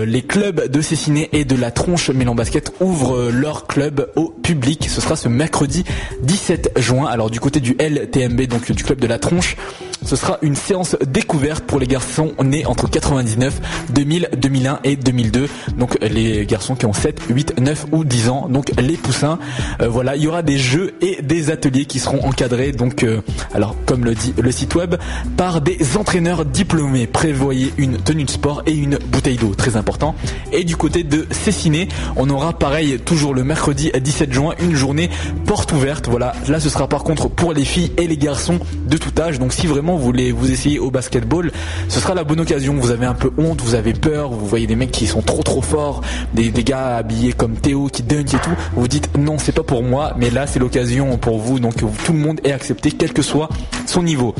Les 0.06 0.22
clubs 0.22 0.70
de 0.70 0.80
Cessiné 0.80 1.28
et 1.32 1.44
de 1.44 1.56
la 1.56 1.70
Tronche 1.70 2.10
Mélan 2.10 2.34
Basket 2.34 2.72
ouvrent 2.80 3.30
leur 3.30 3.66
club 3.66 4.08
au 4.16 4.28
public. 4.28 4.88
Ce 4.88 5.00
sera 5.00 5.16
ce 5.16 5.28
mercredi 5.28 5.84
17 6.22 6.51
juin. 6.76 7.06
Alors 7.06 7.30
du 7.30 7.40
côté 7.40 7.60
du 7.60 7.76
LTMB, 7.78 8.42
donc 8.42 8.70
du 8.70 8.84
club 8.84 9.00
de 9.00 9.06
la 9.06 9.18
Tronche, 9.18 9.56
ce 10.04 10.16
sera 10.16 10.38
une 10.42 10.54
séance 10.54 10.96
découverte 11.06 11.64
pour 11.64 11.78
les 11.78 11.86
garçons 11.86 12.32
nés 12.42 12.66
entre 12.66 12.88
99, 12.88 13.60
2000, 13.90 14.28
2001 14.36 14.80
et 14.84 14.96
2002. 14.96 15.48
Donc 15.76 15.98
les 16.00 16.46
garçons 16.46 16.74
qui 16.74 16.86
ont 16.86 16.92
7, 16.92 17.20
8, 17.28 17.60
9 17.60 17.86
ou 17.92 18.04
10 18.04 18.28
ans, 18.28 18.48
donc 18.48 18.72
les 18.80 18.96
poussins. 18.96 19.38
Euh, 19.80 19.88
voilà, 19.88 20.16
il 20.16 20.22
y 20.22 20.28
aura 20.28 20.42
des 20.42 20.58
jeux 20.58 20.94
et 21.00 21.22
des 21.22 21.50
ateliers 21.50 21.84
qui 21.84 21.98
seront 21.98 22.24
encadrés, 22.24 22.72
donc 22.72 23.02
euh, 23.02 23.20
alors 23.54 23.76
comme 23.86 24.04
le 24.04 24.14
dit 24.14 24.34
le 24.40 24.50
site 24.50 24.74
web, 24.74 24.96
par 25.36 25.60
des 25.60 25.96
entraîneurs 25.96 26.44
diplômés. 26.44 27.06
Prévoyez 27.06 27.72
une 27.76 27.98
tenue 27.98 28.24
de 28.24 28.30
sport 28.30 28.62
et 28.66 28.72
une 28.72 28.98
bouteille 28.98 29.36
d'eau, 29.36 29.54
très 29.54 29.76
important. 29.76 30.14
Et 30.52 30.64
du 30.64 30.76
côté 30.76 31.04
de 31.04 31.26
Cessiné, 31.30 31.88
on 32.16 32.28
aura 32.30 32.52
pareil 32.52 32.98
toujours 32.98 33.34
le 33.34 33.44
mercredi 33.44 33.90
17 33.98 34.32
juin 34.32 34.54
une 34.60 34.74
journée 34.74 35.10
porte 35.46 35.72
ouverte. 35.72 36.08
Voilà, 36.08 36.34
là 36.48 36.60
ce 36.60 36.68
sera 36.68 36.88
par 36.88 37.04
contre 37.04 37.28
pour 37.28 37.52
les 37.52 37.64
filles 37.64 37.92
et 37.96 38.06
les 38.06 38.16
garçons 38.16 38.58
de 38.86 38.96
tout 38.96 39.12
âge. 39.20 39.38
Donc 39.38 39.52
si 39.52 39.66
vraiment 39.66 39.91
vous 39.96 40.04
voulez 40.04 40.32
vous 40.32 40.50
essayer 40.50 40.78
au 40.78 40.90
basketball, 40.90 41.50
ce 41.88 42.00
sera 42.00 42.14
la 42.14 42.24
bonne 42.24 42.40
occasion. 42.40 42.74
Vous 42.74 42.90
avez 42.90 43.06
un 43.06 43.14
peu 43.14 43.30
honte, 43.38 43.60
vous 43.60 43.74
avez 43.74 43.92
peur, 43.92 44.30
vous 44.30 44.46
voyez 44.46 44.66
des 44.66 44.76
mecs 44.76 44.90
qui 44.90 45.06
sont 45.06 45.22
trop 45.22 45.42
trop 45.42 45.62
forts, 45.62 46.02
des, 46.34 46.50
des 46.50 46.64
gars 46.64 46.96
habillés 46.96 47.32
comme 47.32 47.54
Théo 47.54 47.88
qui 47.88 48.02
dunk 48.02 48.34
et 48.34 48.38
tout. 48.38 48.56
Vous 48.74 48.82
vous 48.82 48.88
dites 48.88 49.16
non, 49.18 49.38
c'est 49.38 49.52
pas 49.52 49.62
pour 49.62 49.82
moi, 49.82 50.14
mais 50.16 50.30
là 50.30 50.46
c'est 50.46 50.58
l'occasion 50.58 51.16
pour 51.18 51.38
vous. 51.38 51.58
Donc 51.58 51.76
tout 51.76 52.12
le 52.12 52.18
monde 52.18 52.40
est 52.44 52.52
accepté, 52.52 52.90
quel 52.90 53.12
que 53.12 53.22
soit 53.22 53.48
son 53.86 54.02
niveau 54.02 54.34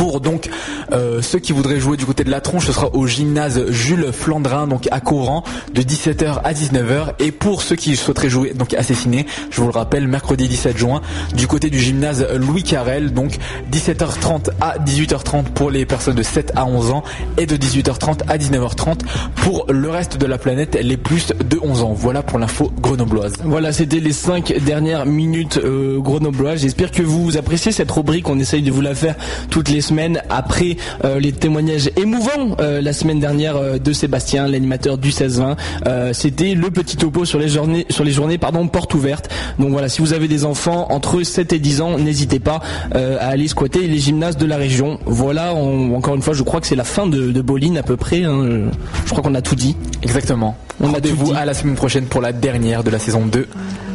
pour 0.00 0.22
donc 0.22 0.48
euh, 0.92 1.20
ceux 1.20 1.40
qui 1.40 1.52
voudraient 1.52 1.78
jouer 1.78 1.98
du 1.98 2.06
côté 2.06 2.24
de 2.24 2.30
la 2.30 2.40
tronche, 2.40 2.64
ce 2.68 2.72
sera 2.72 2.88
au 2.94 3.06
gymnase 3.06 3.70
Jules 3.70 4.12
Flandrin, 4.14 4.66
donc 4.66 4.88
à 4.90 4.98
Coran, 5.00 5.44
de 5.74 5.82
17h 5.82 6.40
à 6.42 6.54
19h. 6.54 7.12
Et 7.18 7.30
pour 7.32 7.60
ceux 7.60 7.76
qui 7.76 7.96
souhaiteraient 7.96 8.30
jouer 8.30 8.54
donc 8.54 8.72
assassiné, 8.72 9.26
je 9.50 9.60
vous 9.60 9.66
le 9.66 9.74
rappelle, 9.74 10.08
mercredi 10.08 10.48
17 10.48 10.78
juin, 10.78 11.02
du 11.34 11.46
côté 11.46 11.68
du 11.68 11.78
gymnase 11.78 12.26
Louis 12.34 12.62
Carrel, 12.62 13.12
donc 13.12 13.36
17h30 13.70 14.48
à 14.62 14.78
18h30 14.78 15.44
pour 15.52 15.70
les 15.70 15.84
personnes 15.84 16.14
de 16.14 16.22
7 16.22 16.52
à 16.56 16.64
11 16.64 16.92
ans 16.92 17.02
et 17.36 17.44
de 17.44 17.56
18h30 17.56 18.20
à 18.26 18.38
19h30 18.38 19.00
pour 19.34 19.66
le 19.68 19.90
reste 19.90 20.16
de 20.16 20.24
la 20.24 20.38
planète, 20.38 20.78
les 20.82 20.96
plus 20.96 21.26
de 21.28 21.60
11 21.62 21.82
ans. 21.82 21.92
Voilà 21.92 22.22
pour 22.22 22.38
l'info 22.38 22.72
grenobloise. 22.80 23.34
Voilà, 23.44 23.70
c'était 23.70 24.00
les 24.00 24.14
5 24.14 24.64
dernières 24.64 25.04
minutes 25.04 25.60
euh, 25.62 25.98
grenobloises. 25.98 26.62
J'espère 26.62 26.90
que 26.90 27.02
vous 27.02 27.36
appréciez 27.36 27.70
cette 27.70 27.90
rubrique. 27.90 28.30
On 28.30 28.38
essaye 28.38 28.62
de 28.62 28.70
vous 28.70 28.80
la 28.80 28.94
faire 28.94 29.14
toutes 29.50 29.68
les 29.68 29.89
semaines 29.90 30.22
après 30.30 30.76
euh, 31.04 31.18
les 31.18 31.32
témoignages 31.32 31.90
émouvants 31.96 32.56
euh, 32.60 32.80
la 32.80 32.92
semaine 32.92 33.18
dernière 33.18 33.56
euh, 33.56 33.78
de 33.78 33.92
Sébastien, 33.92 34.46
l'animateur 34.46 34.98
du 34.98 35.10
16-20. 35.10 35.56
Euh, 35.86 36.12
C'était 36.12 36.54
le 36.54 36.70
petit 36.70 36.96
topo 36.96 37.24
sur 37.24 37.38
les 37.40 37.48
journées, 37.48 37.86
sur 37.90 38.04
les 38.04 38.12
journées 38.12 38.38
pardon, 38.38 38.66
portes 38.68 38.94
ouvertes. 38.94 39.28
Donc 39.58 39.70
voilà, 39.70 39.88
si 39.88 40.00
vous 40.00 40.12
avez 40.12 40.28
des 40.28 40.44
enfants 40.44 40.86
entre 40.90 41.22
7 41.22 41.52
et 41.52 41.58
10 41.58 41.80
ans, 41.80 41.98
n'hésitez 41.98 42.38
pas 42.38 42.60
à 42.94 43.26
aller 43.28 43.48
squatter 43.48 43.86
les 43.88 43.98
gymnases 43.98 44.36
de 44.36 44.46
la 44.46 44.56
région. 44.56 44.98
Voilà, 45.06 45.54
on- 45.54 45.94
encore 45.96 46.14
une 46.14 46.22
fois, 46.22 46.34
je 46.34 46.42
crois 46.44 46.60
que 46.60 46.66
c'est 46.68 46.76
la 46.76 46.84
fin 46.84 47.06
de, 47.06 47.32
de 47.32 47.40
Boline 47.42 47.76
à 47.78 47.82
peu 47.82 47.96
près. 47.96 48.22
hein. 48.24 48.68
Je, 49.06 49.10
crois 49.10 49.22
qu'on 49.22 49.34
a 49.34 49.42
tout 49.42 49.56
dit. 49.56 49.76
Exactement. 50.02 50.56
On 50.80 50.88
a 50.90 50.92
Rendez-vous 50.92 51.32
à 51.34 51.44
la 51.44 51.54
semaine 51.54 51.74
prochaine 51.74 52.04
pour 52.06 52.20
la 52.20 52.32
dernière 52.32 52.84
de 52.84 52.90
la 52.90 52.98
saison 53.00 53.26
2. 53.26 53.48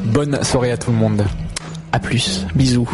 Bonne 0.06 0.44
soirée 0.44 0.72
à 0.72 0.78
tout 0.78 0.92
le 0.92 0.98
monde. 0.98 1.24
À 1.94 2.00
plus, 2.00 2.46
bisous. 2.56 2.90